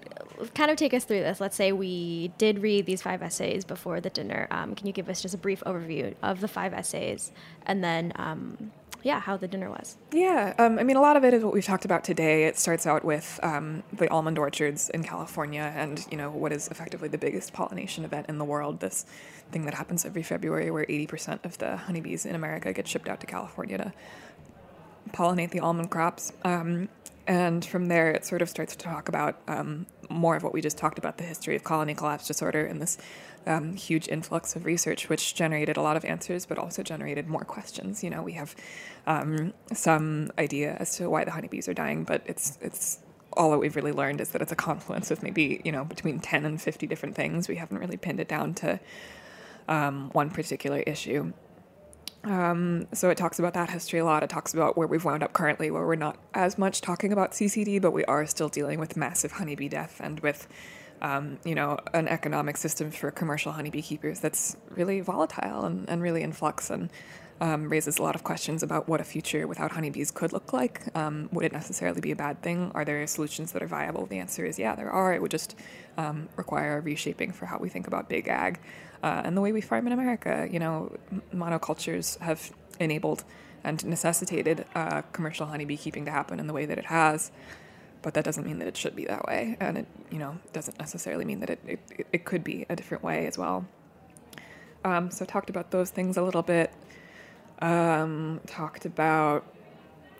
kind 0.54 0.70
of 0.70 0.76
take 0.76 0.94
us 0.94 1.04
through 1.04 1.20
this. 1.20 1.40
Let's 1.40 1.56
say 1.56 1.72
we 1.72 2.32
did 2.38 2.60
read 2.60 2.86
these 2.86 3.02
five 3.02 3.22
essays 3.22 3.64
before 3.64 4.00
the 4.00 4.10
dinner. 4.10 4.46
Um, 4.50 4.74
can 4.74 4.86
you 4.86 4.92
give 4.92 5.08
us 5.08 5.20
just 5.20 5.34
a 5.34 5.38
brief 5.38 5.62
overview 5.66 6.14
of 6.22 6.40
the 6.40 6.48
five 6.48 6.72
essays, 6.72 7.32
and 7.64 7.82
then 7.82 8.12
um, 8.16 8.72
yeah, 9.02 9.20
how 9.20 9.36
the 9.36 9.48
dinner 9.48 9.70
was. 9.70 9.96
Yeah, 10.12 10.54
um, 10.58 10.78
I 10.78 10.82
mean, 10.82 10.96
a 10.96 11.00
lot 11.00 11.16
of 11.16 11.24
it 11.24 11.34
is 11.34 11.44
what 11.44 11.52
we've 11.52 11.64
talked 11.64 11.84
about 11.84 12.04
today. 12.04 12.44
It 12.44 12.58
starts 12.58 12.86
out 12.86 13.04
with 13.04 13.38
um, 13.42 13.82
the 13.92 14.08
almond 14.10 14.38
orchards 14.38 14.88
in 14.90 15.04
California, 15.04 15.72
and 15.76 16.04
you 16.10 16.16
know 16.16 16.30
what 16.30 16.52
is 16.52 16.68
effectively 16.68 17.08
the 17.08 17.18
biggest 17.18 17.52
pollination 17.52 18.04
event 18.04 18.26
in 18.28 18.38
the 18.38 18.44
world. 18.44 18.80
This 18.80 19.06
thing 19.52 19.64
that 19.64 19.74
happens 19.74 20.04
every 20.04 20.22
February, 20.22 20.70
where 20.70 20.84
eighty 20.88 21.06
percent 21.06 21.40
of 21.44 21.58
the 21.58 21.76
honeybees 21.76 22.26
in 22.26 22.34
America 22.34 22.72
get 22.72 22.88
shipped 22.88 23.08
out 23.08 23.20
to 23.20 23.26
California 23.26 23.78
to 23.78 23.92
pollinate 25.12 25.50
the 25.50 25.60
almond 25.60 25.90
crops. 25.90 26.32
Um, 26.44 26.88
and 27.26 27.64
from 27.64 27.86
there, 27.86 28.10
it 28.10 28.24
sort 28.24 28.42
of 28.42 28.48
starts 28.48 28.76
to 28.76 28.84
talk 28.84 29.08
about 29.08 29.40
um, 29.48 29.86
more 30.08 30.36
of 30.36 30.42
what 30.42 30.52
we 30.52 30.60
just 30.60 30.78
talked 30.78 30.98
about 30.98 31.18
the 31.18 31.24
history 31.24 31.56
of 31.56 31.64
colony 31.64 31.94
collapse 31.94 32.26
disorder 32.26 32.64
and 32.64 32.80
this 32.80 32.98
um, 33.46 33.74
huge 33.76 34.08
influx 34.08 34.56
of 34.56 34.64
research, 34.64 35.08
which 35.08 35.34
generated 35.34 35.76
a 35.76 35.82
lot 35.82 35.96
of 35.96 36.04
answers, 36.04 36.46
but 36.46 36.58
also 36.58 36.82
generated 36.82 37.28
more 37.28 37.44
questions. 37.44 38.02
You 38.02 38.10
know, 38.10 38.22
we 38.22 38.32
have 38.32 38.54
um, 39.06 39.52
some 39.72 40.30
idea 40.38 40.76
as 40.78 40.96
to 40.96 41.08
why 41.08 41.24
the 41.24 41.30
honeybees 41.30 41.68
are 41.68 41.74
dying, 41.74 42.04
but 42.04 42.22
it's 42.26 42.58
it's 42.60 42.98
all 43.32 43.50
that 43.50 43.58
we've 43.58 43.76
really 43.76 43.92
learned 43.92 44.20
is 44.20 44.30
that 44.30 44.40
it's 44.40 44.52
a 44.52 44.56
confluence 44.56 45.10
of 45.10 45.22
maybe 45.22 45.60
you 45.64 45.70
know 45.70 45.84
between 45.84 46.20
ten 46.20 46.44
and 46.44 46.60
fifty 46.60 46.86
different 46.86 47.14
things. 47.14 47.48
We 47.48 47.56
haven't 47.56 47.78
really 47.78 47.96
pinned 47.96 48.20
it 48.20 48.28
down 48.28 48.54
to 48.54 48.80
um, 49.68 50.10
one 50.10 50.30
particular 50.30 50.80
issue. 50.80 51.32
Um, 52.26 52.88
so 52.92 53.08
it 53.08 53.16
talks 53.16 53.38
about 53.38 53.54
that 53.54 53.70
history 53.70 54.00
a 54.00 54.04
lot. 54.04 54.24
It 54.24 54.30
talks 54.30 54.52
about 54.52 54.76
where 54.76 54.88
we've 54.88 55.04
wound 55.04 55.22
up 55.22 55.32
currently, 55.32 55.70
where 55.70 55.86
we're 55.86 55.94
not 55.94 56.18
as 56.34 56.58
much 56.58 56.80
talking 56.80 57.12
about 57.12 57.30
CCD, 57.32 57.80
but 57.80 57.92
we 57.92 58.04
are 58.06 58.26
still 58.26 58.48
dealing 58.48 58.80
with 58.80 58.96
massive 58.96 59.32
honeybee 59.32 59.68
death 59.68 60.00
and 60.02 60.18
with 60.20 60.48
um, 61.02 61.38
you 61.44 61.54
know, 61.54 61.78
an 61.92 62.08
economic 62.08 62.56
system 62.56 62.90
for 62.90 63.10
commercial 63.10 63.52
honeybee 63.52 63.82
keepers 63.82 64.18
that's 64.18 64.56
really 64.70 65.00
volatile 65.00 65.64
and, 65.64 65.88
and 65.88 66.02
really 66.02 66.22
in 66.22 66.32
flux 66.32 66.70
and 66.70 66.90
um, 67.40 67.68
raises 67.68 67.98
a 67.98 68.02
lot 68.02 68.14
of 68.14 68.24
questions 68.24 68.62
about 68.62 68.88
what 68.88 69.00
a 69.00 69.04
future 69.04 69.46
without 69.46 69.72
honeybees 69.72 70.10
could 70.10 70.32
look 70.32 70.52
like. 70.52 70.84
Um, 70.96 71.28
would 71.32 71.44
it 71.44 71.52
necessarily 71.52 72.00
be 72.00 72.10
a 72.10 72.16
bad 72.16 72.42
thing? 72.42 72.72
Are 72.74 72.84
there 72.84 73.06
solutions 73.06 73.52
that 73.52 73.62
are 73.62 73.66
viable? 73.66 74.06
The 74.06 74.18
answer 74.18 74.44
is 74.46 74.58
yeah, 74.58 74.74
there 74.74 74.90
are. 74.90 75.12
It 75.12 75.20
would 75.20 75.30
just 75.30 75.54
um, 75.98 76.28
require 76.36 76.78
a 76.78 76.80
reshaping 76.80 77.32
for 77.32 77.46
how 77.46 77.58
we 77.58 77.68
think 77.68 77.86
about 77.86 78.08
big 78.08 78.28
ag 78.28 78.58
uh, 79.02 79.22
and 79.24 79.36
the 79.36 79.40
way 79.40 79.52
we 79.52 79.60
farm 79.60 79.86
in 79.86 79.92
America. 79.92 80.48
You 80.50 80.58
know, 80.58 80.96
monocultures 81.34 82.18
have 82.20 82.52
enabled 82.78 83.24
and 83.64 83.84
necessitated 83.84 84.64
uh, 84.74 85.02
commercial 85.12 85.46
honeybee 85.46 85.76
keeping 85.76 86.04
to 86.04 86.10
happen 86.10 86.38
in 86.38 86.46
the 86.46 86.52
way 86.52 86.66
that 86.66 86.78
it 86.78 86.86
has. 86.86 87.30
But 88.02 88.14
that 88.14 88.24
doesn't 88.24 88.46
mean 88.46 88.60
that 88.60 88.68
it 88.68 88.76
should 88.76 88.94
be 88.94 89.04
that 89.06 89.26
way. 89.26 89.56
And 89.58 89.78
it 89.78 89.86
you 90.10 90.18
know 90.18 90.38
doesn't 90.52 90.78
necessarily 90.78 91.24
mean 91.24 91.40
that 91.40 91.50
it, 91.50 91.60
it, 91.66 92.06
it 92.12 92.24
could 92.24 92.44
be 92.44 92.66
a 92.68 92.76
different 92.76 93.02
way 93.02 93.26
as 93.26 93.36
well. 93.36 93.66
Um, 94.84 95.10
so 95.10 95.24
talked 95.24 95.50
about 95.50 95.72
those 95.72 95.90
things 95.90 96.16
a 96.16 96.22
little 96.22 96.42
bit. 96.42 96.72
Um, 97.60 98.40
talked 98.46 98.84
about 98.84 99.44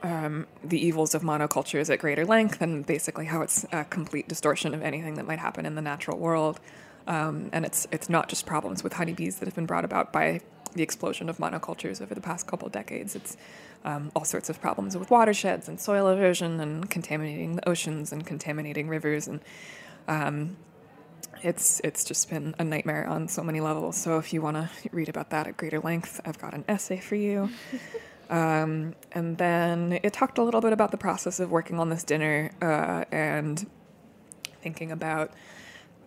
um, 0.03 0.47
the 0.65 0.85
evils 0.85 1.15
of 1.15 1.23
monocultures 1.23 1.91
at 1.93 1.99
greater 1.99 2.25
length 2.25 2.61
and 2.61 2.85
basically 2.85 3.27
how 3.27 3.43
it's 3.43 3.65
a 3.73 3.85
complete 3.85 4.29
distortion 4.29 4.75
of 4.75 4.83
anything 4.83 5.15
that 5.15 5.27
might 5.27 5.39
happen 5.39 5.67
in 5.67 5.75
the 5.75 5.83
natural 5.83 6.19
world 6.19 6.61
um, 7.07 7.51
and 7.53 7.65
it's 7.65 7.87
it's 7.91 8.09
not 8.09 8.29
just 8.29 8.47
problems 8.47 8.83
with 8.83 8.95
honeybees 8.95 9.37
that 9.37 9.47
have 9.47 9.55
been 9.55 9.67
brought 9.67 9.85
about 9.85 10.13
by 10.13 10.41
the 10.75 10.83
explosion 10.83 11.29
of 11.29 11.39
monocultures 11.39 12.03
over 12.03 12.15
the 12.15 12.21
past 12.21 12.47
couple 12.47 12.69
decades. 12.69 13.17
It's 13.17 13.37
um, 13.85 14.11
all 14.15 14.25
sorts 14.25 14.51
of 14.51 14.61
problems 14.61 14.97
with 14.97 15.11
watersheds 15.11 15.69
and 15.69 15.81
soil 15.81 16.09
erosion 16.09 16.61
and 16.61 16.91
contaminating 16.91 17.57
the 17.57 17.69
oceans 17.69 18.13
and 18.13 18.27
contaminating 18.27 18.89
rivers 18.89 19.27
and 19.27 19.41
um, 20.09 20.57
it's 21.43 21.81
it's 21.85 22.05
just 22.05 22.31
been 22.31 22.55
a 22.59 22.65
nightmare 22.65 23.07
on 23.07 23.29
so 23.29 23.43
many 23.43 23.61
levels. 23.61 23.97
So 23.97 24.19
if 24.19 24.33
you 24.33 24.43
want 24.43 24.57
to 24.57 24.71
read 24.93 25.09
about 25.09 25.31
that 25.31 25.47
at 25.47 25.57
greater 25.57 25.81
length, 25.81 26.21
I've 26.25 26.39
got 26.39 26.55
an 26.55 26.65
essay 26.69 26.99
for 26.99 27.15
you. 27.15 27.51
um, 28.31 28.95
and 29.13 29.39
then 29.39 30.01
it 30.03 30.13
talked 30.13 30.39
a 30.39 30.43
little 30.43 30.61
bit 30.61 30.73
about 30.73 30.91
the 30.91 30.97
process 30.97 31.41
of 31.41 31.51
working 31.51 31.79
on 31.79 31.91
this 31.91 32.05
dinner 32.05 32.51
uh, 32.63 33.05
and 33.13 33.69
thinking 34.63 34.91
about 34.91 35.31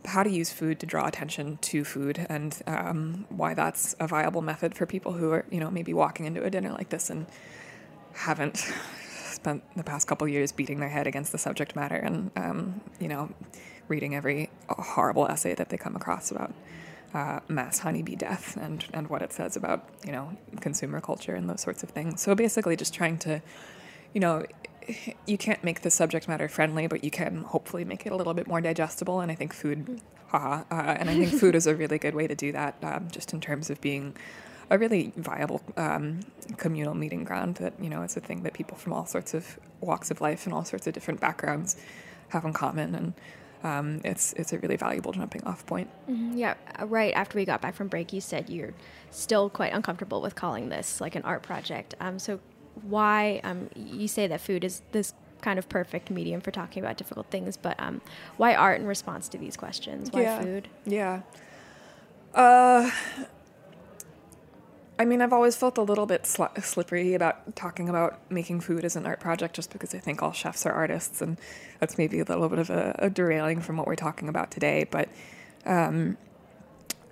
how 0.06 0.24
to 0.24 0.30
use 0.30 0.52
food 0.52 0.80
to 0.80 0.86
draw 0.86 1.08
attention 1.08 1.58
to 1.62 1.84
food 1.84 2.26
and 2.30 2.62
um, 2.68 3.26
why 3.30 3.54
that's 3.54 3.96
a 4.00 4.08
viable 4.08 4.42
method 4.42 4.74
for 4.74 4.86
people 4.86 5.14
who 5.14 5.32
are, 5.32 5.46
you 5.52 5.60
know, 5.60 5.70
maybe 5.70 5.94
walking 5.94 6.26
into 6.26 6.44
a 6.44 6.50
dinner 6.50 6.72
like 6.72 6.90
this 6.90 7.10
and 7.10 7.26
haven't 8.14 8.66
spent 9.08 9.64
the 9.76 9.84
past 9.84 10.08
couple 10.08 10.28
years 10.28 10.52
beating 10.52 10.80
their 10.80 10.90
head 10.90 11.08
against 11.08 11.32
the 11.32 11.38
subject 11.38 11.76
matter 11.76 11.96
and, 11.96 12.32
um, 12.36 12.82
you 13.00 13.08
know, 13.08 13.30
reading 13.88 14.16
every 14.16 14.50
horrible 14.70 15.28
essay 15.28 15.56
that 15.56 15.70
they 15.70 15.78
come 15.78 15.96
across 15.96 16.32
about 16.32 16.54
uh, 17.14 17.40
mass 17.48 17.80
honeybee 17.80 18.16
death 18.16 18.58
and, 18.58 18.86
and 18.94 19.10
what 19.10 19.22
it 19.22 19.34
says 19.34 19.56
about, 19.56 19.88
you 20.06 20.12
know, 20.12 20.32
consumer 20.62 21.02
culture 21.02 21.36
and 21.36 21.50
those 21.50 21.62
sorts 21.62 21.84
of 21.84 21.90
things. 21.90 22.22
So 22.22 22.36
basically 22.36 22.76
just 22.76 22.94
trying 22.94 23.18
to, 23.20 23.42
you 24.14 24.20
know, 24.20 24.46
you 25.26 25.38
can't 25.38 25.64
make 25.64 25.82
the 25.82 25.92
subject 25.92 26.28
matter 26.28 26.48
friendly, 26.48 26.88
but 26.88 27.04
you 27.04 27.12
can 27.12 27.44
hopefully 27.44 27.86
make 27.86 28.06
it 28.06 28.12
a 28.12 28.16
little 28.16 28.34
bit 28.34 28.48
more 28.48 28.62
digestible. 28.62 29.20
And 29.20 29.32
I 29.32 29.36
think 29.36 29.54
food, 29.54 30.02
haha, 30.28 30.64
uh, 30.72 30.96
and 31.00 31.10
I 31.10 31.16
think 31.16 31.40
food 31.40 31.56
is 31.56 31.68
a 31.68 31.76
really 31.76 31.98
good 31.98 32.16
way 32.16 32.28
to 32.28 32.36
do 32.36 32.52
that, 32.52 32.76
um, 32.82 33.08
just 33.12 33.34
in 33.34 33.42
terms 33.42 33.70
of 33.70 33.80
being 33.82 34.16
a 34.70 34.78
really 34.78 35.12
viable 35.16 35.62
um, 35.78 36.22
communal 36.58 36.94
meeting 36.94 37.24
ground. 37.24 37.56
That 37.56 37.74
you 37.80 37.90
know, 37.90 38.02
it's 38.02 38.18
a 38.18 38.22
thing 38.22 38.44
that 38.44 38.54
people 38.54 38.78
from 38.78 38.94
all 38.94 39.06
sorts 39.06 39.34
of 39.34 39.60
walks 39.82 40.12
of 40.12 40.22
life 40.22 40.46
and 40.46 40.54
all 40.54 40.66
sorts 40.66 40.88
of 40.88 40.94
different 40.94 41.20
backgrounds 41.20 41.78
have 42.30 42.46
in 42.46 42.54
common, 42.54 42.96
and 42.96 43.14
um, 43.64 44.02
it's 44.04 44.34
it's 44.34 44.54
a 44.54 44.60
really 44.60 44.76
valuable 44.76 45.12
jumping 45.12 45.44
off 45.44 45.66
point. 45.66 45.90
Mm-hmm. 46.10 46.38
Yeah, 46.38 46.56
uh, 46.80 46.86
right 46.86 47.14
after 47.14 47.38
we 47.38 47.46
got 47.46 47.62
back 47.62 47.76
from 47.76 47.88
break, 47.88 48.14
you 48.14 48.22
said 48.22 48.50
you're 48.50 48.74
still 49.12 49.50
quite 49.50 49.74
uncomfortable 49.74 50.22
with 50.22 50.36
calling 50.36 50.70
this 50.70 51.02
like 51.02 51.16
an 51.16 51.24
art 51.24 51.44
project. 51.44 51.96
Um, 52.00 52.20
so 52.20 52.40
why 52.84 53.42
um, 53.44 53.70
you 53.76 54.08
say 54.08 54.28
that 54.28 54.42
food 54.42 54.64
is 54.64 54.82
this 54.92 55.14
kind 55.42 55.58
of 55.58 55.70
perfect 55.70 56.10
medium 56.10 56.42
for 56.42 56.52
talking 56.52 56.84
about 56.84 56.98
difficult 56.98 57.28
things, 57.28 57.58
but 57.58 57.80
um, 57.80 58.02
why 58.38 58.56
art 58.56 58.80
in 58.80 58.88
response 58.88 59.30
to 59.30 59.38
these 59.38 59.56
questions? 59.56 60.12
Why 60.12 60.22
yeah. 60.22 60.42
food? 60.42 60.68
Yeah. 60.86 61.22
Uh, 62.34 62.92
I 65.00 65.06
mean, 65.06 65.22
I've 65.22 65.32
always 65.32 65.56
felt 65.56 65.78
a 65.78 65.82
little 65.82 66.06
bit 66.06 66.26
sl- 66.26 66.44
slippery 66.62 67.14
about 67.14 67.56
talking 67.56 67.88
about 67.88 68.20
making 68.30 68.60
food 68.60 68.84
as 68.84 68.98
an 68.98 69.06
art 69.06 69.22
project 69.22 69.56
just 69.56 69.72
because 69.72 69.96
I 69.96 70.00
think 70.00 70.22
all 70.22 70.34
chefs 70.34 70.66
are 70.66 70.74
artists, 70.74 71.22
and 71.22 71.38
that's 71.80 71.98
maybe 71.98 72.20
a 72.20 72.26
little 72.26 72.50
bit 72.50 72.60
of 72.60 72.70
a, 72.70 72.96
a 73.00 73.10
derailing 73.10 73.62
from 73.62 73.78
what 73.78 73.88
we're 73.88 73.96
talking 73.96 74.28
about 74.28 74.52
today. 74.52 74.86
But 74.90 75.08
um, 75.66 76.18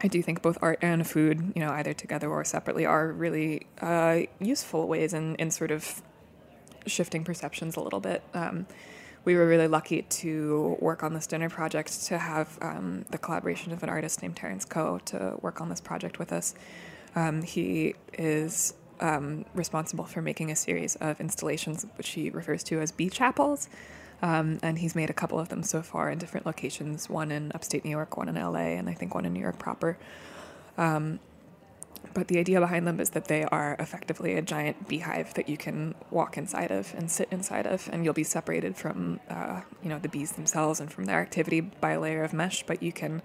I 0.02 0.08
do 0.08 0.22
think 0.22 0.42
both 0.42 0.58
art 0.62 0.80
and 0.82 1.08
food, 1.08 1.54
you 1.56 1.62
know, 1.62 1.72
either 1.72 1.94
together 1.94 2.30
or 2.30 2.44
separately, 2.46 2.86
are 2.86 3.12
really 3.12 3.68
uh, 3.82 4.22
useful 4.40 4.88
ways 4.88 5.14
in, 5.14 5.36
in 5.36 5.50
sort 5.50 5.72
of 5.72 6.02
shifting 6.86 7.24
perceptions 7.24 7.76
a 7.76 7.82
little 7.82 8.00
bit. 8.00 8.24
Um, 8.34 8.68
we 9.26 9.36
were 9.36 9.48
really 9.48 9.68
lucky 9.68 10.04
to 10.04 10.78
work 10.80 11.04
on 11.04 11.14
this 11.14 11.28
dinner 11.28 11.50
project 11.50 12.06
to 12.06 12.18
have 12.18 12.58
um, 12.62 13.06
the 13.10 13.18
collaboration 13.18 13.74
of 13.74 13.84
an 13.84 13.90
artist 13.90 14.22
named 14.22 14.38
Terence 14.38 14.64
Koh 14.64 15.00
to 15.06 15.38
work 15.42 15.60
on 15.60 15.70
this 15.70 15.82
project 15.82 16.20
with 16.20 16.32
us. 16.32 16.56
Um, 17.16 17.42
he 17.42 17.96
is 18.14 18.74
um, 19.00 19.46
responsible 19.54 20.06
for 20.06 20.22
making 20.22 20.52
a 20.52 20.56
series 20.56 20.96
of 20.98 21.20
installations, 21.20 21.86
which 21.98 22.10
he 22.10 22.30
refers 22.30 22.64
to 22.66 22.80
as 22.80 22.92
bee 22.92 23.10
chapels. 23.10 23.68
Um, 24.22 24.60
and 24.64 24.80
he's 24.80 24.96
made 24.96 25.10
a 25.10 25.14
couple 25.14 25.40
of 25.40 25.50
them 25.50 25.62
so 25.62 25.82
far 25.82 26.10
in 26.10 26.18
different 26.18 26.46
locations 26.46 27.08
one 27.10 27.32
in 27.32 27.52
upstate 27.54 27.86
New 27.86 27.92
York, 27.92 28.18
one 28.18 28.28
in 28.30 28.36
LA, 28.36 28.76
and 28.78 28.90
I 28.90 28.94
think 28.94 29.14
one 29.14 29.26
in 29.26 29.34
New 29.34 29.40
York 29.40 29.60
proper. 29.60 29.98
Um, 30.78 31.20
but 32.14 32.28
the 32.28 32.40
idea 32.40 32.60
behind 32.60 32.88
them 32.88 33.00
is 33.00 33.12
that 33.12 33.26
they 33.26 33.44
are 33.44 33.76
effectively 33.80 34.34
a 34.36 34.42
giant 34.42 34.88
beehive 34.88 35.34
that 35.36 35.50
you 35.50 35.58
can 35.58 35.94
walk 36.10 36.38
inside 36.38 36.72
of 36.72 36.94
and 36.96 37.12
sit 37.12 37.28
inside 37.32 37.68
of, 37.68 37.90
and 37.92 38.04
you'll 38.04 38.14
be 38.14 38.24
separated 38.24 38.76
from, 38.76 39.20
uh, 39.30 39.62
you 39.84 39.90
know, 39.90 40.00
the 40.00 40.10
bees 40.10 40.32
themselves 40.32 40.80
and 40.80 40.92
from 40.92 41.06
their 41.06 41.20
activity 41.20 41.62
by 41.62 41.92
a 41.92 42.00
layer 42.00 42.24
of 42.24 42.34
mesh. 42.34 42.64
But 42.64 42.82
you 42.82 42.92
can 42.92 43.22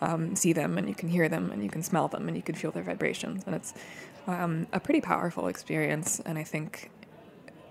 um, 0.00 0.34
see 0.34 0.52
them 0.52 0.78
and 0.78 0.88
you 0.88 0.94
can 0.94 1.08
hear 1.08 1.28
them 1.28 1.50
and 1.52 1.62
you 1.62 1.70
can 1.70 1.82
smell 1.82 2.08
them 2.08 2.26
and 2.28 2.36
you 2.36 2.42
can 2.42 2.54
feel 2.54 2.72
their 2.72 2.82
vibrations. 2.82 3.44
And 3.46 3.54
it's 3.54 3.74
um, 4.26 4.66
a 4.72 4.80
pretty 4.80 5.00
powerful 5.00 5.46
experience. 5.46 6.20
And 6.20 6.38
I 6.38 6.44
think, 6.44 6.90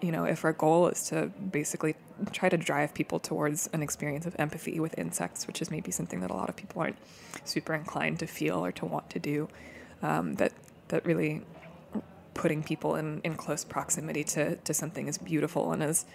you 0.01 0.11
know, 0.11 0.25
if 0.25 0.43
our 0.43 0.53
goal 0.53 0.87
is 0.87 1.07
to 1.09 1.27
basically 1.51 1.95
try 2.31 2.49
to 2.49 2.57
drive 2.57 2.93
people 2.93 3.19
towards 3.19 3.67
an 3.73 3.81
experience 3.81 4.25
of 4.25 4.35
empathy 4.39 4.79
with 4.79 4.97
insects, 4.97 5.47
which 5.47 5.61
is 5.61 5.71
maybe 5.71 5.91
something 5.91 6.19
that 6.21 6.31
a 6.31 6.33
lot 6.33 6.49
of 6.49 6.55
people 6.55 6.81
aren't 6.81 6.97
super 7.45 7.73
inclined 7.73 8.19
to 8.19 8.27
feel 8.27 8.63
or 8.65 8.71
to 8.71 8.85
want 8.85 9.09
to 9.11 9.19
do, 9.19 9.47
um, 10.01 10.35
that 10.35 10.53
that 10.89 11.05
really 11.05 11.41
putting 12.33 12.63
people 12.63 12.95
in, 12.95 13.21
in 13.23 13.35
close 13.35 13.63
proximity 13.63 14.23
to, 14.23 14.55
to 14.57 14.73
something 14.73 15.07
as 15.07 15.17
beautiful 15.17 15.71
and 15.71 15.83
as 15.83 16.05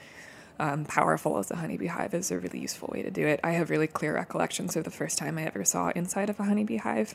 um, 0.59 0.85
powerful 0.85 1.39
as 1.39 1.51
a 1.51 1.57
honeybee 1.57 1.87
hive 1.87 2.15
is 2.15 2.31
a 2.31 2.39
really 2.39 2.61
useful 2.61 2.89
way 2.93 3.03
to 3.03 3.11
do 3.11 3.27
it. 3.27 3.41
I 3.45 3.53
have 3.53 3.71
really 3.71 3.87
clear 3.87 4.15
recollections 4.15 4.77
of 4.77 4.85
the 4.85 4.91
first 4.91 5.19
time 5.19 5.39
I 5.39 5.45
ever 5.45 5.65
saw 5.65 5.91
inside 5.91 6.31
of 6.31 6.41
a 6.41 6.45
honeybee 6.45 6.79
hive, 6.79 7.15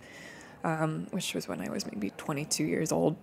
um, 0.64 1.08
which 1.12 1.34
was 1.34 1.48
when 1.48 1.62
I 1.62 1.70
was 1.70 1.86
maybe 1.86 2.12
22 2.18 2.64
years 2.64 2.92
old. 2.92 3.16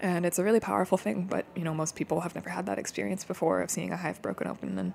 And 0.00 0.26
it's 0.26 0.38
a 0.38 0.44
really 0.44 0.60
powerful 0.60 0.98
thing, 0.98 1.24
but 1.24 1.46
you 1.54 1.62
know 1.62 1.74
most 1.74 1.96
people 1.96 2.20
have 2.20 2.34
never 2.34 2.50
had 2.50 2.66
that 2.66 2.78
experience 2.78 3.24
before 3.24 3.62
of 3.62 3.70
seeing 3.70 3.92
a 3.92 3.96
hive 3.96 4.20
broken 4.20 4.46
open 4.46 4.78
and 4.78 4.92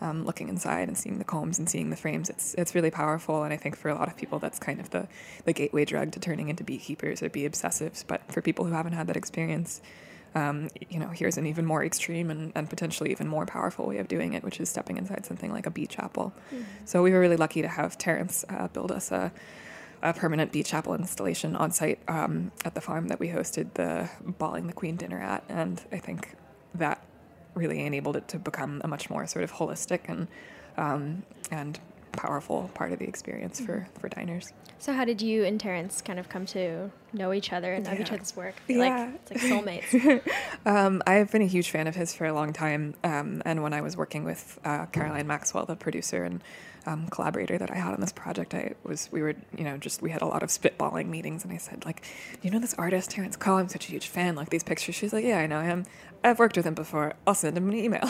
um, 0.00 0.24
looking 0.24 0.48
inside 0.48 0.88
and 0.88 0.98
seeing 0.98 1.18
the 1.18 1.24
combs 1.24 1.58
and 1.58 1.68
seeing 1.68 1.90
the 1.90 1.96
frames. 1.96 2.28
It's 2.28 2.54
it's 2.54 2.74
really 2.74 2.90
powerful, 2.90 3.44
and 3.44 3.52
I 3.52 3.56
think 3.56 3.76
for 3.76 3.88
a 3.88 3.94
lot 3.94 4.08
of 4.08 4.16
people 4.16 4.38
that's 4.38 4.58
kind 4.58 4.80
of 4.80 4.90
the 4.90 5.08
the 5.44 5.52
gateway 5.52 5.84
drug 5.84 6.12
to 6.12 6.20
turning 6.20 6.48
into 6.48 6.64
beekeepers 6.64 7.22
or 7.22 7.30
bee 7.30 7.48
obsessives. 7.48 8.04
But 8.06 8.30
for 8.30 8.42
people 8.42 8.64
who 8.64 8.72
haven't 8.72 8.92
had 8.92 9.06
that 9.06 9.16
experience, 9.16 9.80
um, 10.34 10.68
you 10.88 10.98
know, 10.98 11.08
here's 11.08 11.36
an 11.36 11.46
even 11.46 11.66
more 11.66 11.84
extreme 11.84 12.30
and, 12.30 12.52
and 12.54 12.68
potentially 12.68 13.10
even 13.10 13.28
more 13.28 13.46
powerful 13.46 13.86
way 13.86 13.98
of 13.98 14.08
doing 14.08 14.32
it, 14.32 14.42
which 14.42 14.60
is 14.60 14.68
stepping 14.68 14.96
inside 14.96 15.26
something 15.26 15.52
like 15.52 15.66
a 15.66 15.70
bee 15.70 15.86
chapel. 15.86 16.32
Mm-hmm. 16.52 16.64
So 16.84 17.02
we 17.02 17.12
were 17.12 17.20
really 17.20 17.36
lucky 17.36 17.62
to 17.62 17.68
have 17.68 17.98
Terence 17.98 18.44
uh, 18.48 18.68
build 18.68 18.90
us 18.90 19.12
a, 19.12 19.32
a, 20.02 20.12
permanent 20.12 20.52
bee 20.52 20.62
chapel 20.62 20.94
installation 20.94 21.56
on 21.56 21.70
site 21.70 22.00
um, 22.08 22.52
at 22.64 22.74
the 22.74 22.80
farm 22.80 23.08
that 23.08 23.20
we 23.20 23.28
hosted 23.28 23.74
the 23.74 24.10
Balling 24.38 24.66
the 24.66 24.72
Queen 24.72 24.96
dinner 24.96 25.20
at, 25.20 25.44
and 25.48 25.82
I 25.92 25.98
think 25.98 26.34
that 26.74 27.04
really 27.54 27.80
enabled 27.80 28.16
it 28.16 28.28
to 28.28 28.38
become 28.38 28.80
a 28.84 28.88
much 28.88 29.10
more 29.10 29.26
sort 29.26 29.44
of 29.44 29.52
holistic 29.52 30.08
and 30.08 30.28
um, 30.76 31.22
and 31.50 31.78
powerful 32.12 32.70
part 32.74 32.92
of 32.92 32.98
the 32.98 33.06
experience 33.06 33.60
for, 33.60 33.78
mm-hmm. 33.78 34.00
for 34.00 34.08
diners. 34.08 34.52
So 34.78 34.92
how 34.92 35.04
did 35.04 35.22
you 35.22 35.44
and 35.44 35.60
Terence 35.60 36.02
kind 36.02 36.18
of 36.18 36.28
come 36.28 36.46
to 36.46 36.90
know 37.12 37.32
each 37.32 37.52
other 37.52 37.72
and 37.72 37.86
yeah. 37.86 38.00
each 38.00 38.12
other's 38.12 38.34
work? 38.36 38.54
Yeah. 38.66 38.78
Like, 38.78 39.20
it's 39.30 39.30
like 39.30 39.82
soulmates. 39.92 40.22
um, 40.66 41.02
I've 41.06 41.30
been 41.30 41.42
a 41.42 41.46
huge 41.46 41.70
fan 41.70 41.86
of 41.86 41.94
his 41.94 42.14
for 42.14 42.26
a 42.26 42.32
long 42.32 42.52
time. 42.52 42.94
Um, 43.04 43.42
and 43.44 43.62
when 43.62 43.72
I 43.72 43.80
was 43.80 43.96
working 43.96 44.24
with 44.24 44.58
uh, 44.64 44.86
Caroline 44.86 45.26
Maxwell, 45.26 45.66
the 45.66 45.76
producer 45.76 46.24
and 46.24 46.42
um, 46.86 47.06
collaborator 47.08 47.58
that 47.58 47.70
I 47.70 47.76
had 47.76 47.94
on 47.94 48.00
this 48.00 48.12
project, 48.12 48.54
I 48.54 48.74
was 48.82 49.08
we 49.12 49.22
were 49.22 49.34
you 49.56 49.64
know 49.64 49.76
just 49.76 50.02
we 50.02 50.10
had 50.10 50.22
a 50.22 50.26
lot 50.26 50.42
of 50.42 50.48
spitballing 50.48 51.06
meetings, 51.06 51.44
and 51.44 51.52
I 51.52 51.58
said 51.58 51.84
like, 51.84 52.04
you 52.42 52.50
know 52.50 52.58
this 52.58 52.74
artist 52.74 53.10
Terence 53.10 53.36
Koh, 53.36 53.58
I'm 53.58 53.68
such 53.68 53.86
a 53.86 53.90
huge 53.92 54.08
fan. 54.08 54.34
Like 54.34 54.50
these 54.50 54.64
pictures, 54.64 54.94
she's 54.94 55.12
like, 55.12 55.24
yeah, 55.24 55.38
I 55.38 55.46
know 55.46 55.60
him. 55.60 55.86
I've 56.24 56.38
worked 56.38 56.56
with 56.56 56.66
him 56.66 56.74
before. 56.74 57.14
I'll 57.26 57.34
send 57.34 57.56
him 57.56 57.68
an 57.68 57.76
email. 57.76 58.08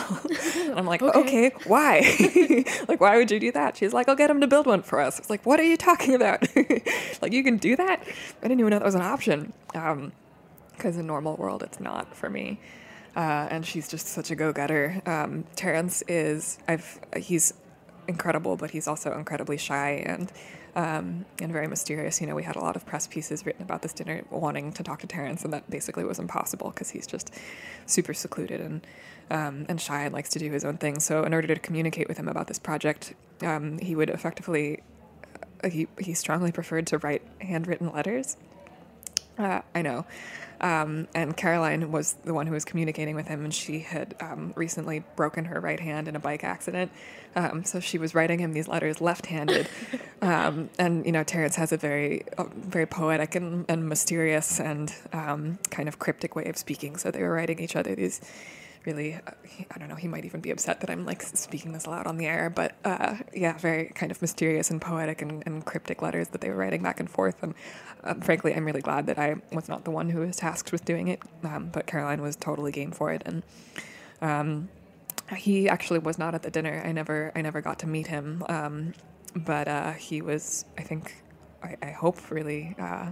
and 0.55 0.73
I'm 0.77 0.85
like, 0.85 1.01
okay, 1.01 1.47
okay 1.47 1.51
why? 1.65 2.01
like, 2.87 3.01
why 3.01 3.17
would 3.17 3.31
you 3.31 3.39
do 3.39 3.51
that? 3.53 3.77
She's 3.77 3.93
like, 3.93 4.07
I'll 4.07 4.15
get 4.15 4.29
him 4.29 4.41
to 4.41 4.47
build 4.47 4.67
one 4.67 4.83
for 4.83 4.99
us. 4.99 5.19
It's 5.19 5.29
like, 5.29 5.45
what 5.45 5.59
are 5.59 5.63
you 5.63 5.77
talking 5.77 6.13
about? 6.13 6.43
like, 7.21 7.33
you 7.33 7.43
can 7.43 7.57
do 7.57 7.75
that? 7.75 8.01
I 8.01 8.47
didn't 8.47 8.59
even 8.59 8.69
know 8.69 8.79
that 8.79 8.85
was 8.85 8.95
an 8.95 9.01
option. 9.01 9.53
Because 9.67 9.93
um, 10.95 10.99
in 10.99 11.07
normal 11.07 11.35
world, 11.37 11.63
it's 11.63 11.79
not 11.79 12.15
for 12.15 12.29
me. 12.29 12.59
Uh, 13.15 13.47
and 13.49 13.65
she's 13.65 13.87
just 13.87 14.07
such 14.07 14.31
a 14.31 14.35
go-getter. 14.35 15.01
Um, 15.05 15.45
Terence 15.55 16.03
is, 16.07 16.57
I've, 16.67 16.99
he's 17.17 17.53
incredible, 18.07 18.57
but 18.57 18.71
he's 18.71 18.87
also 18.87 19.17
incredibly 19.17 19.57
shy 19.57 20.03
and 20.05 20.31
um, 20.75 21.25
and 21.39 21.51
very 21.51 21.67
mysterious. 21.67 22.19
You 22.19 22.27
know, 22.27 22.35
we 22.35 22.43
had 22.43 22.55
a 22.55 22.59
lot 22.59 22.75
of 22.75 22.85
press 22.85 23.07
pieces 23.07 23.45
written 23.45 23.61
about 23.61 23.81
this 23.81 23.93
dinner 23.93 24.23
wanting 24.29 24.73
to 24.73 24.83
talk 24.83 24.99
to 25.01 25.07
Terence, 25.07 25.43
and 25.43 25.53
that 25.53 25.69
basically 25.69 26.03
was 26.03 26.19
impossible 26.19 26.69
because 26.71 26.89
he's 26.89 27.07
just 27.07 27.33
super 27.85 28.13
secluded 28.13 28.61
and 28.61 28.87
um, 29.29 29.65
and 29.69 29.79
shy 29.79 30.03
and 30.03 30.13
likes 30.13 30.29
to 30.29 30.39
do 30.39 30.51
his 30.51 30.65
own 30.65 30.77
thing. 30.77 30.99
So, 30.99 31.23
in 31.23 31.33
order 31.33 31.47
to 31.47 31.59
communicate 31.59 32.07
with 32.07 32.17
him 32.17 32.27
about 32.27 32.47
this 32.47 32.59
project, 32.59 33.13
um, 33.41 33.77
he 33.79 33.95
would 33.95 34.09
effectively 34.09 34.81
uh, 35.63 35.69
he 35.69 35.87
he 35.99 36.13
strongly 36.13 36.51
preferred 36.51 36.87
to 36.87 36.97
write 36.97 37.21
handwritten 37.41 37.91
letters. 37.91 38.37
Uh, 39.37 39.61
I 39.73 39.81
know. 39.81 40.05
Um, 40.61 41.09
and 41.13 41.35
Caroline 41.35 41.91
was 41.91 42.13
the 42.23 42.33
one 42.33 42.47
who 42.47 42.53
was 42.53 42.63
communicating 42.63 43.15
with 43.15 43.27
him, 43.27 43.43
and 43.43 43.53
she 43.53 43.79
had 43.79 44.15
um, 44.21 44.53
recently 44.55 45.03
broken 45.17 45.45
her 45.45 45.59
right 45.59 45.79
hand 45.79 46.07
in 46.07 46.15
a 46.15 46.19
bike 46.19 46.45
accident. 46.45 46.89
Um, 47.35 47.65
so 47.65 47.81
she 47.81 47.97
was 47.97 48.15
writing 48.15 48.39
him 48.39 48.53
these 48.53 48.67
letters 48.67 49.01
left-handed. 49.01 49.67
Um, 50.21 50.69
and 50.79 51.05
you 51.05 51.11
know, 51.11 51.25
Terence 51.25 51.57
has 51.57 51.73
a 51.73 51.77
very, 51.77 52.23
uh, 52.37 52.45
very 52.55 52.85
poetic 52.85 53.35
and, 53.35 53.65
and 53.67 53.89
mysterious 53.89 54.57
and 54.57 54.95
um, 55.11 55.59
kind 55.69 55.89
of 55.89 55.99
cryptic 55.99 56.33
way 56.33 56.45
of 56.45 56.55
speaking. 56.55 56.95
So 56.95 57.11
they 57.11 57.21
were 57.21 57.33
writing 57.33 57.59
each 57.59 57.75
other 57.75 57.93
these 57.93 58.21
really, 58.85 59.15
uh, 59.15 59.31
I 59.71 59.77
don't 59.77 59.89
know, 59.89 59.95
he 59.95 60.07
might 60.07 60.25
even 60.25 60.41
be 60.41 60.51
upset 60.51 60.81
that 60.81 60.89
I'm 60.89 61.05
like 61.05 61.21
speaking 61.21 61.71
this 61.71 61.85
aloud 61.85 62.07
on 62.07 62.17
the 62.17 62.25
air, 62.25 62.49
but 62.49 62.75
uh, 62.83 63.17
yeah, 63.33 63.57
very 63.57 63.85
kind 63.95 64.11
of 64.11 64.21
mysterious 64.21 64.69
and 64.69 64.81
poetic 64.81 65.21
and, 65.21 65.43
and, 65.45 65.65
cryptic 65.65 66.01
letters 66.01 66.29
that 66.29 66.41
they 66.41 66.49
were 66.49 66.55
writing 66.55 66.83
back 66.83 66.99
and 66.99 67.09
forth. 67.09 67.41
And 67.41 67.53
um, 68.03 68.21
frankly, 68.21 68.53
I'm 68.53 68.65
really 68.65 68.81
glad 68.81 69.07
that 69.07 69.17
I 69.17 69.35
was 69.51 69.69
not 69.69 69.85
the 69.85 69.91
one 69.91 70.09
who 70.09 70.21
was 70.21 70.37
tasked 70.37 70.71
with 70.71 70.85
doing 70.85 71.07
it, 71.07 71.21
um, 71.43 71.69
but 71.71 71.87
Caroline 71.87 72.21
was 72.21 72.35
totally 72.35 72.71
game 72.71 72.91
for 72.91 73.11
it. 73.11 73.21
And 73.25 73.43
um, 74.21 74.69
he 75.35 75.69
actually 75.69 75.99
was 75.99 76.17
not 76.17 76.35
at 76.35 76.43
the 76.43 76.51
dinner. 76.51 76.81
I 76.85 76.91
never, 76.91 77.31
I 77.35 77.41
never 77.41 77.61
got 77.61 77.79
to 77.79 77.87
meet 77.87 78.07
him, 78.07 78.43
um, 78.49 78.93
but 79.35 79.67
uh, 79.67 79.93
he 79.93 80.21
was, 80.21 80.65
I 80.77 80.83
think, 80.83 81.15
I, 81.63 81.77
I 81.81 81.91
hope, 81.91 82.29
really 82.29 82.75
uh, 82.77 83.11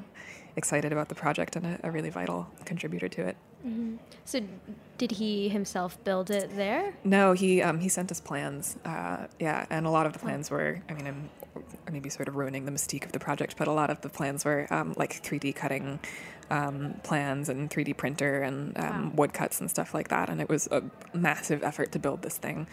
excited 0.55 0.91
about 0.91 1.09
the 1.09 1.15
project 1.15 1.55
and 1.55 1.65
a, 1.65 1.79
a 1.83 1.91
really 1.91 2.09
vital 2.09 2.47
contributor 2.65 3.07
to 3.07 3.27
it. 3.27 3.37
Mm-hmm. 3.65 3.97
So, 4.25 4.41
did 4.97 5.11
he 5.11 5.49
himself 5.49 6.03
build 6.03 6.31
it 6.31 6.55
there? 6.55 6.93
No, 7.03 7.33
he 7.33 7.61
um, 7.61 7.79
he 7.79 7.89
sent 7.89 8.11
us 8.11 8.19
plans. 8.19 8.77
Uh, 8.85 9.27
yeah, 9.39 9.65
and 9.69 9.85
a 9.85 9.89
lot 9.89 10.05
of 10.05 10.13
the 10.13 10.19
plans 10.19 10.49
were. 10.49 10.81
I 10.89 10.93
mean, 10.93 11.07
I'm 11.07 11.29
maybe 11.91 12.09
sort 12.09 12.27
of 12.27 12.35
ruining 12.35 12.65
the 12.65 12.71
mystique 12.71 13.05
of 13.05 13.11
the 13.11 13.19
project, 13.19 13.55
but 13.57 13.67
a 13.67 13.71
lot 13.71 13.89
of 13.89 14.01
the 14.01 14.09
plans 14.09 14.45
were 14.45 14.67
um, 14.71 14.93
like 14.97 15.21
3D 15.23 15.55
cutting 15.55 15.99
um, 16.49 16.95
plans 17.03 17.49
and 17.49 17.69
3D 17.69 17.97
printer 17.97 18.41
and 18.41 18.77
um, 18.77 18.83
wow. 18.83 19.11
woodcuts 19.15 19.59
and 19.59 19.69
stuff 19.69 19.93
like 19.93 20.09
that. 20.09 20.29
And 20.29 20.41
it 20.41 20.49
was 20.49 20.67
a 20.67 20.83
massive 21.13 21.63
effort 21.63 21.91
to 21.93 21.99
build 21.99 22.21
this 22.21 22.37
thing. 22.37 22.67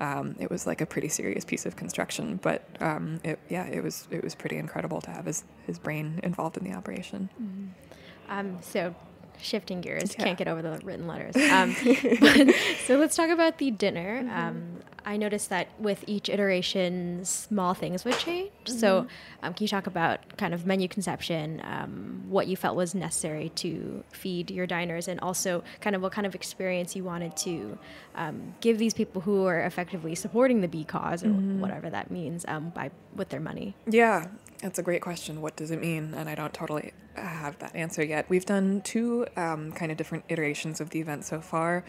Um, 0.00 0.36
it 0.38 0.50
was 0.50 0.66
like 0.66 0.80
a 0.80 0.86
pretty 0.86 1.08
serious 1.08 1.44
piece 1.44 1.66
of 1.66 1.76
construction, 1.76 2.38
but 2.42 2.66
um, 2.80 3.20
it, 3.22 3.38
yeah, 3.48 3.66
it 3.66 3.82
was 3.82 4.08
it 4.10 4.22
was 4.22 4.34
pretty 4.34 4.56
incredible 4.56 5.00
to 5.02 5.10
have 5.10 5.26
his 5.26 5.44
his 5.66 5.78
brain 5.78 6.20
involved 6.22 6.56
in 6.56 6.64
the 6.64 6.72
operation. 6.72 7.30
Mm-hmm. 7.40 8.32
Um, 8.32 8.58
so 8.60 8.94
shifting 9.40 9.80
gears. 9.80 10.14
Yeah. 10.18 10.24
Can't 10.24 10.38
get 10.38 10.48
over 10.48 10.62
the 10.62 10.80
written 10.84 11.06
letters. 11.06 11.34
Um, 11.54 11.76
but, 12.20 12.52
so 12.84 12.96
let's 12.96 13.14
talk 13.14 13.30
about 13.30 13.58
the 13.58 13.70
dinner. 13.70 14.22
Mm-hmm. 14.22 14.36
Um, 14.36 14.80
I 15.06 15.16
noticed 15.16 15.50
that 15.50 15.68
with 15.78 16.02
each 16.06 16.28
iteration, 16.28 17.24
small 17.24 17.74
things 17.74 18.04
would 18.04 18.18
change. 18.18 18.50
Mm-hmm. 18.64 18.78
So, 18.78 19.06
um, 19.42 19.52
can 19.54 19.64
you 19.64 19.68
talk 19.68 19.86
about 19.86 20.36
kind 20.38 20.54
of 20.54 20.66
menu 20.66 20.88
conception, 20.88 21.60
um, 21.64 22.24
what 22.28 22.46
you 22.46 22.56
felt 22.56 22.76
was 22.76 22.94
necessary 22.94 23.50
to 23.50 24.02
feed 24.10 24.50
your 24.50 24.66
diners, 24.66 25.06
and 25.06 25.20
also 25.20 25.62
kind 25.80 25.94
of 25.94 26.02
what 26.02 26.12
kind 26.12 26.26
of 26.26 26.34
experience 26.34 26.96
you 26.96 27.04
wanted 27.04 27.36
to 27.38 27.78
um, 28.14 28.54
give 28.60 28.78
these 28.78 28.94
people 28.94 29.20
who 29.20 29.46
are 29.46 29.60
effectively 29.60 30.14
supporting 30.14 30.62
the 30.62 30.68
bee 30.68 30.84
cause, 30.84 31.22
or 31.22 31.28
mm-hmm. 31.28 31.60
whatever 31.60 31.90
that 31.90 32.10
means, 32.10 32.44
um, 32.48 32.70
by 32.70 32.90
with 33.14 33.28
their 33.28 33.40
money? 33.40 33.76
Yeah, 33.86 34.26
that's 34.64 34.78
a 34.78 34.82
great 34.82 35.02
question. 35.02 35.42
What 35.42 35.56
does 35.56 35.70
it 35.70 35.78
mean? 35.78 36.14
And 36.14 36.26
I 36.26 36.34
don't 36.34 36.54
totally 36.54 36.94
have 37.16 37.58
that 37.58 37.76
answer 37.76 38.02
yet. 38.02 38.30
We've 38.30 38.46
done 38.46 38.80
two 38.80 39.26
um, 39.36 39.72
kind 39.72 39.92
of 39.92 39.98
different 39.98 40.24
iterations 40.30 40.80
of 40.80 40.88
the 40.88 41.00
event 41.00 41.26
so 41.26 41.42
far. 41.42 41.84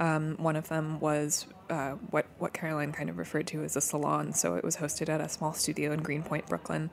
Um, 0.00 0.34
one 0.36 0.56
of 0.56 0.68
them 0.68 0.98
was 0.98 1.46
uh, 1.70 1.92
what 2.10 2.26
what 2.38 2.52
Caroline 2.52 2.90
kind 2.90 3.08
of 3.08 3.18
referred 3.18 3.46
to 3.48 3.62
as 3.62 3.76
a 3.76 3.80
salon. 3.80 4.32
So 4.32 4.56
it 4.56 4.64
was 4.64 4.78
hosted 4.78 5.08
at 5.08 5.20
a 5.20 5.28
small 5.28 5.52
studio 5.52 5.92
in 5.92 6.02
Greenpoint, 6.02 6.48
Brooklyn, 6.48 6.90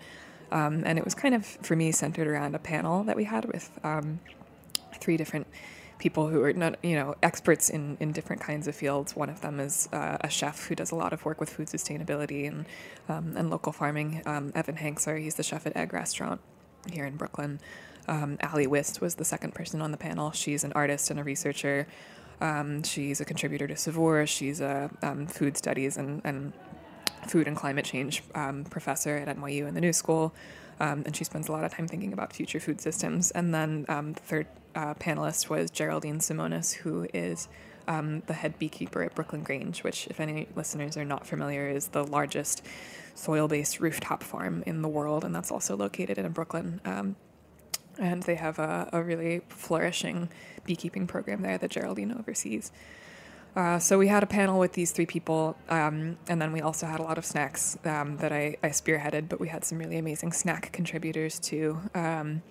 um, 0.52 0.84
and 0.86 1.00
it 1.00 1.04
was 1.04 1.16
kind 1.16 1.34
of 1.34 1.44
for 1.44 1.76
me 1.76 1.92
centered 1.92 2.28
around 2.28 2.54
a 2.54 2.60
panel 2.60 3.04
that 3.06 3.16
we 3.16 3.24
had 3.24 3.46
with 3.46 3.72
um, 3.84 4.20
three 5.00 5.18
different 5.18 5.48
people 5.98 6.28
who 6.28 6.44
are 6.44 6.54
not 6.54 6.84
you 6.84 6.96
know 6.96 7.16
experts 7.24 7.70
in 7.70 7.98
in 8.00 8.12
different 8.12 8.42
kinds 8.42 8.68
of 8.68 8.76
fields. 8.76 9.16
One 9.16 9.30
of 9.30 9.42
them 9.42 9.60
is 9.60 9.90
uh, 9.92 10.18
a 10.22 10.30
chef 10.30 10.68
who 10.68 10.76
does 10.76 10.92
a 10.92 10.96
lot 10.96 11.14
of 11.14 11.26
work 11.26 11.40
with 11.40 11.50
food 11.50 11.68
sustainability 11.68 12.48
and 12.48 12.66
um, 13.10 13.36
and 13.38 13.50
local 13.50 13.72
farming. 13.72 14.22
Um, 14.26 14.52
Evan 14.56 14.76
Hanczor, 14.76 15.20
he's 15.22 15.36
the 15.36 15.44
chef 15.44 15.66
at 15.66 15.76
Egg 15.76 15.94
Restaurant 15.94 16.42
here 16.92 17.06
in 17.06 17.18
Brooklyn. 17.18 17.60
Um, 18.08 18.38
Allie 18.40 18.68
Wist 18.68 19.02
was 19.02 19.16
the 19.16 19.26
second 19.26 19.56
person 19.56 19.82
on 19.82 19.92
the 19.92 19.98
panel. 19.98 20.32
She's 20.32 20.64
an 20.64 20.74
artist 20.74 21.10
and 21.10 21.20
a 21.20 21.24
researcher. 21.24 21.88
Um, 22.42 22.84
she's 22.84 23.22
a 23.22 23.26
contributor 23.26 23.68
to 23.68 23.76
Saveur. 23.76 24.26
She's 24.28 24.62
a 24.62 24.92
um, 25.02 25.26
food 25.26 25.58
studies 25.58 25.98
and, 25.98 26.22
and, 26.24 26.54
food 27.28 27.48
and 27.48 27.58
climate 27.58 27.86
change 27.86 28.22
um, 28.36 28.64
professor 28.66 29.18
at 29.18 29.36
NYU 29.36 29.68
in 29.68 29.74
the 29.74 29.82
New 29.82 29.94
School. 29.94 30.32
Um, 30.80 31.04
and 31.06 31.16
she 31.16 31.24
spends 31.24 31.48
a 31.48 31.52
lot 31.52 31.64
of 31.64 31.74
time 31.74 31.88
thinking 31.88 32.14
about 32.14 32.34
future 32.34 32.60
food 32.60 32.82
systems. 32.82 33.32
And 33.32 33.54
then 33.54 33.86
um, 33.88 34.14
the 34.14 34.20
third 34.20 34.48
uh, 34.76 34.94
panelist 34.96 35.50
was 35.50 35.72
Geraldine 35.72 36.20
Simonis, 36.20 36.74
who 36.74 37.08
is 37.14 37.48
um, 37.88 38.22
the 38.28 38.34
head 38.34 38.60
beekeeper 38.60 39.04
at 39.04 39.16
Brooklyn 39.16 39.44
Grange, 39.44 39.84
which, 39.84 40.08
if 40.08 40.20
any 40.20 40.48
listeners 40.56 40.98
are 40.98 41.06
not 41.06 41.26
familiar, 41.26 41.68
is 41.68 41.88
the 41.88 42.04
largest 42.04 42.66
soil 43.14 43.48
based 43.48 43.80
rooftop 43.80 44.24
farm 44.24 44.64
in 44.66 44.82
the 44.82 44.90
world. 44.90 45.24
And 45.24 45.34
that's 45.34 45.52
also 45.52 45.76
located 45.78 46.18
in 46.18 46.32
Brooklyn. 46.32 46.82
Um, 46.84 47.16
and 47.98 48.24
they 48.24 48.36
have 48.36 48.60
a, 48.60 48.90
a, 48.92 49.02
really 49.02 49.42
flourishing 49.48 50.30
beekeeping 50.66 51.08
program 51.08 51.42
there 51.42 51.58
that 51.58 51.72
Geraldine 51.72 52.12
oversees. 52.12 52.72
Uh, 53.56 53.80
so 53.80 53.98
we 53.98 54.10
had 54.10 54.22
a 54.22 54.26
panel 54.26 54.60
with 54.60 54.74
these 54.74 54.92
three 54.92 55.06
people, 55.06 55.56
um, 55.70 56.18
and 56.28 56.42
then 56.42 56.52
we 56.52 56.60
also 56.60 56.86
had 56.86 57.00
a 57.00 57.04
lot 57.04 57.18
of 57.18 57.26
snacks 57.26 57.78
um, 57.86 58.18
that 58.18 58.34
I, 58.34 58.58
I, 58.62 58.68
spearheaded, 58.68 59.30
but 59.30 59.40
we 59.40 59.48
had 59.48 59.64
some 59.64 59.78
really 59.78 59.98
amazing 59.98 60.34
snack 60.34 60.74
contributors 60.74 61.40
too. 61.40 61.80
Um, 61.94 62.42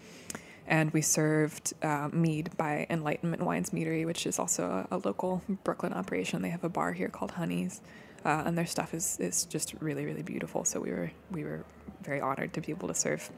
and 0.67 0.91
we 0.93 1.03
served 1.03 1.75
uh, 1.83 2.09
mead 2.11 2.57
by 2.57 2.87
Enlightenment 2.89 3.43
Wines 3.43 3.69
Meadery, 3.69 4.07
which 4.07 4.27
is 4.27 4.39
also 4.39 4.87
a, 4.91 4.97
a, 4.97 4.99
local 4.99 5.43
Brooklyn 5.63 5.93
operation. 5.93 6.41
They 6.41 6.49
have 6.49 6.65
a 6.65 6.71
bar 6.71 6.93
here 6.93 7.11
called 7.11 7.33
Honey's, 7.33 7.83
uh, 8.25 8.45
and 8.47 8.57
their 8.57 8.65
stuff 8.65 8.95
is, 8.95 9.19
is 9.21 9.45
just 9.45 9.75
really 9.81 10.07
really 10.07 10.23
beautiful. 10.23 10.65
So 10.65 10.81
we 10.81 10.91
were 10.91 11.11
we 11.31 11.45
were 11.45 11.67
very 12.03 12.23
honored 12.23 12.55
to 12.55 12.63
be 12.63 12.73
able 12.73 12.89
to 12.89 12.95
serve 12.95 13.31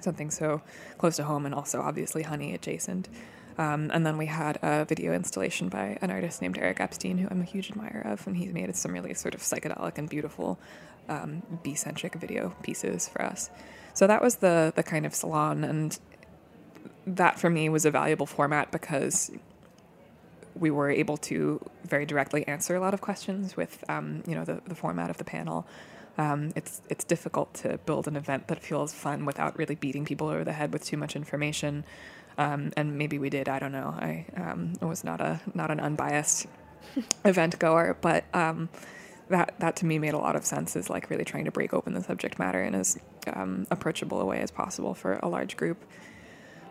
something 0.00 0.28
so 0.28 0.60
close 0.98 1.14
to 1.16 1.24
home, 1.24 1.46
and 1.46 1.54
also 1.54 1.80
obviously 1.80 2.24
honey 2.24 2.52
adjacent. 2.52 3.08
Um, 3.60 3.90
and 3.92 4.06
then 4.06 4.16
we 4.16 4.24
had 4.24 4.58
a 4.62 4.86
video 4.86 5.12
installation 5.12 5.68
by 5.68 5.98
an 6.00 6.10
artist 6.10 6.40
named 6.40 6.56
Eric 6.56 6.80
Epstein, 6.80 7.18
who 7.18 7.28
I'm 7.30 7.42
a 7.42 7.44
huge 7.44 7.70
admirer 7.70 8.00
of, 8.06 8.26
and 8.26 8.34
he's 8.34 8.54
made 8.54 8.74
some 8.74 8.94
really 8.94 9.12
sort 9.12 9.34
of 9.34 9.42
psychedelic 9.42 9.98
and 9.98 10.08
beautiful 10.08 10.58
um, 11.10 11.42
bee-centric 11.62 12.14
video 12.14 12.54
pieces 12.62 13.06
for 13.06 13.20
us. 13.20 13.50
So 13.92 14.06
that 14.06 14.22
was 14.22 14.36
the 14.36 14.72
the 14.74 14.82
kind 14.82 15.04
of 15.04 15.14
salon, 15.14 15.62
and 15.62 15.98
that 17.06 17.38
for 17.38 17.50
me 17.50 17.68
was 17.68 17.84
a 17.84 17.90
valuable 17.90 18.24
format 18.24 18.72
because 18.72 19.30
we 20.54 20.70
were 20.70 20.88
able 20.88 21.18
to 21.18 21.60
very 21.84 22.06
directly 22.06 22.48
answer 22.48 22.74
a 22.76 22.80
lot 22.80 22.94
of 22.94 23.02
questions 23.02 23.58
with 23.58 23.84
um, 23.90 24.22
you 24.26 24.34
know 24.34 24.44
the, 24.46 24.62
the 24.66 24.74
format 24.74 25.10
of 25.10 25.18
the 25.18 25.24
panel. 25.24 25.66
Um, 26.16 26.52
it's 26.56 26.80
it's 26.88 27.04
difficult 27.04 27.52
to 27.62 27.78
build 27.84 28.08
an 28.08 28.16
event 28.16 28.48
that 28.48 28.62
feels 28.62 28.94
fun 28.94 29.26
without 29.26 29.58
really 29.58 29.74
beating 29.74 30.06
people 30.06 30.28
over 30.28 30.44
the 30.44 30.54
head 30.54 30.72
with 30.72 30.82
too 30.82 30.96
much 30.96 31.14
information. 31.14 31.84
Um, 32.40 32.72
and 32.74 32.96
maybe 32.96 33.18
we 33.18 33.28
did. 33.28 33.50
I 33.50 33.58
don't 33.58 33.70
know. 33.70 33.94
I 33.98 34.24
um, 34.34 34.72
was 34.80 35.04
not 35.04 35.20
a 35.20 35.40
not 35.52 35.70
an 35.70 35.78
unbiased 35.78 36.46
event 37.26 37.58
goer, 37.58 37.98
but 38.00 38.24
um, 38.32 38.70
that 39.28 39.54
that 39.58 39.76
to 39.76 39.86
me 39.86 39.98
made 39.98 40.14
a 40.14 40.18
lot 40.18 40.36
of 40.36 40.46
sense. 40.46 40.74
Is 40.74 40.88
like 40.88 41.10
really 41.10 41.24
trying 41.24 41.44
to 41.44 41.50
break 41.50 41.74
open 41.74 41.92
the 41.92 42.02
subject 42.02 42.38
matter 42.38 42.62
in 42.62 42.74
as 42.74 42.98
um, 43.30 43.66
approachable 43.70 44.22
a 44.22 44.24
way 44.24 44.40
as 44.40 44.50
possible 44.50 44.94
for 44.94 45.20
a 45.22 45.28
large 45.28 45.54
group. 45.58 45.84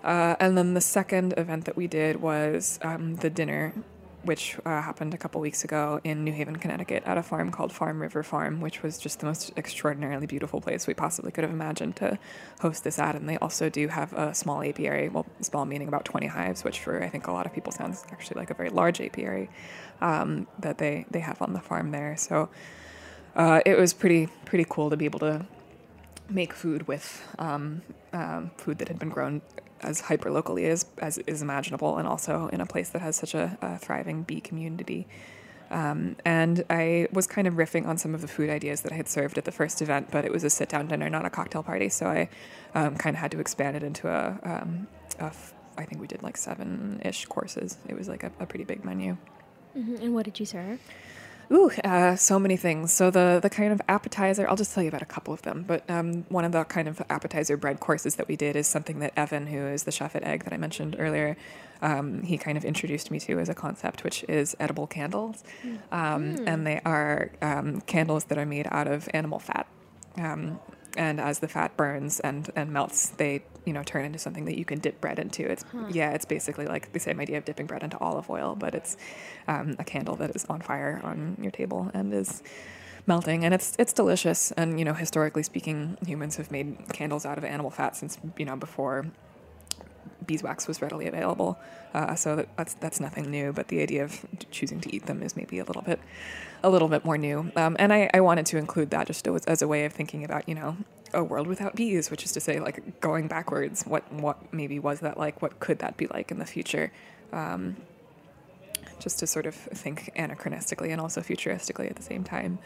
Uh, 0.03 0.35
and 0.39 0.57
then 0.57 0.73
the 0.73 0.81
second 0.81 1.35
event 1.37 1.65
that 1.65 1.77
we 1.77 1.85
did 1.85 2.19
was 2.19 2.79
um, 2.81 3.17
the 3.17 3.29
dinner 3.29 3.73
which 4.23 4.57
uh, 4.65 4.81
happened 4.81 5.13
a 5.13 5.17
couple 5.17 5.39
weeks 5.39 5.63
ago 5.63 6.01
in 6.03 6.23
New 6.23 6.33
Haven, 6.33 6.57
Connecticut, 6.57 7.03
at 7.05 7.17
a 7.17 7.23
farm 7.23 7.51
called 7.51 7.71
Farm 7.71 8.01
River 8.01 8.21
Farm, 8.21 8.59
which 8.59 8.83
was 8.83 8.97
just 8.97 9.19
the 9.19 9.25
most 9.25 9.51
extraordinarily 9.55 10.25
beautiful 10.25 10.59
place 10.59 10.87
we 10.87 10.93
possibly 10.93 11.31
could 11.31 11.43
have 11.43 11.53
imagined 11.53 11.95
to 11.97 12.19
host 12.59 12.83
this 12.83 12.99
at. 12.99 13.15
And 13.15 13.29
they 13.29 13.37
also 13.37 13.69
do 13.69 13.87
have 13.87 14.11
a 14.13 14.33
small 14.33 14.61
apiary, 14.61 15.09
well, 15.09 15.25
small 15.41 15.65
meaning 15.65 15.87
about 15.87 16.05
20 16.05 16.27
hives, 16.27 16.63
which 16.63 16.79
for 16.79 17.01
I 17.01 17.07
think 17.09 17.27
a 17.27 17.31
lot 17.31 17.45
of 17.45 17.53
people 17.53 17.71
sounds 17.71 18.03
actually 18.11 18.39
like 18.39 18.49
a 18.49 18.53
very 18.53 18.69
large 18.69 18.99
apiary 18.99 19.49
um, 20.01 20.47
that 20.59 20.77
they, 20.77 21.05
they 21.09 21.19
have 21.19 21.41
on 21.41 21.53
the 21.53 21.61
farm 21.61 21.91
there. 21.91 22.17
So 22.17 22.49
uh, 23.35 23.61
it 23.65 23.77
was 23.77 23.93
pretty 23.93 24.27
pretty 24.45 24.65
cool 24.67 24.89
to 24.89 24.97
be 24.97 25.05
able 25.05 25.19
to 25.19 25.45
make 26.29 26.53
food 26.53 26.87
with 26.87 27.25
um, 27.39 27.81
um, 28.13 28.51
food 28.57 28.79
that 28.79 28.87
had 28.87 28.99
been 28.99 29.09
grown 29.09 29.41
as 29.81 30.01
hyper 30.01 30.31
locally 30.31 30.65
as, 30.65 30.85
as 30.97 31.17
is 31.19 31.41
imaginable, 31.41 31.97
and 31.97 32.07
also 32.07 32.47
in 32.47 32.61
a 32.61 32.65
place 32.65 32.89
that 32.89 33.01
has 33.01 33.15
such 33.15 33.33
a, 33.33 33.57
a 33.61 33.77
thriving 33.77 34.23
bee 34.23 34.41
community. 34.41 35.07
Um, 35.71 36.15
and 36.25 36.63
I 36.69 37.07
was 37.11 37.27
kind 37.27 37.47
of 37.47 37.53
riffing 37.55 37.85
on 37.85 37.97
some 37.97 38.15
of 38.15 38.21
the 38.21 38.27
food 38.27 38.49
ideas 38.49 38.81
that 38.81 38.91
I 38.91 38.95
had 38.95 39.07
served 39.07 39.37
at 39.37 39.45
the 39.45 39.51
first 39.51 39.81
event, 39.81 40.09
but 40.11 40.25
it 40.25 40.31
was 40.31 40.43
a 40.43 40.49
sit 40.49 40.69
down 40.69 40.87
dinner, 40.87 41.09
not 41.09 41.25
a 41.25 41.29
cocktail 41.29 41.63
party. 41.63 41.89
So 41.89 42.07
I 42.07 42.29
um, 42.73 42.95
kind 42.95 43.15
of 43.15 43.19
had 43.19 43.31
to 43.31 43.39
expand 43.39 43.75
it 43.75 43.83
into 43.83 44.07
a, 44.07 44.39
um, 44.43 44.87
a 45.19 45.25
f- 45.25 45.53
I 45.77 45.85
think 45.85 46.01
we 46.01 46.07
did 46.07 46.23
like 46.23 46.37
seven 46.37 47.01
ish 47.05 47.25
courses. 47.25 47.77
It 47.87 47.95
was 47.95 48.09
like 48.09 48.23
a, 48.23 48.31
a 48.39 48.45
pretty 48.45 48.65
big 48.65 48.83
menu. 48.83 49.17
Mm-hmm. 49.77 49.95
And 50.03 50.13
what 50.15 50.25
did 50.25 50.39
you 50.39 50.45
serve? 50.45 50.79
Ooh, 51.51 51.71
uh, 51.83 52.15
so 52.15 52.37
many 52.37 52.57
things. 52.57 52.93
So 52.93 53.09
the 53.09 53.39
the 53.41 53.49
kind 53.49 53.73
of 53.73 53.81
appetizer, 53.87 54.47
I'll 54.47 54.55
just 54.55 54.73
tell 54.73 54.83
you 54.83 54.89
about 54.89 55.01
a 55.01 55.05
couple 55.05 55.33
of 55.33 55.41
them. 55.41 55.65
But 55.67 55.89
um, 55.89 56.23
one 56.29 56.45
of 56.45 56.51
the 56.51 56.63
kind 56.63 56.87
of 56.87 57.01
appetizer 57.09 57.57
bread 57.57 57.79
courses 57.79 58.15
that 58.15 58.27
we 58.27 58.35
did 58.35 58.55
is 58.55 58.67
something 58.67 58.99
that 58.99 59.13
Evan, 59.17 59.47
who 59.47 59.57
is 59.57 59.83
the 59.83 59.91
chef 59.91 60.15
at 60.15 60.23
Egg 60.23 60.43
that 60.43 60.53
I 60.53 60.57
mentioned 60.57 60.95
earlier, 60.99 61.37
um, 61.81 62.21
he 62.21 62.37
kind 62.37 62.57
of 62.57 62.65
introduced 62.65 63.09
me 63.09 63.19
to 63.21 63.39
as 63.39 63.49
a 63.49 63.55
concept, 63.55 64.03
which 64.03 64.23
is 64.27 64.55
edible 64.59 64.85
candles, 64.85 65.43
um, 65.91 66.35
mm. 66.35 66.43
and 66.45 66.67
they 66.67 66.81
are 66.85 67.31
um, 67.41 67.81
candles 67.81 68.25
that 68.25 68.37
are 68.37 68.45
made 68.45 68.67
out 68.69 68.87
of 68.87 69.09
animal 69.13 69.39
fat. 69.39 69.65
And 70.97 71.19
as 71.19 71.39
the 71.39 71.47
fat 71.47 71.77
burns 71.77 72.19
and, 72.19 72.49
and 72.55 72.71
melts, 72.71 73.09
they 73.09 73.43
you 73.65 73.73
know 73.73 73.83
turn 73.83 74.05
into 74.05 74.19
something 74.19 74.45
that 74.45 74.57
you 74.57 74.65
can 74.65 74.79
dip 74.79 74.99
bread 74.99 75.19
into. 75.19 75.49
It's 75.49 75.63
huh. 75.71 75.87
yeah, 75.91 76.11
it's 76.11 76.25
basically 76.25 76.65
like 76.65 76.91
the 76.93 76.99
same 76.99 77.19
idea 77.19 77.37
of 77.37 77.45
dipping 77.45 77.67
bread 77.67 77.83
into 77.83 77.97
olive 77.99 78.29
oil, 78.29 78.55
but 78.55 78.73
it's 78.73 78.97
um, 79.47 79.75
a 79.79 79.83
candle 79.83 80.15
that 80.17 80.35
is 80.35 80.45
on 80.45 80.61
fire 80.61 80.99
on 81.03 81.37
your 81.39 81.51
table 81.51 81.91
and 81.93 82.13
is 82.13 82.41
melting, 83.05 83.45
and 83.45 83.53
it's 83.53 83.75
it's 83.77 83.93
delicious. 83.93 84.51
And 84.53 84.79
you 84.79 84.85
know, 84.85 84.93
historically 84.93 85.43
speaking, 85.43 85.97
humans 86.05 86.37
have 86.37 86.51
made 86.51 86.77
candles 86.93 87.25
out 87.25 87.37
of 87.37 87.43
animal 87.43 87.71
fat 87.71 87.95
since 87.95 88.17
you 88.37 88.45
know 88.45 88.55
before 88.55 89.05
beeswax 90.25 90.67
was 90.67 90.81
readily 90.81 91.07
available. 91.07 91.59
Uh, 91.93 92.15
so 92.15 92.35
that, 92.35 92.49
that's 92.55 92.73
that's 92.75 92.99
nothing 92.99 93.29
new. 93.29 93.51
But 93.51 93.67
the 93.69 93.81
idea 93.81 94.03
of 94.03 94.25
choosing 94.51 94.79
to 94.81 94.95
eat 94.95 95.05
them 95.05 95.23
is 95.23 95.35
maybe 95.35 95.59
a 95.59 95.63
little 95.63 95.81
bit 95.81 95.99
a 96.63 96.69
little 96.69 96.87
bit 96.87 97.05
more 97.05 97.17
new. 97.17 97.51
Um, 97.55 97.75
and 97.79 97.91
I, 97.91 98.09
I 98.13 98.21
wanted 98.21 98.45
to 98.47 98.57
include 98.57 98.89
that 98.91 99.07
just 99.07 99.27
as 99.27 99.61
a 99.61 99.67
way 99.67 99.85
of 99.85 99.93
thinking 99.93 100.23
about 100.23 100.47
you 100.47 100.55
know 100.55 100.77
a 101.13 101.23
world 101.23 101.47
without 101.47 101.75
bees, 101.75 102.11
which 102.11 102.23
is 102.23 102.31
to 102.33 102.39
say 102.39 102.59
like 102.59 102.99
going 103.01 103.27
backwards. 103.27 103.83
What 103.83 104.11
what 104.13 104.53
maybe 104.53 104.79
was 104.79 104.99
that 104.99 105.17
like? 105.17 105.41
What 105.41 105.59
could 105.59 105.79
that 105.79 105.97
be 105.97 106.07
like 106.07 106.31
in 106.31 106.39
the 106.39 106.45
future? 106.45 106.91
Um, 107.31 107.77
just 108.99 109.19
to 109.19 109.27
sort 109.27 109.45
of 109.45 109.55
think 109.55 110.11
anachronistically 110.15 110.91
and 110.91 110.99
also 110.99 111.21
futuristically 111.21 111.89
at 111.89 111.95
the 111.95 112.03
same 112.03 112.23
time. 112.23 112.59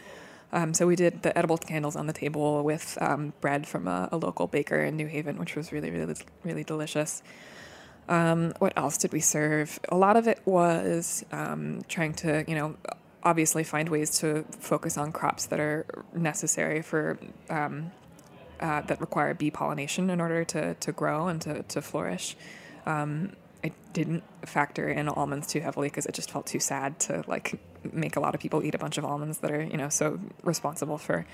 Um, 0.54 0.72
so 0.72 0.86
we 0.86 0.94
did 0.94 1.22
the 1.22 1.36
edible 1.36 1.58
candles 1.58 1.96
on 1.96 2.06
the 2.06 2.12
table 2.12 2.62
with 2.62 2.96
um, 3.00 3.32
bread 3.40 3.66
from 3.66 3.88
a, 3.88 4.08
a, 4.12 4.16
local 4.16 4.46
baker 4.46 4.78
in 4.78 4.96
New 4.96 5.08
Haven, 5.08 5.36
which 5.36 5.56
was 5.56 5.72
really, 5.72 5.90
really, 5.90 6.14
really 6.44 6.62
delicious. 6.62 7.24
Um, 8.08 8.54
what 8.60 8.72
else 8.76 8.96
did 8.96 9.12
we 9.12 9.18
serve? 9.18 9.80
A 9.88 9.96
lot 9.96 10.16
of 10.16 10.28
it 10.28 10.40
was 10.44 11.24
um, 11.32 11.82
trying 11.88 12.14
to, 12.14 12.44
you 12.46 12.54
know, 12.54 12.76
obviously 13.24 13.64
find 13.64 13.88
ways 13.88 14.16
to 14.20 14.44
focus 14.60 14.96
on 14.96 15.10
crops 15.10 15.46
that 15.46 15.58
are 15.58 15.86
necessary 16.14 16.82
for 16.82 17.18
um, 17.50 17.90
uh, 18.60 18.82
that 18.82 19.00
require 19.00 19.34
bee 19.34 19.50
pollination 19.50 20.08
in 20.08 20.20
order 20.20 20.44
to 20.44 20.74
to 20.74 20.92
grow 20.92 21.26
and 21.26 21.40
to 21.42 21.62
to 21.64 21.82
flourish. 21.82 22.36
Um, 22.86 23.32
I 23.64 23.72
didn't 23.92 24.22
factor 24.46 24.88
in 24.88 25.08
almonds 25.08 25.48
too 25.48 25.60
heavily 25.60 25.88
because 25.88 26.06
it 26.06 26.14
just 26.14 26.30
felt 26.30 26.46
too 26.46 26.60
sad 26.60 27.00
to 27.00 27.24
like 27.26 27.58
make 27.92 28.16
a 28.16 28.20
lot 28.20 28.34
of 28.34 28.40
people 28.40 28.62
eat 28.64 28.74
a 28.74 28.78
bunch 28.78 28.98
of 28.98 29.04
almonds 29.04 29.38
that 29.38 29.50
are 29.50 29.62
you 29.62 29.76
know 29.76 29.88
so 29.88 30.18
responsible 30.42 30.98
for 30.98 31.26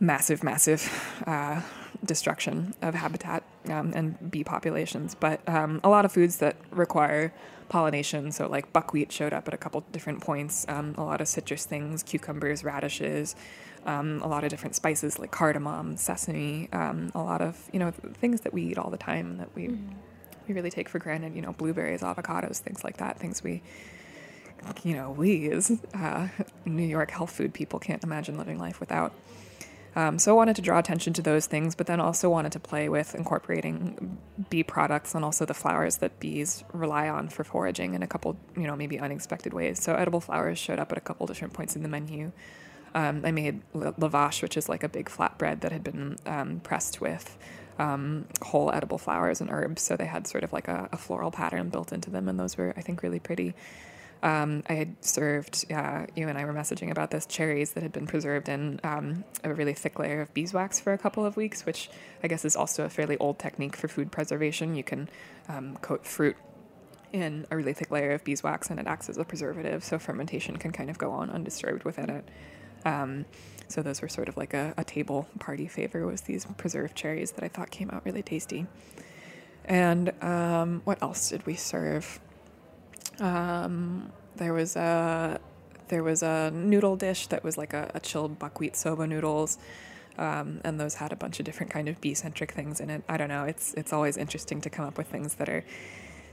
massive, 0.00 0.42
massive 0.42 1.22
uh, 1.26 1.60
destruction 2.04 2.74
of 2.82 2.94
habitat 2.94 3.44
um, 3.70 3.92
and 3.94 4.30
bee 4.30 4.44
populations. 4.44 5.14
But 5.14 5.46
um, 5.48 5.80
a 5.84 5.88
lot 5.88 6.04
of 6.04 6.12
foods 6.12 6.38
that 6.38 6.56
require 6.70 7.32
pollination, 7.68 8.32
so 8.32 8.48
like 8.48 8.72
buckwheat 8.72 9.10
showed 9.12 9.32
up 9.32 9.48
at 9.48 9.54
a 9.54 9.56
couple 9.56 9.82
different 9.92 10.20
points. 10.20 10.66
Um, 10.68 10.94
a 10.98 11.04
lot 11.04 11.20
of 11.20 11.28
citrus 11.28 11.64
things, 11.64 12.02
cucumbers, 12.02 12.64
radishes. 12.64 13.36
Um, 13.86 14.22
a 14.22 14.28
lot 14.28 14.44
of 14.44 14.50
different 14.50 14.74
spices 14.74 15.18
like 15.18 15.30
cardamom, 15.30 15.98
sesame, 15.98 16.70
um, 16.72 17.12
a 17.14 17.22
lot 17.22 17.42
of 17.42 17.68
you 17.72 17.78
know 17.78 17.90
things 17.90 18.40
that 18.40 18.54
we 18.54 18.62
eat 18.62 18.78
all 18.78 18.90
the 18.90 18.96
time 18.96 19.36
that 19.36 19.54
we 19.54 19.68
mm 19.68 19.90
we 20.48 20.54
really 20.54 20.70
take 20.70 20.88
for 20.88 20.98
granted, 20.98 21.34
you 21.34 21.42
know, 21.42 21.52
blueberries, 21.52 22.02
avocados, 22.02 22.58
things 22.58 22.84
like 22.84 22.98
that, 22.98 23.18
things 23.18 23.42
we, 23.42 23.62
you 24.82 24.94
know, 24.94 25.10
we 25.10 25.50
as 25.50 25.72
uh, 25.94 26.28
New 26.64 26.86
York 26.86 27.10
health 27.10 27.30
food 27.30 27.54
people 27.54 27.78
can't 27.78 28.02
imagine 28.04 28.38
living 28.38 28.58
life 28.58 28.80
without. 28.80 29.12
Um, 29.96 30.18
so 30.18 30.32
I 30.32 30.34
wanted 30.34 30.56
to 30.56 30.62
draw 30.62 30.78
attention 30.78 31.12
to 31.14 31.22
those 31.22 31.46
things, 31.46 31.74
but 31.76 31.86
then 31.86 32.00
also 32.00 32.28
wanted 32.28 32.50
to 32.52 32.60
play 32.60 32.88
with 32.88 33.14
incorporating 33.14 34.18
bee 34.50 34.64
products 34.64 35.14
and 35.14 35.24
also 35.24 35.44
the 35.44 35.54
flowers 35.54 35.98
that 35.98 36.18
bees 36.18 36.64
rely 36.72 37.08
on 37.08 37.28
for 37.28 37.44
foraging 37.44 37.94
in 37.94 38.02
a 38.02 38.06
couple, 38.06 38.36
you 38.56 38.66
know, 38.66 38.74
maybe 38.74 38.98
unexpected 38.98 39.52
ways. 39.52 39.80
So 39.80 39.94
edible 39.94 40.20
flowers 40.20 40.58
showed 40.58 40.80
up 40.80 40.90
at 40.90 40.98
a 40.98 41.00
couple 41.00 41.26
different 41.26 41.54
points 41.54 41.76
in 41.76 41.82
the 41.82 41.88
menu. 41.88 42.32
Um, 42.94 43.22
I 43.24 43.30
made 43.30 43.62
lavash, 43.72 44.42
which 44.42 44.56
is 44.56 44.68
like 44.68 44.82
a 44.82 44.88
big 44.88 45.08
flatbread 45.08 45.60
that 45.60 45.70
had 45.70 45.84
been 45.84 46.16
um, 46.26 46.60
pressed 46.60 47.00
with 47.00 47.36
um, 47.78 48.26
whole 48.42 48.70
edible 48.72 48.98
flowers 48.98 49.40
and 49.40 49.50
herbs. 49.50 49.82
So 49.82 49.96
they 49.96 50.06
had 50.06 50.26
sort 50.26 50.44
of 50.44 50.52
like 50.52 50.68
a, 50.68 50.88
a, 50.92 50.96
floral 50.96 51.30
pattern 51.30 51.70
built 51.70 51.92
into 51.92 52.10
them, 52.10 52.28
and 52.28 52.38
those 52.38 52.56
were, 52.56 52.72
I 52.76 52.82
think, 52.82 53.02
really 53.02 53.18
pretty. 53.18 53.54
Um, 54.24 54.62
I 54.70 54.72
had 54.72 55.04
served, 55.04 55.70
uh, 55.70 56.06
you 56.16 56.28
and 56.28 56.38
I 56.38 56.46
were 56.46 56.54
messaging 56.54 56.90
about 56.90 57.10
this, 57.10 57.26
cherries 57.26 57.72
that 57.72 57.82
had 57.82 57.92
been 57.92 58.06
preserved 58.06 58.48
in 58.48 58.80
um, 58.82 59.22
a 59.44 59.52
really 59.52 59.74
thick 59.74 59.98
layer 59.98 60.22
of 60.22 60.32
beeswax 60.32 60.80
for 60.80 60.94
a 60.94 60.98
couple 60.98 61.26
of 61.26 61.36
weeks, 61.36 61.66
which 61.66 61.90
I 62.22 62.28
guess 62.28 62.42
is 62.46 62.56
also 62.56 62.86
a 62.86 62.88
fairly 62.88 63.18
old 63.18 63.38
technique 63.38 63.76
for 63.76 63.86
food 63.86 64.10
preservation. 64.10 64.74
You 64.74 64.82
can 64.82 65.10
um, 65.50 65.76
coat 65.82 66.06
fruit 66.06 66.36
in 67.12 67.46
a 67.50 67.56
really 67.56 67.74
thick 67.74 67.90
layer 67.90 68.12
of 68.12 68.24
beeswax 68.24 68.70
and 68.70 68.80
it 68.80 68.86
acts 68.86 69.10
as 69.10 69.18
a 69.18 69.24
preservative, 69.24 69.84
so 69.84 69.98
fermentation 69.98 70.56
can 70.56 70.72
kind 70.72 70.88
of 70.88 70.96
go 70.96 71.10
on 71.10 71.28
undisturbed 71.28 71.84
within 71.84 72.08
it. 72.08 72.28
Um, 72.86 73.26
so 73.68 73.82
those 73.82 74.00
were 74.00 74.08
sort 74.08 74.30
of 74.30 74.38
like 74.38 74.54
a, 74.54 74.72
a 74.78 74.84
table 74.84 75.28
party 75.38 75.68
favor 75.68 76.06
was 76.06 76.22
these 76.22 76.46
preserved 76.56 76.96
cherries 76.96 77.32
that 77.32 77.44
I 77.44 77.48
thought 77.48 77.70
came 77.70 77.90
out 77.90 78.06
really 78.06 78.22
tasty. 78.22 78.66
And 79.66 80.12
um, 80.22 80.80
what 80.84 81.02
else 81.02 81.28
did 81.28 81.44
we 81.44 81.56
serve? 81.56 82.20
Um, 83.20 84.12
there 84.36 84.52
was 84.52 84.76
a 84.76 85.40
there 85.88 86.02
was 86.02 86.22
a 86.22 86.50
noodle 86.50 86.96
dish 86.96 87.26
that 87.28 87.44
was 87.44 87.58
like 87.58 87.72
a, 87.72 87.90
a 87.94 88.00
chilled 88.00 88.38
buckwheat 88.38 88.76
soba 88.76 89.06
noodles, 89.06 89.58
um, 90.18 90.60
and 90.64 90.80
those 90.80 90.94
had 90.94 91.12
a 91.12 91.16
bunch 91.16 91.38
of 91.38 91.44
different 91.44 91.70
kind 91.70 91.88
of 91.88 92.00
bee 92.00 92.14
centric 92.14 92.52
things 92.52 92.80
in 92.80 92.90
it. 92.90 93.02
I 93.08 93.16
don't 93.16 93.28
know. 93.28 93.44
It's 93.44 93.74
it's 93.74 93.92
always 93.92 94.16
interesting 94.16 94.60
to 94.62 94.70
come 94.70 94.86
up 94.86 94.98
with 94.98 95.08
things 95.08 95.34
that 95.34 95.48
are 95.48 95.64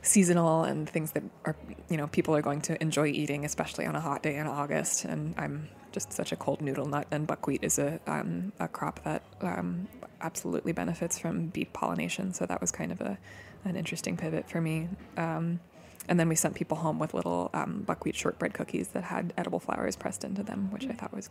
seasonal 0.03 0.63
and 0.63 0.89
things 0.89 1.11
that 1.11 1.23
are 1.45 1.55
you 1.89 1.97
know 1.97 2.07
people 2.07 2.35
are 2.35 2.41
going 2.41 2.61
to 2.61 2.81
enjoy 2.81 3.07
eating, 3.07 3.45
especially 3.45 3.85
on 3.85 3.95
a 3.95 4.01
hot 4.01 4.23
day 4.23 4.37
in 4.37 4.47
August. 4.47 5.05
And 5.05 5.35
I'm 5.37 5.69
just 5.91 6.13
such 6.13 6.31
a 6.31 6.35
cold 6.35 6.61
noodle 6.61 6.85
nut, 6.85 7.07
and 7.11 7.27
buckwheat 7.27 7.63
is 7.63 7.77
a 7.79 7.99
um, 8.07 8.53
a 8.59 8.67
crop 8.67 9.03
that 9.03 9.23
um, 9.41 9.87
absolutely 10.21 10.71
benefits 10.71 11.19
from 11.19 11.47
bee 11.47 11.65
pollination. 11.65 12.33
So 12.33 12.45
that 12.45 12.61
was 12.61 12.71
kind 12.71 12.91
of 12.91 13.01
a 13.01 13.17
an 13.65 13.75
interesting 13.75 14.17
pivot 14.17 14.49
for 14.49 14.61
me. 14.61 14.89
Um, 15.17 15.59
and 16.07 16.19
then 16.19 16.27
we 16.27 16.35
sent 16.35 16.55
people 16.55 16.77
home 16.77 16.99
with 16.99 17.13
little 17.13 17.49
um, 17.53 17.83
buckwheat 17.85 18.15
shortbread 18.15 18.53
cookies 18.53 18.89
that 18.89 19.03
had 19.03 19.33
edible 19.37 19.59
flowers 19.59 19.95
pressed 19.95 20.23
into 20.23 20.43
them, 20.43 20.71
which 20.71 20.87
I 20.87 20.93
thought 20.93 21.13
was 21.13 21.29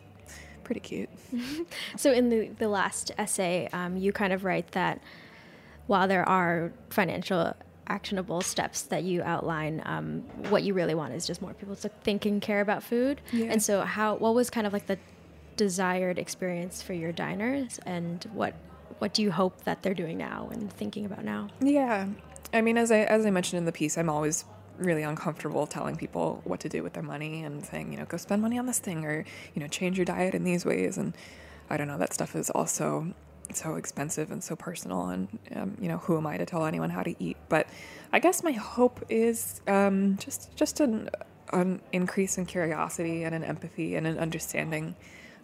pretty 0.65 0.81
cute. 0.81 1.11
so, 1.97 2.13
in 2.13 2.29
the, 2.29 2.49
the 2.59 2.69
last 2.69 3.11
essay, 3.19 3.69
um, 3.73 3.97
you 3.97 4.13
kind 4.13 4.33
of 4.33 4.45
write 4.45 4.73
that 4.73 5.03
while 5.87 6.07
there 6.07 6.29
are 6.29 6.73
financial 6.91 7.55
actionable 7.89 8.41
steps 8.41 8.83
that 8.83 9.03
you 9.03 9.23
outline, 9.23 9.83
um, 9.85 10.21
what 10.49 10.63
you 10.63 10.73
really 10.73 10.95
want 10.95 11.13
is 11.13 11.27
just 11.27 11.43
more 11.43 11.53
people 11.55 11.75
to 11.75 11.89
think 11.89 12.25
and 12.25 12.41
care 12.41 12.61
about 12.61 12.83
food. 12.83 13.21
Yeah. 13.33 13.47
And 13.51 13.63
so, 13.63 13.81
how 13.83 14.15
what 14.15 14.35
was 14.35 14.51
kind 14.51 14.67
of 14.67 14.73
like 14.73 14.87
the 14.87 14.99
desired 15.57 16.19
experience 16.19 16.81
for 16.81 16.95
your 16.95 17.13
diners, 17.13 17.81
and 17.85 18.25
what 18.33 18.55
what 18.99 19.13
do 19.13 19.23
you 19.23 19.33
hope 19.33 19.65
that 19.65 19.83
they're 19.83 19.95
doing 19.95 20.17
now 20.17 20.49
and 20.53 20.73
thinking 20.73 21.05
about 21.05 21.25
now? 21.25 21.49
Yeah, 21.61 22.07
I 22.53 22.61
mean, 22.61 22.79
as 22.79 22.93
I 22.93 23.01
as 23.01 23.27
I 23.27 23.31
mentioned 23.31 23.59
in 23.59 23.65
the 23.65 23.73
piece, 23.73 23.99
I'm 23.99 24.09
always 24.09 24.45
really 24.81 25.03
uncomfortable 25.03 25.67
telling 25.67 25.97
people 25.97 26.41
what 26.45 26.61
to 26.61 26.69
do 26.69 26.83
with 26.83 26.95
their 26.95 27.03
money 27.03 27.45
and 27.45 27.65
saying, 27.65 27.93
you 27.93 27.99
know, 27.99 28.05
go 28.05 28.17
spend 28.17 28.43
money 28.43 28.59
on 28.59 28.67
this 28.67 28.79
thing 28.79 29.05
or, 29.05 29.25
you 29.55 29.61
know, 29.61 29.69
change 29.69 29.99
your 29.99 30.05
diet 30.05 30.35
in 30.35 30.45
these 30.45 30.65
ways. 30.65 30.99
And 30.99 31.15
I 31.69 31.77
don't 31.77 31.87
know, 31.87 31.99
that 31.99 32.13
stuff 32.13 32.35
is 32.35 32.51
also 32.51 33.15
so 33.53 33.75
expensive 33.75 34.31
and 34.31 34.43
so 34.43 34.57
personal. 34.57 35.09
And, 35.09 35.39
um, 35.55 35.77
you 35.81 35.89
know, 35.89 35.99
who 35.99 36.17
am 36.17 36.27
I 36.27 36.37
to 36.39 36.47
tell 36.47 36.67
anyone 36.67 36.91
how 36.91 37.03
to 37.03 37.15
eat? 37.23 37.37
But 37.49 37.69
I 38.13 38.19
guess 38.19 38.43
my 38.43 38.53
hope 38.53 39.05
is 39.09 39.61
um, 39.67 40.17
just, 40.17 40.57
just 40.57 40.81
an, 40.81 41.11
an 41.53 41.81
increase 41.93 42.39
in 42.39 42.47
curiosity 42.47 43.25
and 43.25 43.35
an 43.35 43.45
empathy 43.45 43.97
and 43.97 44.07
an 44.07 44.19
understanding. 44.19 44.97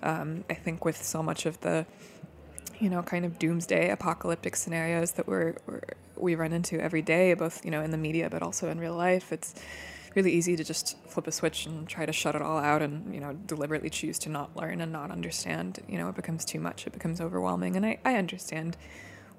Um, 0.03 0.45
I 0.49 0.55
think 0.55 0.85
with 0.85 1.03
so 1.03 1.23
much 1.23 1.47
of 1.47 1.61
the, 1.61 1.87
you 2.79 2.91
know, 2.91 3.03
kind 3.03 3.25
of 3.25 3.39
doomsday 3.39 3.91
apocalyptic 3.91 4.57
scenarios 4.57 5.13
that 5.13 5.27
we're, 5.27 5.57
we're 5.67 5.81
we 6.17 6.35
run 6.35 6.53
into 6.53 6.81
every 6.81 7.03
day, 7.03 7.35
both 7.35 7.65
you 7.65 7.71
know 7.71 7.83
in 7.83 7.91
the 7.91 7.99
media 7.99 8.31
but 8.31 8.43
also 8.43 8.69
in 8.69 8.79
real 8.79 8.95
life. 8.95 9.33
It's 9.33 9.55
really 10.15 10.33
easy 10.33 10.57
to 10.57 10.65
just 10.65 10.97
flip 11.07 11.27
a 11.27 11.33
switch 11.33 11.67
and 11.67 11.87
try 11.87 12.07
to 12.07 12.13
shut 12.13 12.35
it 12.35 12.43
all 12.43 12.59
out, 12.59 12.83
and 12.83 13.15
you 13.15 13.21
know 13.21 13.35
deliberately 13.35 13.91
choose 13.91 14.19
to 14.21 14.29
not 14.29 14.57
learn 14.57 14.81
and 14.81 14.93
not 14.93 15.11
understand. 15.11 15.81
You 15.89 15.99
know, 15.99 16.09
it 16.09 16.15
becomes 16.15 16.45
too 16.45 16.61
much. 16.61 16.87
It 16.87 16.93
becomes 16.93 17.21
overwhelming, 17.21 17.77
and 17.77 17.85
I, 17.85 17.99
I 18.05 18.17
understand 18.17 18.77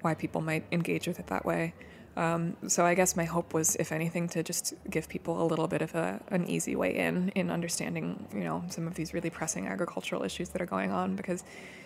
why 0.00 0.14
people 0.14 0.40
might 0.40 0.64
engage 0.70 1.08
with 1.08 1.18
it 1.18 1.26
that 1.26 1.44
way. 1.44 1.74
Um, 2.18 2.56
so 2.66 2.84
I 2.84 2.94
guess 2.94 3.14
my 3.14 3.24
hope 3.24 3.54
was, 3.54 3.76
if 3.76 3.92
anything, 3.92 4.28
to 4.30 4.42
just 4.42 4.74
give 4.90 5.08
people 5.08 5.40
a 5.40 5.46
little 5.46 5.68
bit 5.68 5.82
of 5.82 5.94
a, 5.94 6.20
an 6.30 6.48
easy 6.48 6.74
way 6.74 6.96
in 6.96 7.28
in 7.36 7.48
understanding, 7.48 8.26
you 8.34 8.40
know, 8.40 8.64
some 8.70 8.88
of 8.88 8.94
these 8.94 9.14
really 9.14 9.30
pressing 9.30 9.68
agricultural 9.68 10.24
issues 10.24 10.48
that 10.48 10.60
are 10.60 10.66
going 10.66 10.90
on. 10.90 11.14
Because 11.14 11.44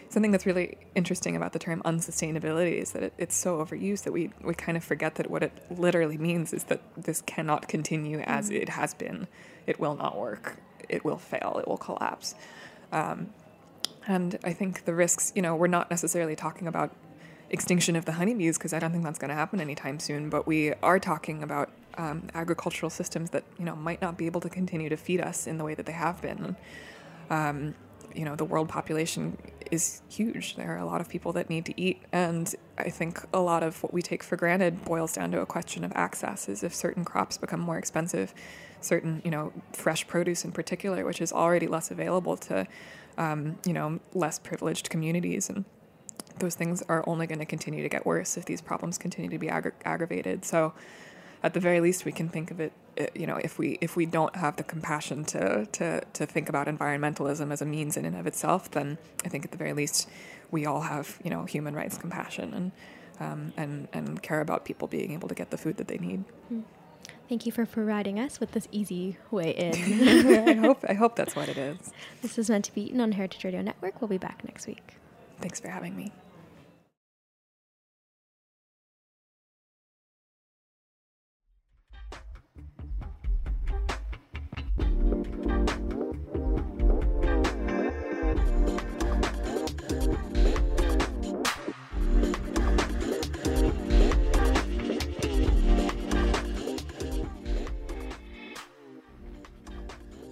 something 0.09 0.31
that's 0.31 0.47
really 0.47 0.79
interesting 0.95 1.37
about 1.37 1.53
the 1.53 1.59
term 1.59 1.83
unsustainability 1.85 2.81
is 2.81 2.93
that 2.93 3.03
it, 3.03 3.13
it's 3.19 3.37
so 3.37 3.63
overused 3.63 4.05
that 4.05 4.13
we 4.13 4.31
we 4.43 4.55
kind 4.55 4.79
of 4.79 4.83
forget 4.83 5.17
that 5.17 5.31
what 5.31 5.43
it 5.43 5.53
literally 5.71 6.17
means 6.17 6.55
is 6.55 6.65
that 6.65 6.81
this 6.97 7.21
cannot 7.21 7.69
continue 7.69 8.21
as 8.21 8.47
mm-hmm. 8.49 8.63
it 8.63 8.71
has 8.71 8.95
been. 8.95 9.29
It 9.67 9.79
will 9.79 9.97
not 9.97 10.17
work. 10.19 10.57
It 10.89 11.05
will 11.05 11.19
fail. 11.19 11.59
It 11.61 11.69
will 11.69 11.77
collapse. 11.77 12.35
Um, 12.91 13.35
and 14.07 14.39
I 14.43 14.55
think 14.55 14.87
the 14.87 14.95
risks, 14.95 15.31
you 15.35 15.43
know, 15.43 15.55
we're 15.55 15.67
not 15.67 15.91
necessarily 15.91 16.35
talking 16.37 16.67
about 16.67 16.91
extinction 17.53 17.95
of 17.95 18.07
the 18.07 18.13
honeybees 18.13 18.59
because 18.59 18.73
I 18.73 18.79
don't 18.79 18.91
think 18.91 19.05
that's 19.05 19.19
going 19.19 19.29
to 19.29 19.35
happen 19.35 19.61
anytime 19.61 20.01
soon. 20.01 20.31
But 20.31 20.47
we 20.47 20.73
are 20.83 20.99
talking 20.99 21.43
about 21.43 21.71
um, 21.99 22.29
agricultural 22.35 22.91
systems 22.91 23.31
that 23.31 23.45
you 23.59 23.65
know 23.65 23.77
might 23.77 24.01
not 24.01 24.17
be 24.17 24.27
able 24.27 24.41
to 24.41 24.49
continue 24.49 24.89
to 24.89 24.97
feed 24.97 25.21
us 25.21 25.47
in 25.47 25.59
the 25.59 25.65
way 25.65 25.75
that 25.75 25.87
they 25.87 25.93
have 25.93 26.21
been. 26.21 26.57
Um, 27.31 27.75
you 28.15 28.25
know, 28.25 28.37
the 28.37 28.45
world 28.45 28.69
population 28.69 29.39
is 29.71 30.03
huge. 30.11 30.57
There 30.57 30.75
are 30.75 30.79
a 30.79 30.85
lot 30.85 31.01
of 31.01 31.09
people 31.09 31.33
that 31.33 31.49
need 31.49 31.65
to 31.67 31.81
eat, 31.81 32.03
and 32.13 32.53
I 32.77 32.91
think 32.91 33.25
a 33.33 33.41
lot 33.41 33.63
of 33.63 33.83
what 33.83 33.93
we 33.93 34.03
take 34.03 34.23
for 34.23 34.37
granted 34.37 34.85
boils 34.85 35.13
down 35.13 35.31
to 35.31 35.41
a 35.41 35.47
question 35.47 35.85
of 35.85 35.93
access. 35.95 36.49
Is 36.49 36.63
if 36.63 36.75
certain 36.75 37.05
crops 37.05 37.39
become 37.39 37.61
more 37.61 37.79
expensive, 37.79 38.35
certain 38.81 39.23
you 39.25 39.31
know 39.31 39.53
fresh 39.73 40.07
produce 40.07 40.45
in 40.45 40.53
particular, 40.53 41.05
which 41.05 41.21
is 41.21 41.33
already 41.33 41.67
less 41.67 41.91
available 41.91 42.37
to 42.39 42.67
um, 43.19 43.59
you 43.67 43.73
know 43.73 44.01
less 44.15 44.39
privileged 44.39 44.91
communities 44.91 45.49
and 45.49 45.65
those 46.39 46.55
things 46.55 46.83
are 46.89 47.05
only 47.07 47.27
going 47.27 47.39
to 47.39 47.45
continue 47.45 47.83
to 47.83 47.89
get 47.89 48.05
worse 48.07 48.37
if 48.37 48.45
these 48.45 48.61
problems 48.61 48.99
continue 48.99 49.31
to 49.31 49.39
be 49.39 49.49
aggra- 49.49 49.73
aggravated. 49.85 50.45
So, 50.45 50.73
at 51.43 51.55
the 51.55 51.61
very 51.61 51.81
least, 51.81 52.05
we 52.05 52.13
can 52.13 52.29
think 52.29 52.51
of 52.51 52.61
it. 52.61 52.73
Uh, 53.01 53.07
you 53.15 53.27
know, 53.27 53.37
if 53.37 53.59
we 53.59 53.79
if 53.81 53.97
we 53.97 54.07
don't 54.07 54.35
have 54.37 54.57
the 54.57 54.63
compassion 54.63 55.25
to 55.27 55.67
to 55.67 56.03
to 56.13 56.27
think 56.27 56.49
about 56.49 56.67
environmentalism 56.67 57.53
as 57.53 57.63
a 57.63 57.67
means 57.67 57.97
in 57.97 58.05
and 58.05 58.17
of 58.17 58.27
itself, 58.27 58.71
then 58.71 58.99
I 59.25 59.29
think 59.29 59.45
at 59.45 59.51
the 59.51 59.57
very 59.57 59.73
least 59.73 60.09
we 60.51 60.67
all 60.67 60.83
have 60.83 61.19
you 61.25 61.31
know 61.31 61.45
human 61.45 61.75
rights 61.75 61.99
compassion 61.99 62.55
and 62.55 62.73
um, 63.21 63.53
and 63.57 63.89
and 63.93 64.23
care 64.23 64.41
about 64.41 64.65
people 64.65 64.89
being 64.89 65.13
able 65.13 65.29
to 65.29 65.35
get 65.35 65.51
the 65.51 65.59
food 65.59 65.77
that 65.79 65.89
they 65.89 65.99
need. 65.99 66.25
Hmm. 66.49 66.61
Thank 67.29 67.47
you 67.47 67.53
for 67.53 67.65
providing 67.65 68.21
us 68.21 68.41
with 68.41 68.53
this 68.53 68.69
easy 68.71 69.17
way 69.31 69.53
in. 69.53 70.49
I 70.49 70.55
hope 70.55 70.85
I 70.89 70.93
hope 70.93 71.17
that's 71.17 71.35
what 71.35 71.49
it 71.49 71.57
is. 71.57 71.93
This 72.23 72.39
is 72.39 72.51
meant 72.51 72.67
to 72.67 72.75
be 72.75 72.83
eaten 72.83 73.01
on 73.01 73.13
Heritage 73.13 73.43
Radio 73.45 73.63
Network. 73.63 74.01
We'll 74.01 74.09
be 74.09 74.19
back 74.19 74.45
next 74.45 74.67
week. 74.67 74.97
Thanks 75.43 75.59
for 75.59 75.69
having 75.69 75.97
me. 75.97 76.13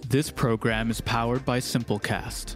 This 0.07 0.31
program 0.31 0.89
is 0.89 1.01
powered 1.01 1.43
by 1.45 1.59
Simplecast. 1.59 2.55